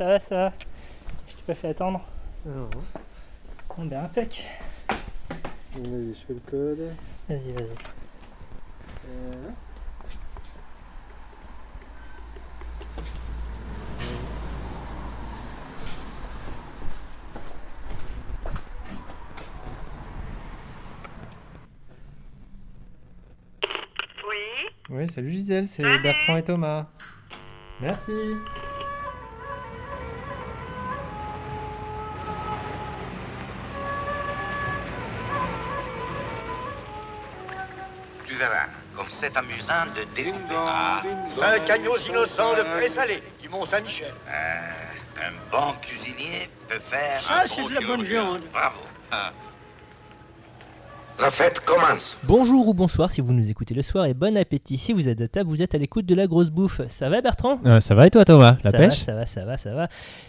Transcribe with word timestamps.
Ça 0.00 0.06
va, 0.06 0.18
ça 0.18 0.34
va 0.34 0.52
Je 1.28 1.34
t'ai 1.34 1.42
pas 1.46 1.54
fait 1.54 1.68
attendre 1.68 2.00
Non. 2.46 2.70
On 3.76 3.84
ben 3.84 4.04
impec. 4.04 4.46
Vas-y, 4.88 6.14
je 6.14 6.20
fais 6.26 6.32
le 6.32 6.40
code. 6.50 6.94
Vas-y, 7.28 7.52
vas-y. 7.52 7.68
Euh, 9.10 9.50
Oui, 24.26 24.70
Oui, 24.88 25.08
salut 25.08 25.28
Gisèle, 25.28 25.68
c'est 25.68 25.82
Bertrand 25.98 26.38
et 26.38 26.42
Thomas. 26.42 26.86
Merci. 27.82 28.12
C'est 39.20 39.36
amusant 39.36 39.84
de 39.94 40.02
découper. 40.16 40.54
Ah, 40.56 41.02
Cinq 41.26 41.68
agneaux 41.68 41.98
innocents 42.08 42.52
de 42.56 42.62
présalé 42.78 43.22
du 43.42 43.48
Mont-Saint-Michel. 43.50 44.08
euh, 44.28 45.20
un 45.26 45.32
bon 45.52 45.72
cuisinier 45.82 46.48
peut 46.68 46.78
faire 46.78 47.20
Ça, 47.20 47.42
un 47.44 47.46
c'est 47.46 47.60
bon 47.60 47.68
de 47.68 47.74
la 47.74 47.80
bonne 47.82 48.02
viande. 48.02 48.40
Bravo. 48.50 48.78
Ah. 49.12 49.30
La 51.20 51.30
fête 51.30 51.60
commence. 51.60 52.16
Bonjour 52.22 52.66
ou 52.68 52.72
bonsoir 52.72 53.10
si 53.10 53.20
vous 53.20 53.34
nous 53.34 53.50
écoutez 53.50 53.74
le 53.74 53.82
soir 53.82 54.06
et 54.06 54.14
bon 54.14 54.34
appétit 54.38 54.78
si 54.78 54.94
vous 54.94 55.06
êtes 55.06 55.20
à 55.20 55.28
table, 55.28 55.50
vous 55.50 55.60
êtes 55.60 55.74
à 55.74 55.78
l'écoute 55.78 56.06
de 56.06 56.14
la 56.14 56.26
grosse 56.26 56.48
bouffe. 56.48 56.80
Ça 56.88 57.10
va 57.10 57.20
Bertrand? 57.20 57.60
Euh, 57.66 57.78
ça 57.80 57.94
va 57.94 58.06
et 58.06 58.10
toi 58.10 58.24
Thomas? 58.24 58.56
La 58.64 58.70
ça 58.70 58.78
pêche? 58.78 59.00
va, 59.00 59.04
ça 59.04 59.14
va, 59.14 59.26
ça 59.26 59.44
va, 59.44 59.56
ça 59.58 59.74
va. 59.74 59.88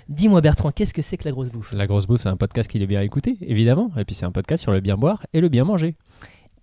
Dis-moi 0.09 0.42
Bertrand, 0.42 0.72
qu'est-ce 0.72 0.94
que 0.94 1.02
c'est 1.02 1.16
que 1.16 1.23
la 1.23 1.31
grosse 1.31 1.47
bouffe? 1.50 1.72
La 1.72 1.88
grosse 1.88 2.08
bouffe, 2.08 2.23
c'est 2.23 2.28
un 2.30 2.36
podcast 2.36 2.69
qu'il 2.69 2.81
est 2.81 2.88
bien 2.88 3.00
écouté, 3.00 3.38
évidemment. 3.39 3.89
Et 3.97 4.03
puis 4.03 4.16
c'est 4.16 4.25
un 4.25 4.34
podcast 4.34 4.64
sur 4.64 4.73
le 4.73 4.81
bien 4.81 4.97
boire 4.97 5.25
et 5.31 5.39
le 5.39 5.47
bien 5.47 5.64
manger. 5.64 5.95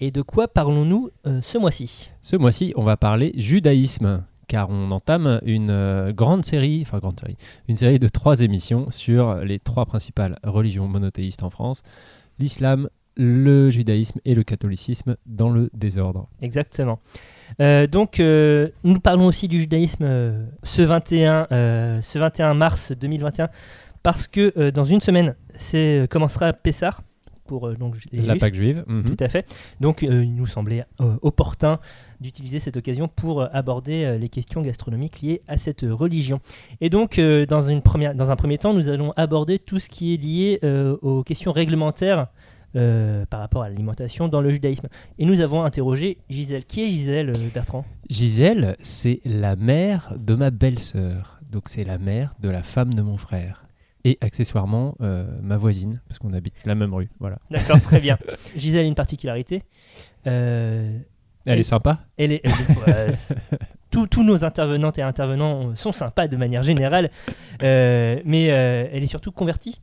Et 0.01 0.11
de 0.11 0.23
quoi 0.23 0.49
parlons-nous 0.49 1.11
euh, 1.27 1.41
ce 1.43 1.59
mois-ci? 1.59 2.11
Ce 2.21 2.37
mois-ci, 2.37 2.73
on 2.77 2.85
va 2.85 2.97
parler 2.97 3.33
judaïsme, 3.37 4.25
car 4.47 4.71
on 4.71 4.91
entame 4.91 5.41
une 5.45 5.71
euh, 5.71 6.13
grande 6.13 6.45
série, 6.45 6.83
enfin 6.83 6.99
grande 6.99 7.19
série, 7.19 7.37
une 7.69 7.77
série 7.77 7.99
de 7.99 8.09
trois 8.09 8.41
émissions 8.41 8.91
sur 8.91 9.37
les 9.37 9.59
trois 9.59 9.87
principales 9.87 10.39
religions 10.45 10.87
monothéistes 10.87 11.43
en 11.43 11.51
France 11.51 11.83
l'islam, 12.39 12.89
le 13.17 13.69
judaïsme 13.71 14.21
et 14.25 14.35
le 14.35 14.45
catholicisme 14.45 15.17
dans 15.27 15.51
le 15.51 15.71
désordre. 15.75 16.29
Exactement. 16.41 17.01
Euh, 17.61 17.87
donc, 17.87 18.21
euh, 18.21 18.69
nous 18.85 19.01
parlons 19.01 19.27
aussi 19.27 19.49
du 19.49 19.61
judaïsme 19.61 20.05
euh, 20.05 20.47
ce, 20.63 20.83
21, 20.83 21.49
euh, 21.51 22.01
ce 22.01 22.19
21 22.19 22.55
mars 22.55 22.93
2021, 22.93 23.49
parce 24.03 24.29
que 24.29 24.71
dans 24.71 24.85
une 24.85 25.01
semaine, 25.01 25.35
c'est 25.57 26.07
commencera 26.09 26.53
Pessah 26.53 27.01
pour 27.49 27.67
euh, 27.67 27.75
donc, 27.75 27.97
les 28.13 28.23
La 28.23 28.35
Juifs. 28.35 28.41
Pâque 28.41 28.55
juive. 28.55 28.85
mhm. 28.87 29.05
Tout 29.05 29.17
à 29.19 29.29
fait. 29.29 29.45
Donc, 29.81 30.05
euh, 30.05 30.23
il 30.23 30.35
nous 30.37 30.47
semblait 30.47 30.85
euh, 31.01 31.17
opportun 31.23 31.81
d'utiliser 32.21 32.61
cette 32.61 32.77
occasion 32.77 33.09
pour 33.09 33.43
aborder 33.53 34.19
les 34.19 34.29
questions 34.29 34.61
gastronomiques 34.61 35.21
liées 35.21 35.43
à 35.47 35.57
cette 35.57 35.83
religion. 35.83 36.41
Et 36.81 36.91
donc, 36.91 37.21
dans, 37.49 37.63
une 37.63 37.81
première, 37.81 38.13
dans 38.15 38.31
un 38.31 38.37
premier 38.37 38.59
temps, 38.59 38.75
nous 38.75 38.89
allons 38.89 39.13
aborder 39.17 39.61
tout 39.61 39.79
ce 39.79 39.89
qui 39.89 40.15
est 40.15 40.17
lié 40.17 40.59
aux 41.01 41.23
questions 41.23 41.53
réglementaires 41.53 42.27
euh, 42.77 43.25
par 43.25 43.41
rapport 43.41 43.63
à 43.63 43.71
l'alimentation 43.71 44.29
dans 44.29 44.43
le 44.43 44.51
judaïsme. 44.51 44.89
Et 45.19 45.25
nous 45.25 45.41
avons 45.41 45.63
interrogé 45.65 46.19
Gisèle. 46.29 46.67
Qui 46.67 46.85
est 46.85 46.89
Gisèle, 46.91 47.33
Bertrand? 47.55 47.87
Gisèle, 48.11 48.77
c'est 48.83 49.23
la 49.25 49.57
mère 49.57 50.15
de 50.19 50.35
ma 50.35 50.51
belle-sœur. 50.51 51.41
Donc 51.51 51.71
c'est 51.71 51.85
la 51.85 51.97
mère 51.97 52.35
de 52.41 52.51
la 52.51 52.63
femme 52.63 52.93
de 52.93 53.01
mon 53.01 53.17
frère. 53.17 53.68
Et 54.09 54.19
accessoirement, 54.21 54.97
euh, 55.01 55.27
ma 55.43 55.57
voisine, 55.57 56.01
parce 56.09 56.19
qu'on 56.19 56.33
habite 56.33 56.55
la 56.65 56.75
même 56.75 56.95
rue. 56.95 57.09
Voilà. 57.21 57.39
D'accord, 57.51 57.81
très 57.83 58.01
bien. 58.01 58.17
Gisèle 58.57 58.85
a 58.85 58.89
une 58.89 58.95
particularité. 58.95 59.63
Euh, 60.27 60.97
Elle 61.47 61.59
est 61.59 61.63
sympa 61.63 62.01
Elle 62.17 62.33
est, 62.33 62.41
elle 62.45 62.51
est- 62.53 62.87
ouais, 63.09 63.15
c'est- 63.15 63.37
tous- 63.91 64.07
tous 64.07 64.23
nos 64.25 64.45
intervenantes 64.45 64.99
et 64.99 65.03
intervenants 65.03 65.75
sont 65.77 65.93
sympas 65.93 66.29
de 66.29 66.37
manière 66.37 66.63
générale, 66.63 67.11
euh, 67.63 68.21
mais 68.25 68.51
euh, 68.51 68.87
elle 68.93 69.03
est 69.03 69.07
surtout 69.09 69.33
convertie. 69.33 69.81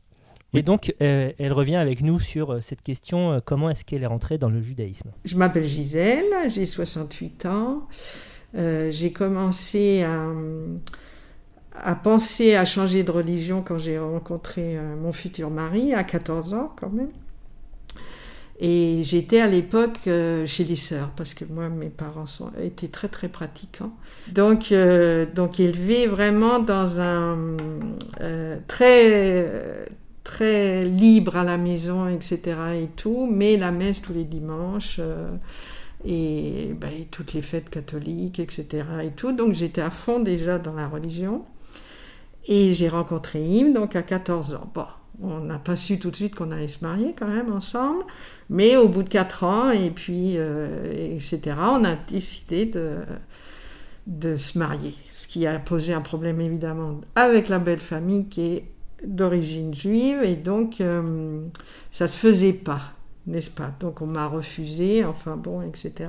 Et 0.54 0.62
donc, 0.62 0.94
euh, 1.02 1.32
elle 1.38 1.52
revient 1.52 1.76
avec 1.76 2.00
nous 2.02 2.18
sur 2.18 2.62
cette 2.62 2.82
question 2.82 3.32
euh, 3.32 3.40
comment 3.44 3.68
est-ce 3.68 3.84
qu'elle 3.84 4.02
est 4.02 4.06
rentrée 4.06 4.38
dans 4.38 4.48
le 4.48 4.62
judaïsme? 4.62 5.10
Je 5.24 5.36
m'appelle 5.36 5.66
Gisèle, 5.66 6.24
j'ai 6.48 6.64
68 6.66 7.46
ans. 7.46 7.86
Euh, 8.56 8.90
j'ai 8.90 9.12
commencé 9.12 10.02
à, 10.02 10.24
à 11.82 11.94
penser 11.94 12.54
à 12.54 12.64
changer 12.64 13.02
de 13.02 13.10
religion 13.10 13.62
quand 13.62 13.78
j'ai 13.78 13.98
rencontré 13.98 14.76
euh, 14.76 14.96
mon 14.96 15.12
futur 15.12 15.50
mari, 15.50 15.94
à 15.94 16.04
14 16.04 16.54
ans 16.54 16.72
quand 16.76 16.90
même. 16.90 17.10
Et 18.58 19.02
j'étais 19.04 19.40
à 19.40 19.48
l'époque 19.48 19.98
euh, 20.06 20.46
chez 20.46 20.64
les 20.64 20.76
sœurs, 20.76 21.10
parce 21.10 21.34
que 21.34 21.44
moi, 21.44 21.68
mes 21.68 21.90
parents 21.90 22.24
sont, 22.24 22.50
étaient 22.62 22.88
très 22.88 23.08
très 23.08 23.28
pratiquants. 23.28 23.92
Donc, 24.28 24.72
euh, 24.72 25.26
donc 25.26 25.60
élevés 25.60 26.06
vraiment 26.06 26.58
dans 26.58 27.00
un 27.00 27.56
euh, 28.22 28.56
très 28.66 29.86
très 30.24 30.84
libre 30.84 31.36
à 31.36 31.44
la 31.44 31.58
maison, 31.58 32.08
etc. 32.08 32.56
et 32.82 32.88
tout, 32.96 33.28
mais 33.30 33.56
la 33.56 33.70
messe 33.70 34.02
tous 34.02 34.12
les 34.12 34.24
dimanches 34.24 35.00
et, 36.04 36.74
ben, 36.74 36.90
et 36.90 37.06
toutes 37.08 37.32
les 37.32 37.42
fêtes 37.42 37.70
catholiques, 37.70 38.40
etc. 38.40 38.66
et 39.04 39.10
tout. 39.10 39.32
Donc 39.32 39.52
j'étais 39.52 39.82
à 39.82 39.90
fond 39.90 40.18
déjà 40.18 40.58
dans 40.58 40.74
la 40.74 40.88
religion. 40.88 41.44
Et 42.46 42.72
j'ai 42.72 42.88
rencontré 42.88 43.40
Im, 43.40 43.72
donc 43.72 43.96
à 43.96 44.02
14 44.02 44.54
ans. 44.54 44.70
Bon, 44.74 44.86
on 45.22 45.40
n'a 45.40 45.58
pas 45.58 45.76
su 45.76 45.98
tout 45.98 46.10
de 46.10 46.16
suite 46.16 46.34
qu'on 46.34 46.50
allait 46.52 46.68
se 46.68 46.84
marier 46.84 47.14
quand 47.18 47.28
même 47.28 47.52
ensemble, 47.52 48.04
mais 48.50 48.76
au 48.76 48.88
bout 48.88 49.02
de 49.02 49.08
4 49.08 49.44
ans, 49.44 49.70
et 49.70 49.90
puis, 49.90 50.34
euh, 50.36 51.14
etc., 51.16 51.56
on 51.58 51.84
a 51.84 51.94
décidé 52.08 52.66
de, 52.66 52.98
de 54.06 54.36
se 54.36 54.58
marier. 54.58 54.94
Ce 55.10 55.26
qui 55.26 55.46
a 55.46 55.58
posé 55.58 55.92
un 55.92 56.00
problème 56.00 56.40
évidemment 56.40 57.00
avec 57.14 57.48
la 57.48 57.58
belle 57.58 57.80
famille 57.80 58.26
qui 58.26 58.40
est 58.42 58.64
d'origine 59.04 59.74
juive, 59.74 60.22
et 60.22 60.36
donc 60.36 60.80
euh, 60.80 61.40
ça 61.90 62.06
se 62.06 62.16
faisait 62.16 62.52
pas, 62.52 62.92
n'est-ce 63.26 63.50
pas? 63.50 63.72
Donc 63.80 64.02
on 64.02 64.06
m'a 64.06 64.26
refusé, 64.26 65.04
enfin 65.04 65.36
bon, 65.36 65.62
etc. 65.62 66.08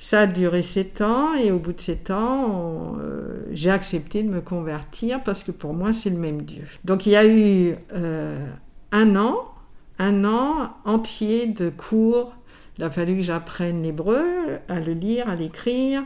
Ça 0.00 0.20
a 0.20 0.26
duré 0.26 0.62
sept 0.62 1.00
ans 1.00 1.34
et 1.34 1.50
au 1.50 1.58
bout 1.58 1.72
de 1.72 1.80
sept 1.80 2.10
ans, 2.12 2.96
euh, 3.00 3.42
j'ai 3.50 3.70
accepté 3.70 4.22
de 4.22 4.28
me 4.28 4.40
convertir 4.40 5.22
parce 5.24 5.42
que 5.42 5.50
pour 5.50 5.74
moi, 5.74 5.92
c'est 5.92 6.10
le 6.10 6.18
même 6.18 6.42
Dieu. 6.42 6.66
Donc 6.84 7.04
il 7.06 7.12
y 7.12 7.16
a 7.16 7.26
eu 7.26 7.74
euh, 7.94 8.46
un 8.92 9.16
an, 9.16 9.36
un 9.98 10.24
an 10.24 10.72
entier 10.84 11.46
de 11.46 11.68
cours. 11.70 12.32
Il 12.78 12.84
a 12.84 12.90
fallu 12.90 13.16
que 13.16 13.22
j'apprenne 13.22 13.82
l'hébreu, 13.82 14.58
à 14.68 14.78
le 14.78 14.92
lire, 14.92 15.28
à 15.28 15.34
l'écrire. 15.34 16.04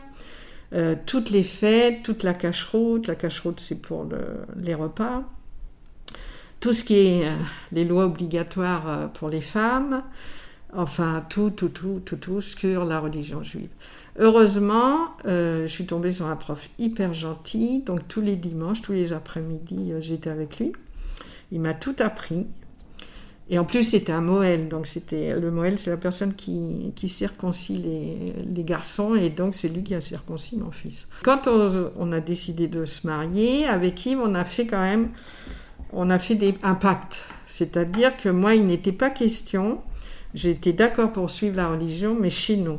Euh, 0.73 0.95
toutes 1.05 1.29
les 1.29 1.45
fêtes, 1.45 2.03
toute 2.03 2.23
la 2.23 2.33
cache-route. 2.33 3.07
La 3.09 3.15
cache-route, 3.15 3.61
c'est 3.61 3.83
pour 3.83 4.05
le- 4.05 4.47
les 4.57 4.75
repas. 4.75 5.23
Tout 6.61 6.73
ce 6.73 6.83
qui 6.83 6.95
est 6.95 7.27
les 7.73 7.85
lois 7.85 8.07
obligatoires 8.07 9.11
pour 9.13 9.29
les 9.29 9.43
femmes. 9.43 10.03
Enfin, 10.75 11.25
tout, 11.29 11.51
tout, 11.51 11.69
tout, 11.69 12.01
tout, 12.05 12.17
tout 12.17 12.41
sur 12.41 12.85
la 12.85 12.99
religion 12.99 13.43
juive. 13.43 13.69
Heureusement, 14.19 15.09
euh, 15.27 15.63
je 15.67 15.73
suis 15.73 15.87
tombée 15.87 16.13
sur 16.13 16.27
un 16.27 16.37
prof 16.37 16.69
hyper 16.79 17.13
gentil. 17.13 17.83
Donc 17.85 18.09
tous 18.09 18.21
les 18.21 18.37
dimanches, 18.37 18.81
tous 18.81 18.93
les 18.93 19.13
après-midi, 19.13 19.93
euh, 19.93 20.01
j'étais 20.01 20.31
avec 20.31 20.59
lui. 20.59 20.73
Il 21.51 21.61
m'a 21.61 21.75
tout 21.75 21.97
appris. 21.99 22.47
Et 23.51 23.59
en 23.59 23.65
plus, 23.65 23.83
c'était 23.83 24.13
un 24.13 24.23
Moël. 24.23 24.69
Donc 24.69 24.87
c'était 24.87 25.39
le 25.39 25.51
Moël, 25.51 25.79
c'est 25.79 25.91
la 25.91 25.99
personne 25.99 26.35
qui, 26.35 26.93
qui 26.97 27.11
circoncie 27.11 27.77
les, 27.77 28.17
les 28.55 28.65
garçons. 28.65 29.15
Et 29.15 29.29
donc 29.29 29.55
c'est 29.55 29.69
lui 29.69 29.83
qui 29.83 29.95
a 29.95 30.01
circoncis 30.01 30.57
mon 30.57 30.71
fils. 30.71 31.07
Quand 31.23 31.47
on, 31.49 32.13
a 32.13 32.21
décidé 32.21 32.69
de 32.69 32.87
se 32.87 33.07
marier, 33.07 33.67
avec 33.67 33.95
qui 33.95 34.17
on 34.17 34.35
a 34.35 34.47
fait 34.47 34.67
quand 34.67 34.81
même, 34.81 35.11
on 35.93 36.09
a 36.09 36.19
fait 36.19 36.35
des, 36.35 36.55
un 36.63 36.75
pacte. 36.75 37.23
C'est-à-dire 37.47 38.17
que 38.17 38.31
moi, 38.31 38.55
il 38.55 38.67
n'était 38.67 38.93
pas 38.93 39.11
question 39.11 39.83
J'étais 40.35 40.73
d'accord 40.73 41.13
pour 41.13 41.31
suivre 41.31 41.57
la 41.57 41.69
religion, 41.69 42.17
mais 42.19 42.31
chez 42.31 42.57
nous. 42.57 42.79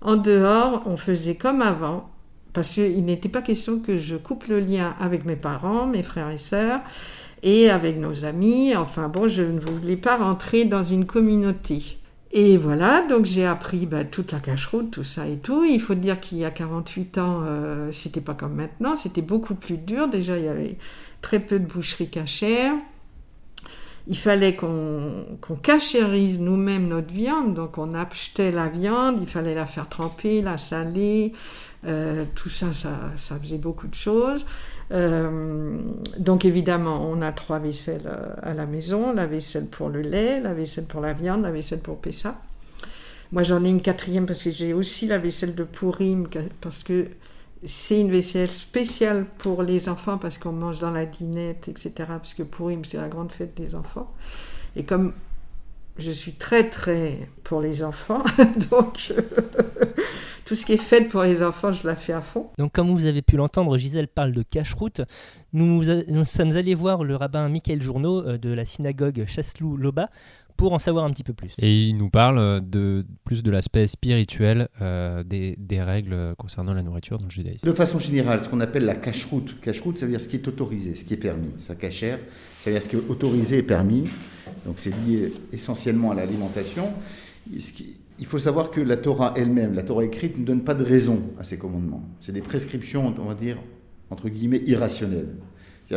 En 0.00 0.16
dehors, 0.16 0.82
on 0.86 0.96
faisait 0.96 1.36
comme 1.36 1.62
avant, 1.62 2.10
parce 2.52 2.70
qu'il 2.70 3.04
n'était 3.04 3.28
pas 3.28 3.42
question 3.42 3.78
que 3.78 3.98
je 3.98 4.16
coupe 4.16 4.48
le 4.48 4.60
lien 4.60 4.94
avec 5.00 5.24
mes 5.24 5.36
parents, 5.36 5.86
mes 5.86 6.02
frères 6.02 6.30
et 6.30 6.38
sœurs, 6.38 6.80
et 7.42 7.70
avec 7.70 7.98
nos 7.98 8.24
amis. 8.24 8.74
Enfin 8.76 9.08
bon, 9.08 9.28
je 9.28 9.42
ne 9.42 9.60
voulais 9.60 9.96
pas 9.96 10.16
rentrer 10.16 10.64
dans 10.64 10.82
une 10.82 11.06
communauté. 11.06 11.98
Et 12.34 12.56
voilà, 12.56 13.02
donc 13.06 13.26
j'ai 13.26 13.44
appris 13.44 13.84
bah, 13.84 14.04
toute 14.04 14.32
la 14.32 14.40
cache-route, 14.40 14.90
tout 14.90 15.04
ça 15.04 15.28
et 15.28 15.36
tout. 15.36 15.64
Il 15.64 15.80
faut 15.80 15.94
dire 15.94 16.18
qu'il 16.18 16.38
y 16.38 16.46
a 16.46 16.50
48 16.50 17.18
ans, 17.18 17.42
euh, 17.44 17.92
c'était 17.92 18.22
pas 18.22 18.32
comme 18.32 18.54
maintenant, 18.54 18.96
c'était 18.96 19.22
beaucoup 19.22 19.54
plus 19.54 19.76
dur. 19.76 20.08
Déjà, 20.08 20.38
il 20.38 20.46
y 20.46 20.48
avait 20.48 20.78
très 21.20 21.40
peu 21.40 21.58
de 21.58 21.66
boucheries 21.66 22.08
cachères. 22.08 22.72
Il 24.08 24.18
fallait 24.18 24.56
qu'on 24.56 25.26
qu'on 25.40 25.54
cachérise 25.54 26.40
nous-mêmes 26.40 26.88
notre 26.88 27.12
viande, 27.12 27.54
donc 27.54 27.78
on 27.78 27.94
achetait 27.94 28.50
la 28.50 28.68
viande, 28.68 29.18
il 29.20 29.28
fallait 29.28 29.54
la 29.54 29.66
faire 29.66 29.88
tremper, 29.88 30.42
la 30.42 30.58
saler, 30.58 31.32
Euh, 31.84 32.24
tout 32.36 32.48
ça, 32.48 32.72
ça, 32.72 32.90
ça, 33.16 33.36
faisait 33.40 33.58
beaucoup 33.58 33.88
de 33.88 33.94
choses. 33.94 34.46
Euh, 34.92 35.78
donc 36.18 36.44
évidemment, 36.44 37.08
on 37.10 37.22
a 37.22 37.32
trois 37.32 37.58
vaisselles 37.58 38.06
euh, 38.06 38.34
à 38.42 38.54
la 38.54 38.66
maison, 38.66 39.12
la 39.12 39.26
vaisselle 39.26 39.66
pour 39.66 39.88
le 39.88 40.00
lait, 40.00 40.40
la 40.40 40.54
vaisselle 40.54 40.84
pour 40.84 41.00
la 41.00 41.12
viande, 41.12 41.42
la 41.42 41.50
vaisselle 41.50 41.80
pour 41.80 42.00
Pessa. 42.00 42.40
Moi, 43.32 43.42
j'en 43.42 43.64
ai 43.64 43.68
une 43.68 43.82
quatrième 43.82 44.26
parce 44.26 44.42
que 44.44 44.50
j'ai 44.50 44.74
aussi 44.74 45.06
la 45.06 45.18
vaisselle 45.18 45.56
de 45.56 45.64
Pourim, 45.64 46.28
parce 46.60 46.84
que 46.84 47.06
c'est 47.64 48.00
une 48.00 48.10
vaisselle 48.10 48.50
spéciale 48.50 49.26
pour 49.38 49.62
les 49.62 49.88
enfants, 49.88 50.18
parce 50.18 50.38
qu'on 50.38 50.52
mange 50.52 50.80
dans 50.80 50.90
la 50.90 51.06
dinette, 51.06 51.68
etc. 51.68 51.92
Parce 52.08 52.34
que 52.34 52.42
Pourim, 52.42 52.84
c'est 52.84 52.98
la 52.98 53.08
grande 53.08 53.30
fête 53.30 53.56
des 53.56 53.74
enfants. 53.74 54.12
Et 54.74 54.84
comme 54.84 55.12
je 55.98 56.10
suis 56.10 56.32
très, 56.32 56.68
très 56.70 57.28
pour 57.44 57.60
les 57.60 57.82
enfants, 57.82 58.22
donc 58.70 59.12
tout 60.44 60.54
ce 60.56 60.66
qui 60.66 60.72
est 60.72 60.76
fait 60.76 61.02
pour 61.02 61.22
les 61.22 61.42
enfants, 61.42 61.72
je 61.72 61.86
la 61.86 61.94
fais 61.94 62.12
à 62.12 62.20
fond. 62.20 62.50
Donc, 62.58 62.72
comme 62.72 62.90
vous 62.90 63.06
avez 63.06 63.22
pu 63.22 63.36
l'entendre, 63.36 63.76
Gisèle 63.78 64.08
parle 64.08 64.32
de 64.32 64.42
cache-route. 64.42 65.02
Nous, 65.52 65.84
nous, 66.08 66.24
sommes 66.24 66.56
allés 66.56 66.74
voir 66.74 67.04
le 67.04 67.16
rabbin 67.16 67.48
Michael 67.48 67.80
Journeau 67.80 68.26
euh, 68.26 68.38
de 68.38 68.52
la 68.52 68.64
synagogue 68.64 69.24
Chaslou-Loba 69.26 70.08
pour 70.62 70.74
en 70.74 70.78
savoir 70.78 71.04
un 71.04 71.10
petit 71.10 71.24
peu 71.24 71.32
plus. 71.32 71.54
Et 71.58 71.88
il 71.88 71.96
nous 71.96 72.08
parle 72.08 72.60
de 72.64 73.04
plus 73.24 73.42
de 73.42 73.50
l'aspect 73.50 73.88
spirituel 73.88 74.68
euh, 74.80 75.24
des, 75.24 75.56
des, 75.58 75.82
règles 75.82 76.36
concernant 76.38 76.72
la 76.72 76.84
nourriture 76.84 77.18
dans 77.18 77.24
le 77.24 77.32
judaïsme. 77.32 77.66
De 77.66 77.74
façon 77.74 77.98
générale, 77.98 78.44
ce 78.44 78.48
qu'on 78.48 78.60
appelle 78.60 78.84
la 78.84 78.94
cache-route. 78.94 79.60
Cache-route, 79.60 79.98
ça 79.98 80.06
veut 80.06 80.12
dire 80.12 80.20
ce 80.20 80.28
qui 80.28 80.36
est 80.36 80.46
autorisé, 80.46 80.94
ce 80.94 81.02
qui 81.02 81.14
est 81.14 81.16
permis. 81.16 81.48
Ça 81.58 81.74
cachère, 81.74 82.20
ça 82.60 82.70
veut 82.70 82.76
dire 82.76 82.82
ce 82.84 82.88
qui 82.88 82.94
est 82.94 83.10
autorisé 83.10 83.58
et 83.58 83.62
permis. 83.64 84.04
Donc 84.64 84.76
c'est 84.76 84.94
lié 85.04 85.32
essentiellement 85.52 86.12
à 86.12 86.14
l'alimentation. 86.14 86.92
Il 87.50 88.26
faut 88.26 88.38
savoir 88.38 88.70
que 88.70 88.80
la 88.80 88.98
Torah 88.98 89.34
elle-même, 89.36 89.74
la 89.74 89.82
Torah 89.82 90.04
écrite, 90.04 90.38
ne 90.38 90.44
donne 90.44 90.62
pas 90.62 90.74
de 90.74 90.84
raison 90.84 91.22
à 91.40 91.42
ces 91.42 91.58
commandements. 91.58 92.04
C'est 92.20 92.30
des 92.30 92.40
prescriptions, 92.40 93.12
on 93.18 93.24
va 93.24 93.34
dire, 93.34 93.58
entre 94.10 94.28
guillemets, 94.28 94.62
irrationnelles. 94.64 95.34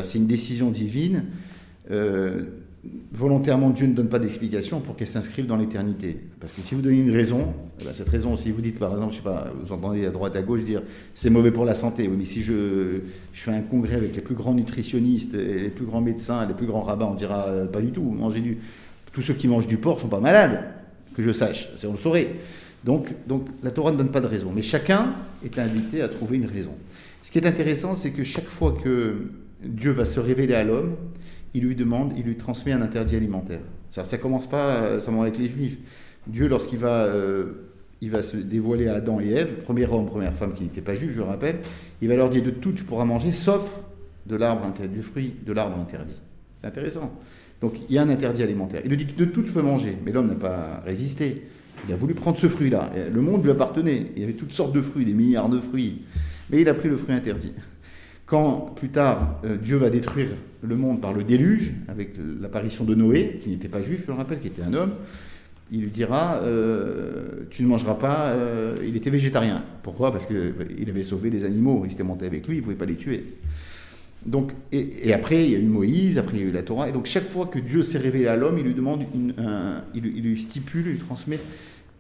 C'est 0.02 0.18
une 0.18 0.26
décision 0.26 0.72
divine. 0.72 1.26
Euh, 1.92 2.46
volontairement, 3.12 3.70
Dieu 3.70 3.88
ne 3.88 3.94
donne 3.94 4.10
pas 4.10 4.20
d'explication 4.20 4.80
pour 4.80 4.96
qu'elle 4.96 5.08
s'inscrive 5.08 5.46
dans 5.46 5.56
l'éternité. 5.56 6.18
Parce 6.40 6.54
que 6.54 6.62
si 6.62 6.76
vous 6.76 6.82
donnez 6.82 6.98
une 6.98 7.12
raison, 7.12 7.54
eh 7.80 7.86
ben, 7.86 7.94
cette 7.94 8.10
raison, 8.10 8.36
si 8.38 8.52
vous 8.52 8.62
dites 8.62 8.80
par 8.80 8.92
exemple, 8.94 9.12
je 9.12 9.18
sais 9.18 9.24
pas, 9.24 9.52
vous 9.64 9.74
entendez 9.74 10.06
à 10.06 10.10
droite 10.10 10.36
à 10.36 10.42
gauche 10.42 10.64
dire 10.64 10.82
c'est 11.14 11.30
mauvais 11.30 11.52
pour 11.52 11.66
la 11.66 11.76
santé, 11.76 12.08
mais 12.08 12.26
si 12.26 12.44
je, 12.44 13.02
je, 13.34 13.42
fais 13.42 13.52
un 13.52 13.62
congrès 13.62 13.96
avec 13.96 14.16
les 14.16 14.22
plus 14.22 14.36
grands 14.36 14.54
nutritionnistes, 14.54 15.34
les 15.34 15.70
plus 15.70 15.86
grands 15.86 16.02
médecins, 16.02 16.46
les 16.46 16.54
plus 16.54 16.68
grands 16.68 16.84
rabbins, 16.84 17.10
on 17.12 17.16
dira 17.16 17.46
euh, 17.48 17.66
pas 17.66 17.82
du 17.82 17.92
tout. 17.92 18.04
Manger 18.04 18.42
du, 18.42 18.58
tous 19.14 19.22
ceux 19.22 19.34
qui 19.34 19.48
mangent 19.48 19.68
du 19.68 19.78
porc 19.78 20.02
sont 20.02 20.10
pas 20.10 20.20
malades 20.20 20.64
que 21.16 21.24
je 21.24 21.32
sache, 21.32 21.70
on 21.86 21.92
le 21.92 21.98
saurait. 21.98 22.36
Donc, 22.84 23.14
donc 23.28 23.48
la 23.64 23.72
Torah 23.72 23.92
ne 23.92 23.98
donne 23.98 24.12
pas 24.12 24.22
de 24.22 24.28
raison, 24.28 24.52
mais 24.54 24.62
chacun 24.62 25.14
est 25.44 25.58
invité 25.58 26.02
à 26.02 26.10
trouver 26.10 26.38
une 26.38 26.46
raison. 26.46 26.74
Ce 27.24 27.32
qui 27.32 27.40
est 27.40 27.48
intéressant, 27.48 27.96
c'est 27.96 28.12
que 28.12 28.24
chaque 28.24 28.48
fois 28.48 28.78
que 28.84 29.32
Dieu 29.64 29.92
va 29.92 30.06
se 30.06 30.20
révéler 30.20 30.54
à 30.54 30.64
l'homme, 30.64 30.96
il 31.56 31.64
lui 31.64 31.76
demande, 31.76 32.14
il 32.18 32.24
lui 32.24 32.36
transmet 32.36 32.74
un 32.74 32.82
interdit 32.82 33.16
alimentaire. 33.16 33.62
Ça 33.90 34.04
ne 34.04 34.22
commence 34.22 34.48
pas 34.48 35.00
seulement 35.00 35.24
avec 35.24 35.38
les 35.38 35.48
Juifs. 35.48 35.78
Dieu, 36.28 36.48
lorsqu'il 36.48 36.80
va, 36.80 37.06
euh, 37.06 37.46
il 38.02 38.12
va 38.12 38.22
se 38.22 38.38
dévoiler 38.38 38.88
à 38.88 38.96
Adam 38.96 39.20
et 39.20 39.30
Ève, 39.30 39.62
premier 39.64 39.86
homme, 39.86 40.08
première 40.08 40.34
femme 40.34 40.54
qui 40.54 40.64
n'était 40.64 40.82
pas 40.82 40.96
juif, 40.96 41.12
je 41.14 41.18
le 41.18 41.24
rappelle, 41.24 41.60
il 42.02 42.08
va 42.08 42.16
leur 42.16 42.30
dire 42.30 42.44
de 42.44 42.50
tout 42.50 42.72
tu 42.74 42.84
pourras 42.84 43.06
manger, 43.06 43.32
sauf 43.32 43.80
de 44.26 44.36
l'arbre 44.36 44.66
interdit, 44.66 44.96
du 44.96 45.04
fruit 45.04 45.36
de 45.46 45.54
l'arbre 45.54 45.78
interdit. 45.80 46.20
C'est 46.62 46.68
intéressant. 46.68 47.12
Donc 47.62 47.80
il 47.90 47.96
y 47.96 47.98
a 47.98 48.02
un 48.02 48.10
interdit 48.10 48.44
alimentaire. 48.44 48.82
Il 48.84 48.90
lui 48.90 48.98
dit 48.98 49.06
de 49.06 49.26
tout 49.26 49.44
tu 49.44 49.52
peux 49.52 49.62
manger, 49.62 49.96
mais 50.04 50.12
l'homme 50.12 50.28
n'a 50.28 50.36
pas 50.36 50.82
résisté. 50.86 51.44
Il 51.88 51.94
a 51.94 51.98
voulu 51.98 52.14
prendre 52.14 52.38
ce 52.38 52.48
fruit-là. 52.48 52.92
Le 53.14 53.22
monde 53.22 53.44
lui 53.44 53.52
appartenait. 53.52 54.08
Il 54.16 54.22
y 54.22 54.24
avait 54.24 54.34
toutes 54.34 54.54
sortes 54.54 54.74
de 54.74 54.82
fruits, 54.82 55.06
des 55.06 55.14
milliards 55.14 55.50
de 55.50 55.60
fruits. 55.60 56.02
Mais 56.50 56.62
il 56.62 56.70
a 56.70 56.74
pris 56.74 56.90
le 56.90 56.98
fruit 56.98 57.14
interdit. 57.14 57.52
Quand 58.26 58.74
plus 58.76 58.90
tard 58.90 59.40
euh, 59.46 59.58
Dieu 59.58 59.78
va 59.78 59.90
détruire 59.90 60.30
le 60.62 60.76
monde 60.76 61.00
par 61.00 61.14
le 61.14 61.24
déluge, 61.24 61.72
avec 61.88 62.16
l'apparition 62.42 62.84
de 62.84 62.96
Noé, 62.96 63.40
qui 63.42 63.50
n'était 63.50 63.68
pas 63.68 63.82
juif, 63.82 64.02
je 64.04 64.12
le 64.12 64.18
rappelle, 64.18 64.40
qui 64.40 64.48
était 64.48 64.64
un 64.64 64.74
homme, 64.74 64.94
il 65.72 65.82
lui 65.82 65.90
dira 65.90 66.40
euh, 66.44 67.46
Tu 67.50 67.64
ne 67.64 67.68
mangeras 67.68 67.96
pas. 67.96 68.28
Euh, 68.28 68.78
il 68.88 68.96
était 68.96 69.10
végétarien. 69.10 69.64
Pourquoi? 69.84 70.12
Parce 70.12 70.26
qu'il 70.26 70.90
avait 70.90 71.04
sauvé 71.04 71.30
les 71.30 71.44
animaux. 71.44 71.84
Il 71.86 71.92
s'était 71.92 72.04
monté 72.04 72.26
avec 72.26 72.48
lui, 72.48 72.56
il 72.56 72.60
ne 72.60 72.64
pouvait 72.64 72.76
pas 72.76 72.86
les 72.86 72.96
tuer. 72.96 73.24
Donc, 74.26 74.54
et, 74.72 75.14
après, 75.14 75.46
il 75.46 75.52
y 75.52 75.56
a 75.56 75.60
eu 75.60 75.68
Moïse, 75.68 76.18
après 76.18 76.38
il 76.38 76.40
y 76.42 76.46
a 76.46 76.48
eu 76.48 76.52
la 76.52 76.64
Torah. 76.64 76.90
Et 76.90 76.92
donc, 76.92 77.06
chaque 77.06 77.30
fois 77.30 77.46
que 77.46 77.60
Dieu 77.60 77.84
s'est 77.84 78.00
révélé 78.00 78.26
à 78.26 78.36
l'homme, 78.36 78.58
il 78.58 78.64
lui 78.64 78.74
demande, 78.74 79.04
il, 79.94 80.02
lui 80.02 80.42
stipule, 80.42 80.88
il 80.88 80.92
lui 80.94 81.00
transmet 81.00 81.40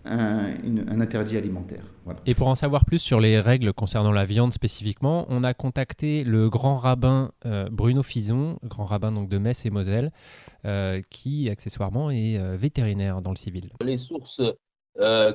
un, 0.06 1.02
interdit 1.02 1.38
alimentaire. 1.38 1.84
Et 2.25 2.36
pour 2.36 2.48
en 2.48 2.56
savoir 2.56 2.86
plus 2.86 3.00
sur 3.00 3.19
les 3.19 3.40
règles 3.40 3.74
concernant 3.74 4.12
la 4.12 4.25
viande 4.25 4.54
spécifiquement, 4.54 5.25
on 5.30 5.44
a 5.44 5.54
contacté 5.54 6.24
le 6.24 6.50
grand 6.50 6.78
rabbin 6.78 7.31
euh, 7.46 7.68
Bruno 7.72 8.04
Fison, 8.04 8.60
grand 8.63 8.86
rabbin 8.86 9.12
donc 9.12 9.30
de 9.30 9.38
Metz 9.38 9.66
et 9.66 9.69
Moselle, 9.69 10.12
euh, 10.66 11.02
qui 11.10 11.50
accessoirement 11.50 12.12
est 12.12 12.38
euh, 12.38 12.56
vétérinaire 12.56 13.22
dans 13.22 13.31
le 13.31 13.38
civil. 13.38 13.69
Les 13.81 13.98
sources 13.98 14.42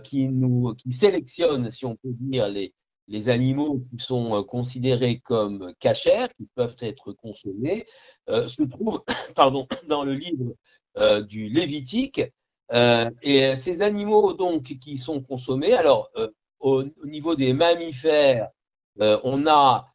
qui 0.04 0.30
nous 0.30 0.74
qui 0.74 0.90
sélectionnent, 0.90 1.68
si 1.68 1.84
on 1.84 1.94
peut 1.94 2.14
dire, 2.18 2.48
les, 2.48 2.72
les 3.10 3.28
animaux 3.28 3.84
qui 3.90 4.02
sont 4.02 4.42
considérés 4.44 5.18
comme 5.18 5.74
cachers, 5.80 6.28
qui 6.36 6.46
peuvent 6.54 6.76
être 6.80 7.12
consommés, 7.12 7.84
euh, 8.30 8.48
se 8.48 8.62
trouvent 8.62 9.02
pardon, 9.34 9.66
dans 9.88 10.04
le 10.04 10.14
livre 10.14 10.54
euh, 10.96 11.20
du 11.20 11.48
Lévitique. 11.48 12.22
Et 12.72 13.56
ces 13.56 13.82
animaux 13.82 14.32
donc 14.32 14.62
qui 14.62 14.98
sont 14.98 15.20
consommés, 15.20 15.72
alors 15.72 16.10
au, 16.60 16.84
niveau 17.04 17.34
des 17.34 17.52
mammifères, 17.52 18.48
on 18.98 19.46
a 19.46 19.86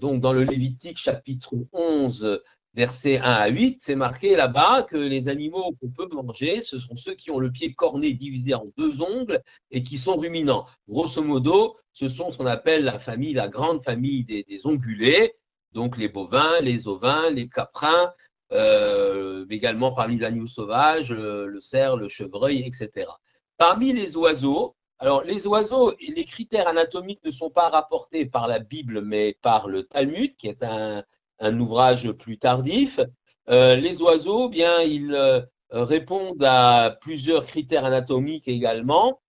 donc 0.00 0.20
dans 0.20 0.32
le 0.32 0.44
Lévitique 0.44 0.98
chapitre 0.98 1.54
11 1.72 2.40
versets 2.74 3.18
1 3.18 3.22
à 3.22 3.48
8, 3.48 3.78
c'est 3.80 3.96
marqué 3.96 4.36
là-bas 4.36 4.84
que 4.84 4.96
les 4.96 5.28
animaux 5.28 5.74
qu'on 5.80 5.90
peut 5.90 6.08
manger, 6.14 6.62
ce 6.62 6.78
sont 6.78 6.96
ceux 6.96 7.14
qui 7.14 7.30
ont 7.30 7.38
le 7.38 7.50
pied 7.50 7.72
corné 7.72 8.12
divisé 8.12 8.54
en 8.54 8.66
deux 8.76 9.02
ongles 9.02 9.42
et 9.70 9.82
qui 9.82 9.98
sont 9.98 10.16
ruminants. 10.16 10.66
Grosso 10.88 11.22
modo, 11.22 11.76
ce 11.92 12.08
sont 12.08 12.30
ce 12.30 12.38
qu'on 12.38 12.46
appelle 12.46 12.84
la 12.84 12.98
famille, 12.98 13.34
la 13.34 13.48
grande 13.48 13.82
famille 13.82 14.24
des, 14.24 14.66
ongulés, 14.66 15.34
donc 15.72 15.96
les 15.96 16.08
bovins, 16.08 16.60
les 16.60 16.88
ovins, 16.88 17.30
les 17.30 17.48
caprins, 17.48 18.12
euh, 18.52 19.46
également 19.48 19.92
parmi 19.92 20.16
les 20.16 20.24
animaux 20.24 20.46
sauvages, 20.46 21.12
le, 21.12 21.60
cerf, 21.60 21.96
le 21.96 22.08
chevreuil, 22.08 22.64
etc. 22.66 23.08
Parmi 23.56 23.92
les 23.92 24.16
oiseaux, 24.16 24.74
alors 24.98 25.22
les 25.22 25.46
oiseaux, 25.46 25.94
les 26.00 26.24
critères 26.24 26.66
anatomiques 26.66 27.24
ne 27.24 27.30
sont 27.30 27.50
pas 27.50 27.68
rapportés 27.68 28.26
par 28.26 28.48
la 28.48 28.58
Bible, 28.58 29.02
mais 29.02 29.36
par 29.40 29.68
le 29.68 29.84
Talmud, 29.84 30.34
qui 30.36 30.48
est 30.48 30.62
un, 30.62 31.60
ouvrage 31.60 32.10
plus 32.12 32.38
tardif. 32.38 33.00
Euh, 33.48 33.76
les 33.76 34.02
oiseaux, 34.02 34.48
bien, 34.48 34.80
ils 34.82 35.14
euh, 35.14 35.40
répondent 35.70 36.42
à 36.44 36.96
plusieurs 37.00 37.46
critères 37.46 37.84
anatomiques 37.84 38.48
également 38.48 39.20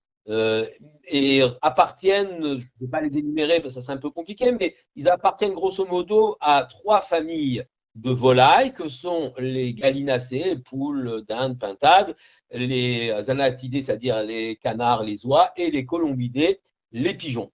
et 1.08 1.42
appartiennent, 1.62 2.60
je 2.60 2.66
ne 2.66 2.80
vais 2.80 2.88
pas 2.90 3.02
les 3.02 3.18
énumérer 3.18 3.60
parce 3.60 3.76
que 3.76 3.82
c'est 3.82 3.92
un 3.92 3.98
peu 3.98 4.12
compliqué, 4.12 4.54
mais 4.54 4.76
ils 4.96 5.10
appartiennent 5.10 5.54
grosso 5.54 5.86
modo 5.86 6.38
à 6.40 6.64
trois 6.64 7.02
familles 7.02 7.66
de 7.96 8.12
volailles 8.12 8.74
que 8.74 8.88
sont 8.88 9.34
les 9.38 9.74
gallinacées, 9.74 10.58
poules, 10.58 11.24
dindes, 11.28 11.60
pintades, 11.60 12.16
les 12.52 13.12
anatidés, 13.30 13.82
c'est-à-dire 13.82 14.24
les 14.24 14.56
canards, 14.56 15.04
les 15.04 15.26
oies, 15.26 15.52
et 15.58 15.72
les 15.72 15.86
colombidés, 15.86 16.62
les 16.92 17.14
pigeons. 17.14 17.52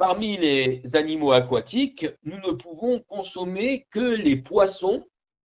Parmi 0.00 0.38
les 0.38 0.80
animaux 0.96 1.32
aquatiques, 1.32 2.06
nous 2.22 2.38
ne 2.38 2.52
pouvons 2.52 3.00
consommer 3.00 3.86
que 3.90 4.00
les 4.00 4.36
poissons 4.36 5.04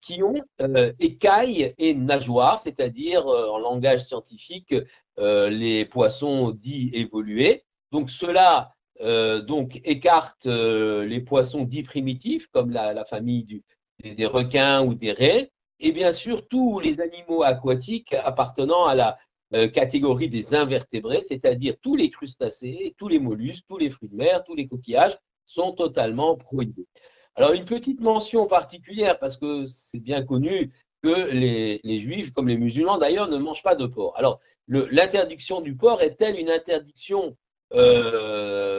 qui 0.01 0.21
ont 0.21 0.39
euh, 0.61 0.93
écailles 0.99 1.73
et 1.79 1.95
nageoires, 1.95 2.59
c'est-à-dire 2.59 3.27
euh, 3.27 3.49
en 3.49 3.57
langage 3.57 4.01
scientifique 4.01 4.75
euh, 5.17 5.49
les 5.49 5.83
poissons 5.85 6.51
dits 6.51 6.91
évolués. 6.93 7.65
Donc 7.91 8.11
cela 8.11 8.74
donc 9.01 9.81
écarte 9.83 10.45
les 10.45 11.19
poissons 11.21 11.63
dits 11.63 11.83
primitifs 11.83 12.47
comme 12.47 12.71
la, 12.71 13.05
famille 13.05 13.61
des, 14.03 14.25
requins 14.25 14.83
ou 14.83 14.95
des 14.95 15.11
raies, 15.11 15.51
et 15.79 15.91
bien 15.91 16.11
sûr 16.11 16.47
tous 16.47 16.79
les 16.79 17.01
animaux 17.01 17.43
aquatiques 17.43 18.13
appartenant 18.13 18.85
à 18.85 18.95
la 18.95 19.17
euh, 19.53 19.67
catégorie 19.67 20.27
des 20.27 20.55
invertébrés, 20.55 21.21
c'est-à-dire 21.21 21.75
tous 21.79 21.95
les 21.95 22.09
crustacés, 22.09 22.95
tous 22.97 23.07
les 23.07 23.19
mollusques, 23.19 23.65
tous 23.69 23.77
les 23.77 23.91
fruits 23.91 24.09
de 24.09 24.15
mer, 24.15 24.43
tous 24.43 24.55
les 24.55 24.67
coquillages 24.67 25.17
sont 25.45 25.71
totalement 25.71 26.35
prohibés. 26.35 26.87
Alors 27.35 27.53
une 27.53 27.63
petite 27.63 28.01
mention 28.01 28.47
particulière, 28.47 29.19
parce 29.19 29.37
que 29.37 29.65
c'est 29.67 29.99
bien 29.99 30.23
connu 30.23 30.71
que 31.03 31.29
les, 31.29 31.99
juifs, 31.99 32.31
comme 32.31 32.47
les 32.47 32.57
musulmans 32.57 32.97
d'ailleurs, 32.97 33.29
ne 33.29 33.37
mangent 33.37 33.61
pas 33.61 33.75
de 33.75 33.85
porc. 33.85 34.13
Alors 34.17 34.39
l'interdiction 34.67 35.61
du 35.61 35.75
porc 35.75 36.01
est-elle 36.01 36.39
une 36.39 36.49
interdiction 36.49 37.37
euh, 37.73 38.74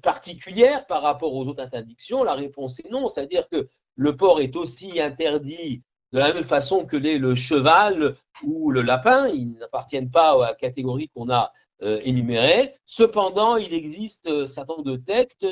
particulière 0.00 0.86
par 0.86 1.02
rapport 1.02 1.34
aux 1.34 1.46
autres 1.46 1.62
interdictions 1.62 2.24
La 2.24 2.34
réponse 2.34 2.80
est 2.80 2.90
non, 2.90 3.08
c'est-à-dire 3.08 3.48
que 3.48 3.68
le 3.96 4.16
porc 4.16 4.40
est 4.40 4.56
aussi 4.56 5.00
interdit 5.00 5.82
de 6.12 6.18
la 6.18 6.32
même 6.32 6.44
façon 6.44 6.86
que 6.86 6.96
les, 6.96 7.18
le 7.18 7.34
cheval 7.34 8.16
ou 8.42 8.70
le 8.70 8.82
lapin, 8.82 9.28
ils 9.28 9.52
n'appartiennent 9.52 10.10
pas 10.10 10.32
à 10.32 10.48
la 10.48 10.54
catégorie 10.54 11.08
qu'on 11.14 11.30
a 11.30 11.52
euh, 11.82 12.00
énumérée. 12.02 12.74
Cependant, 12.84 13.56
il 13.56 13.72
existe 13.74 14.26
un 14.26 14.46
certain 14.46 14.74
nombre 14.74 14.90
de 14.90 14.96
textes 14.96 15.46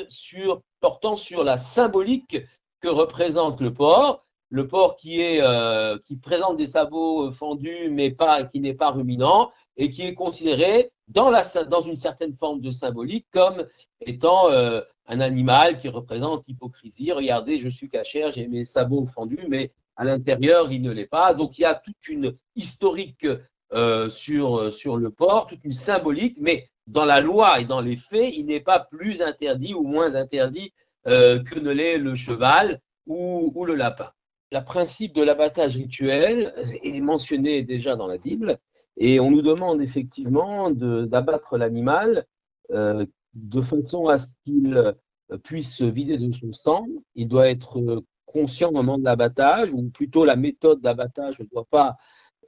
portant 0.81 1.15
sur 1.15 1.43
la 1.43 1.57
symbolique 1.57 2.37
que 2.81 2.89
représente 2.89 3.61
le 3.61 3.73
porc. 3.73 4.25
Le 4.49 4.67
porc 4.67 4.95
qui, 4.95 5.21
est, 5.21 5.41
euh, 5.41 5.97
qui 5.99 6.15
présente 6.15 6.57
des 6.57 6.65
sabots 6.65 7.31
fendus, 7.31 7.89
mais 7.91 8.11
pas, 8.11 8.43
qui 8.43 8.59
n'est 8.61 8.73
pas 8.73 8.91
ruminant, 8.91 9.51
et 9.77 9.89
qui 9.89 10.03
est 10.03 10.15
considéré 10.15 10.91
dans, 11.07 11.29
la, 11.29 11.43
dans 11.69 11.81
une 11.81 11.95
certaine 11.95 12.35
forme 12.35 12.61
de 12.61 12.71
symbolique 12.71 13.27
comme 13.31 13.65
étant 14.01 14.49
euh, 14.51 14.81
un 15.07 15.19
animal 15.19 15.77
qui 15.77 15.89
représente 15.89 16.47
l'hypocrisie. 16.47 17.11
Regardez, 17.11 17.59
je 17.59 17.69
suis 17.69 17.89
cachère, 17.89 18.31
j'ai 18.31 18.47
mes 18.47 18.63
sabots 18.63 19.05
fendus, 19.05 19.45
mais 19.47 19.71
à 19.95 20.03
l'intérieur, 20.03 20.71
il 20.71 20.81
ne 20.81 20.91
l'est 20.91 21.05
pas. 21.05 21.33
Donc 21.33 21.59
il 21.59 21.63
y 21.63 21.65
a 21.65 21.75
toute 21.75 22.07
une 22.07 22.35
historique 22.55 23.27
euh, 23.73 24.09
sur, 24.09 24.71
sur 24.73 24.97
le 24.97 25.11
porc, 25.11 25.47
toute 25.47 25.63
une 25.63 25.71
symbolique, 25.71 26.37
mais 26.39 26.67
dans 26.87 27.05
la 27.05 27.19
loi 27.19 27.59
et 27.59 27.65
dans 27.65 27.81
les 27.81 27.95
faits, 27.95 28.35
il 28.35 28.45
n'est 28.47 28.59
pas 28.59 28.79
plus 28.79 29.21
interdit 29.21 29.75
ou 29.75 29.83
moins 29.83 30.15
interdit 30.15 30.73
euh, 31.07 31.41
que 31.41 31.59
ne 31.59 31.71
l'est 31.71 31.97
le 31.97 32.15
cheval 32.15 32.81
ou, 33.05 33.51
ou 33.53 33.65
le 33.65 33.75
lapin. 33.75 34.09
Le 34.51 34.63
principe 34.63 35.13
de 35.13 35.21
l'abattage 35.21 35.77
rituel 35.77 36.53
est 36.83 37.01
mentionné 37.01 37.61
déjà 37.63 37.95
dans 37.95 38.07
la 38.07 38.17
Bible 38.17 38.57
et 38.97 39.19
on 39.19 39.29
nous 39.31 39.41
demande 39.41 39.81
effectivement 39.81 40.71
d'abattre 40.71 41.57
l'animal 41.57 42.25
euh, 42.71 43.05
de 43.33 43.61
façon 43.61 44.07
à 44.07 44.17
ce 44.17 44.27
qu'il 44.43 44.95
puisse 45.43 45.75
se 45.75 45.83
vider 45.83 46.17
de 46.17 46.31
son 46.33 46.51
sang. 46.51 46.87
Il 47.15 47.27
doit 47.27 47.49
être 47.49 48.03
conscient 48.25 48.69
au 48.69 48.73
moment 48.73 48.97
de 48.97 49.03
l'abattage, 49.03 49.73
ou 49.73 49.89
plutôt 49.89 50.25
la 50.25 50.35
méthode 50.35 50.81
d'abattage 50.81 51.39
ne 51.39 51.45
doit 51.45 51.67
pas 51.69 51.97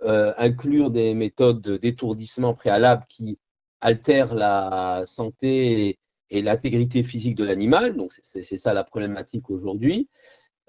euh, 0.04 0.34
inclure 0.38 0.92
des 0.92 1.14
méthodes 1.14 1.78
d'étourdissement 1.80 2.54
préalable 2.54 3.06
qui 3.08 3.38
altèrent 3.82 4.36
la 4.36 5.04
santé 5.06 6.00
et, 6.30 6.42
l'intégrité 6.42 7.04
physique 7.04 7.36
de 7.36 7.44
l'animal. 7.44 7.98
Donc 7.98 8.14
c'est 8.22 8.58
ça 8.58 8.74
la 8.74 8.86
problématique 8.86 9.50
aujourd'hui. 9.50 10.08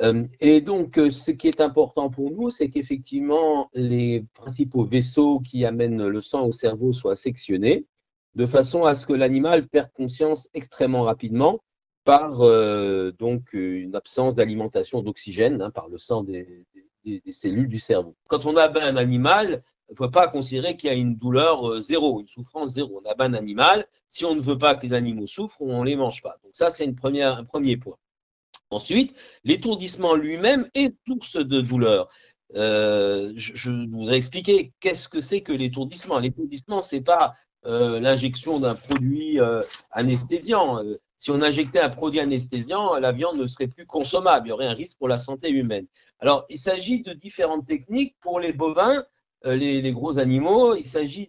Euh, 0.01 0.25
et 0.41 0.61
donc 0.61 0.99
euh, 0.99 1.11
ce 1.11 1.31
qui 1.31 1.49
est 1.49 1.61
important 1.61 2.09
pour 2.09 2.31
nous, 2.31 2.51
c'est 2.51 2.71
qu'effectivement 2.71 3.69
les 3.75 4.25
principaux 4.35 4.85
vaisseaux 4.85 5.41
qui 5.41 5.65
amènent 5.65 6.07
le 6.07 6.21
sang 6.21 6.47
au 6.47 6.53
cerveau 6.53 6.93
soient 6.93 7.17
sectionnés 7.17 7.87
de 8.35 8.47
façon 8.47 8.85
à 8.85 8.95
ce 8.95 9.07
que 9.07 9.13
l'animal 9.13 9.69
perde 9.69 9.93
conscience 9.93 10.49
extrêmement 10.55 11.03
rapidement 11.03 11.61
par 12.05 12.41
euh, 12.41 13.13
donc 13.19 13.53
une 13.53 13.95
absence 13.95 14.35
d'alimentation 14.35 15.03
d'oxygène 15.03 15.61
hein, 15.61 15.71
par 15.71 15.89
le 15.89 15.99
sang 15.99 16.25
des, 16.25 16.65
cellules 17.31 17.69
du 17.69 17.79
cerveau. 17.79 18.17
Quand 18.29 18.47
on 18.47 18.57
abat 18.57 18.85
un 18.85 18.97
animal, 18.97 19.63
on 19.89 19.93
ne 19.93 19.97
peut 19.97 20.11
pas 20.11 20.29
considérer 20.29 20.77
qu'il 20.77 20.89
y 20.89 20.93
a 20.93 20.97
une 20.97 21.17
douleur 21.17 21.81
zéro, 21.81 22.21
une 22.21 22.29
souffrance 22.29 22.75
zéro. 22.75 23.03
On 23.05 23.11
abat 23.11 23.25
un 23.25 23.35
animal, 23.35 23.87
si 24.09 24.25
on 24.25 24.35
ne 24.35 24.41
veut 24.41 24.59
pas 24.59 24.75
que 24.77 24.83
les 24.87 24.93
animaux 24.93 25.27
souffrent, 25.27 25.61
on 25.61 25.83
ne 25.83 25.87
les 25.87 25.97
mange 25.97 26.23
pas. 26.23 26.37
Donc 26.43 26.53
ça, 26.55 26.71
c'est 26.71 26.87
un 26.87 26.95
premier 27.45 27.77
point. 27.77 27.97
Ensuite, 28.73 29.15
l'étourdissement 29.45 30.15
lui-même 30.15 30.69
est 30.75 30.95
source 31.07 31.37
de 31.37 31.61
douleur. 31.61 32.09
Euh, 32.55 33.33
je, 33.37 33.71
voudrais 33.91 34.17
expliquer 34.17 34.73
qu'est-ce 34.81 35.09
que 35.09 35.21
c'est 35.21 35.41
que 35.41 35.53
l'étourdissement. 35.53 36.19
L'étourdissement, 36.19 36.81
c'est 36.81 37.01
pas 37.01 37.33
l'injection 37.65 38.59
d'un 38.59 38.75
produit 38.75 39.39
anesthésiant 39.93 40.83
si 41.23 41.31
on 41.31 41.41
injectait 41.41 41.79
un 41.79 41.89
produit 41.89 42.19
anesthésiant, 42.19 42.99
la 42.99 43.13
viande 43.13 43.37
ne 43.37 43.47
serait 43.47 43.69
plus 43.69 43.87
consommable. 43.87 44.49
Il 44.49 44.51
y 44.51 44.53
aurait 44.53 44.67
un 44.67 44.75
risque 44.75 44.99
pour 44.99 45.07
la 45.07 45.19
santé 45.19 45.51
humaine. 45.51 45.87
Alors, 46.19 46.45
il 46.49 46.59
s'agit 46.59 47.01
de 47.01 47.13
différentes 47.13 47.65
techniques. 47.65 48.17
Pour 48.21 48.41
les 48.41 48.53
bovins, 48.53 49.05
euh, 49.47 49.55
les, 49.55 49.93
gros 49.93 50.19
animaux, 50.19 50.75
il 50.75 50.85
s'agit 50.85 51.29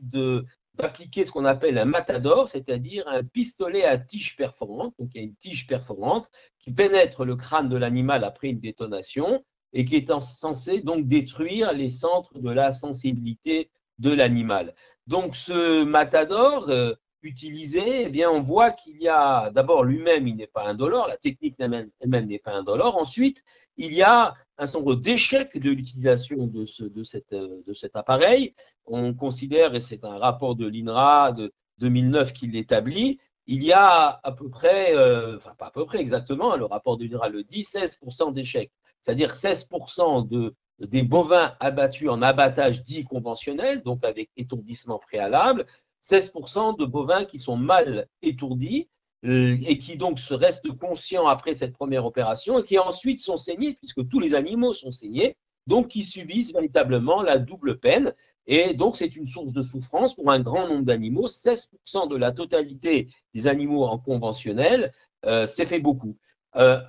d'appliquer 0.76 1.26
ce 1.26 1.32
qu'on 1.32 1.46
appelle 1.46 1.78
un 1.78 1.86
matador, 1.86 2.50
c'est-à-dire 2.50 3.08
un 3.08 3.24
pistolet 3.24 3.84
à 3.84 3.98
tige 3.98 4.36
perforante. 4.36 4.94
Donc, 5.00 5.10
il 5.14 5.18
y 5.18 5.22
a 5.22 5.24
une 5.24 5.36
tige 5.36 5.68
perforante 5.68 6.30
qui 6.60 6.72
pénètre 6.72 7.26
le 7.26 7.36
crâne 7.36 7.70
de 7.70 7.78
l'animal 7.78 8.24
après 8.24 8.50
une 8.50 8.60
détonation 8.60 9.44
et 9.74 9.86
qui 9.86 9.96
est 9.96 10.12
censé 10.22 10.82
donc 10.82 11.08
détruire 11.08 11.74
les 11.74 11.90
centres 11.90 12.40
de 12.40 12.50
la 12.50 12.72
sensibilité 12.72 13.72
de 14.00 14.12
l'animal. 14.12 14.74
Donc, 15.08 15.36
ce 15.36 15.84
matador, 15.84 16.70
euh, 16.70 16.94
utilisé, 17.24 18.04
eh 18.04 18.10
bien, 18.10 18.30
on 18.30 18.42
voit 18.42 18.72
qu'il 18.72 19.02
y 19.02 19.08
a 19.08 19.50
d'abord 19.52 19.84
lui-même, 19.84 20.28
il 20.28 20.36
n'est 20.36 20.48
pas 20.48 20.66
indolore, 20.66 21.08
la 21.08 21.18
technique 21.18 21.56
elle-même 21.60 22.26
n'est 22.26 22.40
pas 22.40 22.52
indolore. 22.52 22.98
Ensuite, 22.98 23.44
il 23.78 23.94
y 23.94 24.02
a 24.02 24.34
un 24.58 24.68
certain 24.68 24.80
nombre 24.80 24.96
d'échecs 24.96 25.58
de 25.58 25.72
l'utilisation 25.72 26.48
de, 26.48 26.66
de 26.88 27.74
cet 27.74 27.96
appareil. 27.96 28.54
On 28.86 29.14
considère, 29.14 29.74
et 29.76 29.80
c'est 29.80 30.04
un 30.04 30.18
rapport 30.18 30.56
de 30.56 30.68
l'INRA 30.68 31.32
de 31.32 31.52
2009 31.80 32.34
qui 32.34 32.48
l'établit, 32.48 33.20
il 33.48 33.64
y 33.64 33.74
a 33.74 34.20
à 34.24 34.32
peu 34.32 34.50
près, 34.50 34.96
euh, 34.96 35.38
enfin 35.38 35.54
pas 35.56 35.68
à 35.68 35.72
peu 35.72 35.86
près 35.86 36.00
exactement, 36.00 36.56
le 36.56 36.66
rapport 36.66 36.98
de 36.98 37.06
l'INRA 37.06 37.30
le 37.30 37.44
dit, 37.44 37.64
16% 37.64 38.32
d'échecs. 38.32 38.72
C'est-à-dire 39.02 39.34
16% 39.34 40.28
de, 40.28 40.56
des 40.80 41.04
bovins 41.04 41.56
abattus 41.60 42.10
en 42.10 42.22
abattage 42.22 42.84
dit 42.84 43.04
conventionnel, 43.04 43.82
donc 43.84 44.04
avec 44.06 44.30
étourdissement 44.38 45.00
préalable, 45.00 45.66
16% 46.04 46.78
de 46.78 46.86
bovins 46.86 47.26
qui 47.26 47.40
sont 47.40 47.58
mal 47.58 48.08
étourdis 48.22 48.90
euh, 49.26 49.58
et 49.66 49.78
qui 49.78 49.96
donc 49.96 50.20
se 50.20 50.34
restent 50.34 50.72
conscients 50.78 51.28
après 51.28 51.54
cette 51.54 51.74
première 51.74 52.06
opération 52.06 52.60
et 52.60 52.64
qui 52.64 52.78
ensuite 52.78 53.22
sont 53.22 53.38
saignés, 53.38 53.76
puisque 53.76 54.08
tous 54.10 54.20
les 54.20 54.36
animaux 54.36 54.74
sont 54.74 54.92
saignés, 54.92 55.38
donc 55.66 55.88
qui 55.88 56.04
subissent 56.04 56.52
véritablement 56.54 57.22
la 57.22 57.38
double 57.38 57.80
peine. 57.80 58.14
Et 58.48 58.74
donc 58.74 58.98
c'est 58.98 59.16
une 59.16 59.26
source 59.26 59.54
de 59.54 59.62
souffrance 59.62 60.14
pour 60.14 60.30
un 60.30 60.42
grand 60.42 60.68
nombre 60.68 60.84
d'animaux. 60.84 61.28
16% 61.28 62.10
de 62.10 62.18
la 62.18 62.34
totalité 62.34 63.08
des 63.34 63.48
animaux 63.48 63.86
en 63.86 63.98
conventionnel, 63.98 64.92
euh, 65.26 65.48
c'est 65.48 65.66
fait 65.66 65.80
beaucoup. 65.80 66.18
Euh, 66.58 66.82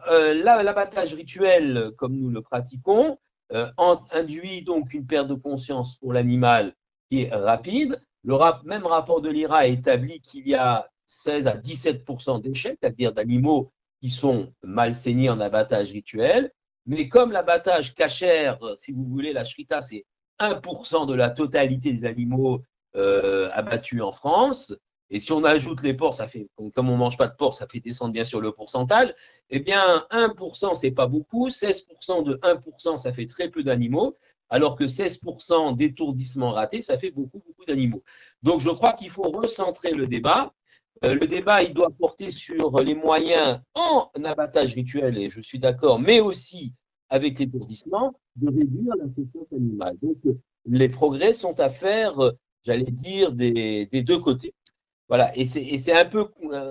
L'abattage 0.42 1.14
rituel, 1.14 1.92
comme 1.97 2.16
nous 2.16 2.30
le 2.30 2.42
pratiquons, 2.42 3.16
induit 4.11 4.62
donc 4.62 4.92
une 4.92 5.06
perte 5.06 5.28
de 5.28 5.35
conscience 5.35 5.97
pour 5.97 6.12
l'animal 6.12 6.75
qui 7.09 7.23
est 7.23 7.33
rapide, 7.33 8.02
le 8.24 8.36
même 8.64 8.86
rapport 8.86 9.20
de 9.20 9.28
l'IRA 9.28 9.66
établit 9.66 10.20
qu'il 10.20 10.48
y 10.48 10.54
a 10.54 10.88
16 11.06 11.46
à 11.46 11.56
17% 11.56 12.40
d'échecs, 12.40 12.78
c'est-à-dire 12.80 13.12
d'animaux 13.12 13.72
qui 14.00 14.10
sont 14.10 14.52
mal 14.62 14.94
saignés 14.94 15.30
en 15.30 15.40
abattage 15.40 15.92
rituel. 15.92 16.50
Mais 16.86 17.08
comme 17.08 17.32
l'abattage 17.32 17.94
cachère, 17.94 18.58
si 18.76 18.92
vous 18.92 19.04
voulez, 19.04 19.32
la 19.32 19.44
shrita, 19.44 19.80
c'est 19.80 20.04
1% 20.40 21.06
de 21.06 21.14
la 21.14 21.30
totalité 21.30 21.92
des 21.92 22.04
animaux 22.04 22.62
euh, 22.96 23.50
abattus 23.52 24.02
en 24.02 24.12
France. 24.12 24.74
Et 25.11 25.20
si 25.20 25.32
on 25.32 25.44
ajoute 25.44 25.82
les 25.82 25.94
porcs, 25.94 26.14
ça 26.14 26.28
fait, 26.28 26.49
comme 26.75 26.88
on 26.88 26.94
ne 26.94 26.99
mange 26.99 27.16
pas 27.16 27.28
de 27.28 27.37
porc, 27.37 27.54
ça 27.54 27.66
fait 27.70 27.80
descendre 27.80 28.12
bien 28.12 28.25
sûr 28.25 28.40
le 28.40 28.52
pourcentage. 28.52 29.14
Eh 29.50 29.61
bien, 29.61 30.06
1%, 30.11 30.75
c'est 30.75 30.90
pas 30.90 31.06
beaucoup. 31.06 31.49
16% 31.49 32.25
de 32.25 32.34
1%, 32.42 32.96
ça 32.96 33.12
fait 33.12 33.26
très 33.26 33.50
peu 33.50 33.62
d'animaux 33.62 34.16
alors 34.50 34.76
que 34.76 34.84
16% 34.84 35.75
d'étourdissement 35.75 36.52
raté, 36.52 36.80
ça 36.80 36.99
fait 36.99 37.11
beaucoup, 37.11 37.42
beaucoup 37.44 37.64
d'animaux. 37.66 38.04
Donc 38.42 38.61
je 38.61 38.70
crois 38.70 38.92
qu'il 38.92 39.11
faut 39.11 39.23
recentrer 39.23 39.90
le 39.92 40.06
débat. 40.06 40.52
Euh, 41.04 41.14
le 41.14 41.26
débat, 41.26 41.62
il 41.62 41.75
doit 41.75 41.90
porter 41.90 42.30
sur 42.30 42.78
les 42.80 42.94
moyens 42.94 43.61
en 43.75 44.11
abattage 44.25 44.75
rituel, 44.75 45.18
et 45.18 45.28
je 45.28 45.40
suis 45.40 45.58
d'accord, 45.58 45.99
mais 45.99 46.20
aussi 46.20 46.73
avec 47.08 47.38
l'étourdissement, 47.38 48.14
de 48.37 48.46
réduire 48.46 48.94
la 48.96 49.06
souffrance 49.06 49.52
animale. 49.52 49.96
Donc 50.00 50.18
les 50.66 50.88
progrès 50.88 51.34
sont 51.34 51.58
à 51.61 51.68
faire, 51.68 52.14
j'allais 52.64 52.84
dire, 52.84 53.32
des, 53.32 53.87
deux 53.87 54.18
côtés. 54.18 54.54
Voilà, 55.08 55.37
et 55.37 55.44
c'est 55.44 55.92
un 55.92 56.06
peu, 56.06 56.26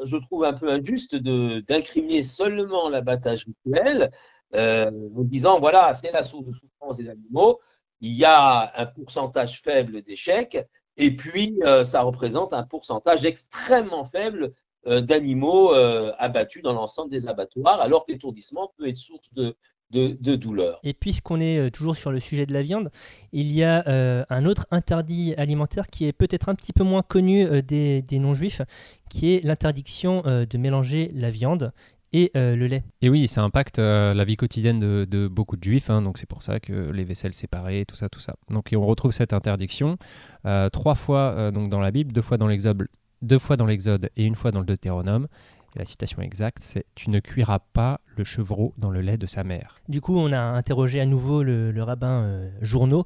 je 0.06 0.18
trouve 0.18 0.44
un 0.44 0.54
peu 0.54 0.68
injuste 0.70 1.16
d'incriminer 1.16 2.24
seulement 2.24 2.90
l'abattage 2.90 3.46
rituel 3.46 4.10
euh, 4.56 4.90
en 5.16 5.24
disant 5.24 5.60
voilà, 5.60 5.94
c'est 5.94 6.12
la 6.12 6.24
source 6.24 6.46
de 6.48 6.52
souffrance 6.52 6.98
des 6.98 7.10
animaux, 7.10 7.60
il 8.02 8.14
y 8.14 8.26
a 8.26 8.74
un 8.76 8.86
pourcentage 8.88 9.62
faible 9.62 10.02
d'échecs, 10.02 10.58
et 10.98 11.16
puis 11.16 11.58
euh, 11.64 11.84
ça 11.84 12.02
représente 12.02 12.54
un 12.54 12.64
pourcentage 12.64 13.24
extrêmement 13.26 14.06
faible 14.06 14.54
euh, 14.88 15.00
d'animaux 15.00 15.74
euh, 15.74 16.12
abattus 16.18 16.62
dans 16.62 16.74
l'ensemble 16.74 17.10
des 17.10 17.30
abattoirs, 17.30 17.80
alors 17.82 18.06
que 18.06 18.12
l'étourdissement 18.12 18.74
peut 18.78 18.88
être 18.88 18.98
source 18.98 19.32
de, 19.34 19.56
de, 19.94 20.36
douleur. 20.36 20.80
Et 20.84 20.94
puisqu'on 20.94 21.40
est 21.40 21.72
toujours 21.72 21.96
sur 21.96 22.12
le 22.12 22.20
sujet 22.20 22.46
de 22.46 22.54
la 22.54 22.62
viande, 22.62 22.90
il 23.32 23.52
y 23.52 23.64
a 23.64 23.84
un 24.30 24.46
autre 24.46 24.68
interdit 24.72 25.34
alimentaire 25.36 25.88
qui 25.88 26.06
est 26.06 26.14
peut-être 26.14 26.50
un 26.50 26.56
petit 26.56 26.74
peu 26.74 26.84
moins 26.84 27.04
connu 27.04 27.62
des, 27.62 28.02
des 28.02 28.20
non-juifs, 28.20 28.62
qui 29.10 29.34
est 29.34 29.44
l'interdiction 29.44 30.22
de 30.24 30.58
mélanger 30.58 31.12
la 31.14 31.30
viande 31.30 31.72
et 32.14 32.32
euh, 32.38 32.56
le 32.56 32.68
lait. 32.68 32.84
Et 33.02 33.10
oui, 33.10 33.28
ça 33.28 33.42
impacte 33.42 33.80
euh, 33.80 34.14
la 34.14 34.24
vie 34.24 34.38
quotidienne 34.38 34.80
de, 34.80 35.28
beaucoup 35.28 35.58
de 35.58 35.64
juifs, 35.64 35.90
hein, 35.90 36.02
donc 36.02 36.18
c'est 36.20 36.30
pour 36.30 36.44
ça 36.44 36.60
que 36.60 36.92
les 36.92 37.04
vaisselles 37.04 37.34
séparées, 37.34 37.86
tout 37.88 37.96
ça, 37.96 38.08
tout 38.08 38.20
ça. 38.20 38.36
Donc 38.50 38.70
on 38.74 38.86
retrouve 38.86 39.12
cette 39.12 39.34
interdiction 39.34 39.98
euh, 40.46 40.70
trois 40.70 40.96
fois 40.96 41.52
donc 41.52 41.70
dans 41.70 41.80
la 41.80 41.92
Bible, 41.92 42.14
deux 42.14 42.22
fois 42.22 42.38
dans 42.38 42.48
l'Exode, 42.48 42.88
deux 43.22 43.40
fois 43.40 43.58
dans 43.58 43.66
l'Exode 43.66 44.10
et 44.16 44.26
une 44.26 44.36
fois 44.36 44.52
dans 44.52 44.60
le 44.60 44.66
Deutéronome. 44.66 45.28
Et 45.76 45.80
la 45.80 45.86
citation 45.86 46.22
exacte, 46.22 46.60
c'est 46.62 46.86
Tu 46.96 47.10
ne 47.10 47.20
cuiras 47.20 47.60
pas 47.74 48.00
le 48.16 48.24
chevreau 48.24 48.74
dans 48.78 48.90
le 48.92 49.02
lait 49.02 49.18
de 49.18 49.26
sa 49.26 49.44
mère. 49.44 49.78
Du 49.90 50.02
coup, 50.02 50.16
on 50.18 50.32
a 50.32 50.40
interrogé 50.40 51.00
à 51.02 51.06
nouveau 51.06 51.42
le, 51.44 51.72
le 51.72 51.84
rabbin 51.84 52.24
euh, 52.24 52.50
Journeau 52.62 53.06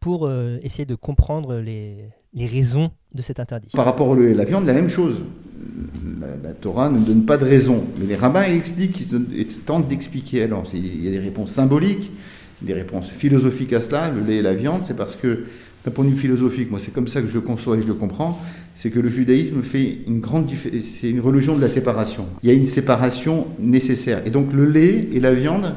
pour 0.00 0.26
euh, 0.26 0.58
essayer 0.62 0.84
de 0.86 0.94
comprendre 0.94 1.56
les, 1.56 2.08
les 2.34 2.46
raisons 2.46 2.90
de 3.14 3.22
cet 3.22 3.38
interdit. 3.40 3.68
Par 3.72 3.84
rapport 3.84 4.08
au 4.08 4.16
lait 4.16 4.30
et 4.32 4.34
la 4.34 4.44
viande, 4.44 4.66
la 4.66 4.72
même 4.74 4.90
chose. 4.90 5.20
La, 6.20 6.28
la 6.48 6.54
Torah 6.54 6.88
ne 6.88 6.98
donne 6.98 7.24
pas 7.24 7.36
de 7.36 7.44
raison. 7.44 7.84
Mais 7.98 8.06
les 8.06 8.16
rabbins 8.16 8.46
ils 8.46 8.56
expliquent, 8.56 9.00
ils, 9.00 9.08
donnent- 9.08 9.32
ils 9.32 9.46
tentent 9.60 9.88
d'expliquer. 9.88 10.42
Alors, 10.42 10.64
il 10.74 11.04
y 11.04 11.08
a 11.08 11.10
des 11.10 11.18
réponses 11.20 11.52
symboliques, 11.52 12.10
des 12.62 12.74
réponses 12.74 13.08
philosophiques 13.08 13.72
à 13.72 13.80
cela. 13.80 14.10
Le 14.10 14.20
lait 14.22 14.36
et 14.36 14.42
la 14.42 14.54
viande, 14.54 14.82
c'est 14.82 14.96
parce 14.96 15.14
que, 15.16 15.46
d'un 15.88 15.94
point 15.94 16.04
de 16.04 16.10
vue 16.10 16.18
philosophique, 16.18 16.70
moi 16.70 16.78
c'est 16.80 16.92
comme 16.92 17.08
ça 17.08 17.22
que 17.22 17.28
je 17.28 17.32
le 17.32 17.40
conçois 17.40 17.78
et 17.78 17.82
je 17.82 17.86
le 17.86 17.94
comprends, 17.94 18.38
c'est 18.74 18.90
que 18.90 19.00
le 19.00 19.08
judaïsme 19.08 19.62
fait 19.62 19.98
une 20.06 20.20
grande 20.20 20.44
différence. 20.44 20.84
C'est 20.84 21.08
une 21.08 21.20
religion 21.20 21.56
de 21.56 21.62
la 21.62 21.68
séparation. 21.68 22.26
Il 22.42 22.48
y 22.50 22.52
a 22.52 22.54
une 22.54 22.66
séparation 22.66 23.46
nécessaire. 23.58 24.20
Et 24.26 24.30
donc 24.30 24.52
le 24.52 24.66
lait 24.66 25.08
et 25.14 25.18
la 25.18 25.32
viande, 25.32 25.72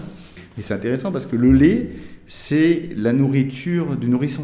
et 0.60 0.63
c'est 0.63 0.74
intéressant 0.74 1.13
parce 1.13 1.25
que 1.25 1.38
le 1.38 1.53
lait, 1.53 1.88
c'est 2.27 2.89
la 2.98 3.13
nourriture 3.13 3.96
du 3.96 4.08
nourrisson. 4.10 4.44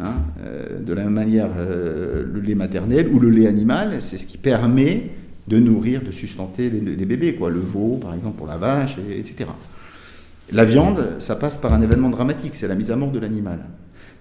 Hein, 0.00 0.14
euh, 0.42 0.80
de 0.80 0.92
la 0.94 1.04
même 1.04 1.12
manière, 1.12 1.50
euh, 1.54 2.24
le 2.32 2.40
lait 2.40 2.54
maternel 2.54 3.08
ou 3.12 3.20
le 3.20 3.28
lait 3.28 3.46
animal, 3.46 3.98
c'est 4.00 4.16
ce 4.16 4.24
qui 4.26 4.38
permet 4.38 5.10
de 5.48 5.58
nourrir, 5.58 6.02
de 6.02 6.12
sustenter 6.12 6.70
les, 6.70 6.80
les 6.80 7.04
bébés, 7.04 7.34
quoi. 7.34 7.50
le 7.50 7.60
veau 7.60 7.98
par 8.00 8.14
exemple 8.14 8.38
pour 8.38 8.46
la 8.46 8.56
vache, 8.56 8.96
et- 9.10 9.18
etc. 9.18 9.44
La 10.50 10.64
viande, 10.64 11.16
ça 11.18 11.36
passe 11.36 11.58
par 11.58 11.74
un 11.74 11.82
événement 11.82 12.08
dramatique, 12.08 12.54
c'est 12.54 12.68
la 12.68 12.74
mise 12.74 12.90
à 12.90 12.96
mort 12.96 13.10
de 13.12 13.18
l'animal. 13.18 13.58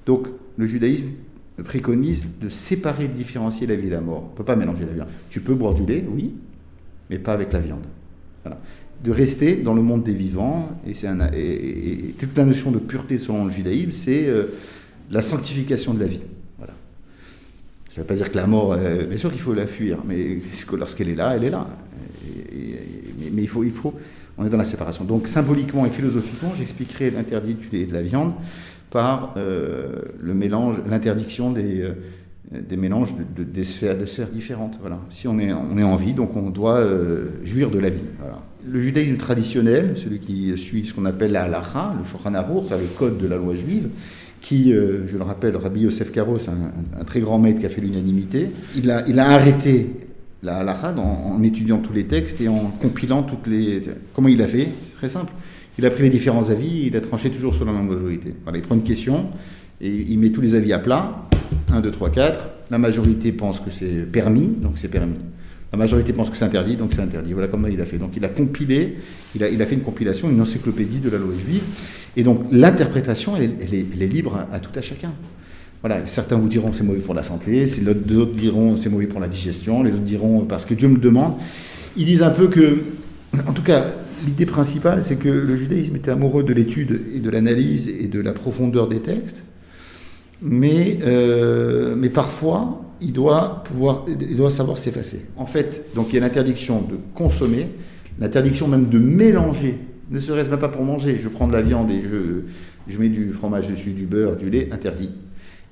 Donc 0.06 0.28
le 0.58 0.66
judaïsme 0.66 1.08
préconise 1.64 2.26
de 2.40 2.50
séparer, 2.50 3.08
de 3.08 3.14
différencier 3.14 3.68
la 3.68 3.76
vie 3.76 3.88
et 3.88 3.92
la 3.92 4.02
mort. 4.02 4.24
On 4.28 4.32
ne 4.32 4.38
peut 4.38 4.44
pas 4.44 4.56
mélanger 4.56 4.86
la 4.86 4.94
viande. 4.94 5.08
Tu 5.30 5.42
peux 5.42 5.54
boire 5.54 5.74
du 5.74 5.86
lait, 5.86 6.04
oui, 6.10 6.34
mais 7.10 7.20
pas 7.20 7.34
avec 7.34 7.54
la 7.54 7.60
viande. 7.60 7.86
Voilà. 8.44 8.60
De 9.04 9.12
rester 9.12 9.56
dans 9.56 9.74
le 9.74 9.82
monde 9.82 10.04
des 10.04 10.14
vivants, 10.14 10.70
et, 10.88 10.94
c'est 10.94 11.10
toute 12.20 12.38
la 12.38 12.46
notion 12.46 12.72
de 12.72 12.78
pureté 12.78 13.18
selon 13.18 13.46
le 13.46 13.52
judaïsme, 13.52 13.92
c'est 13.92 14.28
euh, 14.28 14.48
la 15.10 15.22
sanctification 15.22 15.94
de 15.94 16.00
la 16.00 16.06
vie. 16.06 16.22
Voilà. 16.58 16.74
Ça 17.90 17.98
ne 17.98 18.04
veut 18.04 18.08
pas 18.08 18.16
dire 18.16 18.32
que 18.32 18.38
la 18.38 18.48
mort, 18.48 18.74
euh, 18.74 19.06
bien 19.06 19.18
sûr 19.18 19.32
qu'il 19.32 19.42
faut 19.42 19.54
la 19.54 19.68
fuir, 19.68 20.00
mais 20.08 20.38
lorsqu'elle 20.74 21.10
est 21.10 21.16
là, 21.16 21.36
elle 21.36 21.44
est 21.44 21.50
là. 21.50 21.68
Mais, 23.34 23.42
il, 23.44 23.48
faut, 23.48 23.64
il 23.64 23.72
faut, 23.72 23.94
on 24.38 24.46
est 24.46 24.50
dans 24.50 24.58
la 24.58 24.66
séparation. 24.66 25.04
Donc 25.04 25.28
symboliquement 25.28 25.86
et 25.86 25.90
philosophiquement, 25.90 26.54
j'expliquerai 26.58 27.12
l'interdit 27.12 27.56
de 27.72 27.94
la 27.94 28.02
viande 28.02 28.34
par 28.92 29.34
euh, 29.38 30.02
le 30.20 30.34
mélange, 30.34 30.76
l'interdiction 30.88 31.52
des, 31.52 31.82
euh, 31.82 31.94
des 32.52 32.76
mélanges 32.76 33.14
de, 33.36 33.64
sphères, 33.64 33.96
sphères 34.08 34.28
différentes. 34.28 34.78
Voilà. 34.82 35.00
Si 35.10 35.28
on 35.28 35.40
est, 35.40 35.52
on 35.52 35.78
est 35.78 35.84
en 35.84 35.96
vie, 35.96 36.14
donc 36.14 36.36
on 36.36 36.50
doit 36.50 36.80
euh, 36.80 37.30
jouir 37.44 37.72
de 37.72 37.80
la 37.80 37.90
vie. 37.90 38.04
Voilà. 38.20 38.40
Le 38.70 38.80
judaïsme 38.80 39.18
traditionnel, 39.18 39.96
celui 39.96 40.20
qui 40.20 40.56
suit 40.58 40.86
ce 40.86 40.94
qu'on 40.94 41.06
appelle 41.06 41.32
la 41.32 41.44
halacha, 41.44 41.96
le 41.98 42.08
Shulchan 42.08 42.36
Aruch, 42.36 42.66
c'est 42.68 42.78
le 42.78 42.86
code 42.96 43.18
de 43.18 43.28
la 43.28 43.38
loi 43.38 43.56
juive, 43.56 43.90
qui, 44.40 44.72
je 44.72 45.18
le 45.18 45.24
rappelle, 45.24 45.56
Rabbi 45.56 45.82
Yosef 45.82 46.12
Karo, 46.12 46.38
c'est 46.38 46.52
un 46.52 47.04
très 47.04 47.22
grand 47.22 47.40
maître 47.40 47.60
qui 47.60 47.66
a 47.66 47.70
fait 47.70 47.82
l'unanimité, 47.82 48.50
il 48.76 48.90
a, 48.92 49.08
il 49.08 49.20
a 49.20 49.30
arrêté 49.30 49.88
la 50.44 50.58
halacha 50.58 50.94
en, 50.96 51.36
en 51.36 51.44
étudiant 51.44 51.80
tous 51.80 51.94
les 51.94 52.06
textes 52.06 52.42
et 52.42 52.48
en 52.48 52.72
compilant 52.82 53.24
toutes 53.24 53.48
les... 53.48 53.82
Comment 54.14 54.28
il 54.28 54.42
a 54.42 54.48
fait 54.48 54.68
C'est 54.68 54.98
très 54.98 55.10
simple. 55.10 55.32
Il 55.78 55.86
a 55.86 55.90
pris 55.90 56.04
les 56.04 56.10
différents 56.10 56.50
avis, 56.50 56.88
il 56.88 56.96
a 56.96 57.02
tranché 57.02 57.30
toujours 57.30 57.56
sur 57.56 57.66
la 57.66 57.72
majorité. 57.72 58.34
Voilà, 58.44 58.58
il 58.58 58.64
prend 58.64 58.76
une 58.76 58.84
question 58.84 59.28
et 59.80 59.90
il 59.90 60.20
met 60.20 60.30
tous 60.30 60.42
les 60.42 60.56
avis 60.56 60.74
à 60.74 60.80
plat. 60.80 61.28
1, 61.72 61.82
2, 61.82 61.92
3, 61.92 62.10
4. 62.12 62.40
La 62.70 62.78
majorité 62.78 63.32
pense 63.32 63.60
que 63.60 63.72
c'est 63.72 64.06
permis, 64.12 64.48
donc 64.48 64.74
c'est 64.76 64.90
permis. 64.90 65.16
La 65.72 65.78
majorité 65.78 66.12
pense 66.12 66.30
que 66.30 66.36
c'est 66.38 66.44
interdit, 66.44 66.76
donc 66.76 66.92
c'est 66.94 67.02
interdit. 67.02 67.32
Voilà 67.32 67.48
comment 67.48 67.68
il 67.68 67.80
a 67.80 67.86
fait. 67.86 67.98
Donc 67.98 68.12
il 68.18 68.26
a 68.26 68.30
compilé, 68.30 68.98
il 69.36 69.44
a, 69.44 69.66
fait 69.66 69.76
une 69.76 69.82
compilation, 69.82 70.30
une 70.30 70.42
encyclopédie 70.42 71.00
de 71.00 71.10
la 71.10 71.18
loi 71.18 71.34
juive. 71.34 71.64
Et 72.18 72.24
donc 72.24 72.46
l'interprétation, 72.52 73.38
elle, 73.38 73.44
est- 73.44 74.08
libre 74.08 74.46
à, 74.52 74.60
tout 74.60 74.78
à 74.78 74.82
chacun. 74.82 75.14
Voilà, 75.82 76.06
certains 76.08 76.36
vous 76.36 76.50
diront 76.50 76.74
c'est 76.74 76.84
mauvais 76.84 77.00
pour 77.00 77.14
la 77.14 77.24
santé, 77.24 77.66
d'autres 78.06 78.36
diront 78.36 78.78
c'est 78.78 78.90
mauvais 78.90 79.08
pour 79.08 79.20
la 79.20 79.28
digestion, 79.28 79.82
les 79.82 79.92
autres 79.92 80.02
diront 80.02 80.42
parce 80.42 80.66
que 80.66 80.74
Dieu 80.74 80.90
me 80.90 80.96
le 80.96 81.00
demande. 81.00 81.36
Ils 81.98 82.06
disent 82.06 82.22
un 82.22 82.30
peu 82.30 82.48
que, 82.48 82.84
en 83.48 83.54
tout 83.54 83.64
cas, 83.64 83.86
l'idée 84.26 84.46
principale, 84.46 85.04
c'est 85.04 85.18
que 85.18 85.30
le 85.30 85.56
judaïsme 85.58 85.96
était 85.96 86.12
amoureux 86.12 86.44
de 86.44 86.54
l'étude 86.54 87.02
et 87.14 87.20
de 87.20 87.30
l'analyse 87.30 87.88
et 87.88 88.08
de 88.08 88.20
la 88.20 88.34
profondeur 88.34 88.88
des 88.88 89.00
textes, 89.00 89.44
mais, 90.42 91.00
euh, 91.04 91.96
mais 91.96 92.10
parfois, 92.10 92.82
il 93.00 93.14
doit, 93.14 93.64
pouvoir, 93.66 94.06
il 94.08 94.36
doit 94.36 94.50
savoir 94.50 94.78
s'effacer. 94.78 95.26
En 95.38 95.46
fait, 95.46 95.86
donc 95.96 96.08
il 96.10 96.16
y 96.16 96.18
a 96.18 96.22
l'interdiction 96.22 96.82
de 96.82 96.98
consommer, 97.14 97.68
l'interdiction 98.20 98.68
même 98.68 98.90
de 98.90 99.00
mélanger, 99.00 99.78
ne 100.10 100.20
serait-ce 100.20 100.50
même 100.50 100.60
pas 100.60 100.70
pour 100.70 100.84
manger. 100.84 101.20
Je 101.22 101.30
prends 101.30 101.48
de 101.48 101.54
la 101.54 101.62
viande 101.62 101.90
et 101.90 102.02
je, 102.02 102.44
je 102.88 103.00
mets 103.00 103.10
du 103.10 103.32
fromage 103.34 103.68
dessus, 103.68 103.92
du 103.92 104.06
beurre, 104.06 104.36
du 104.36 104.50
lait, 104.50 104.70
interdit. 104.72 105.12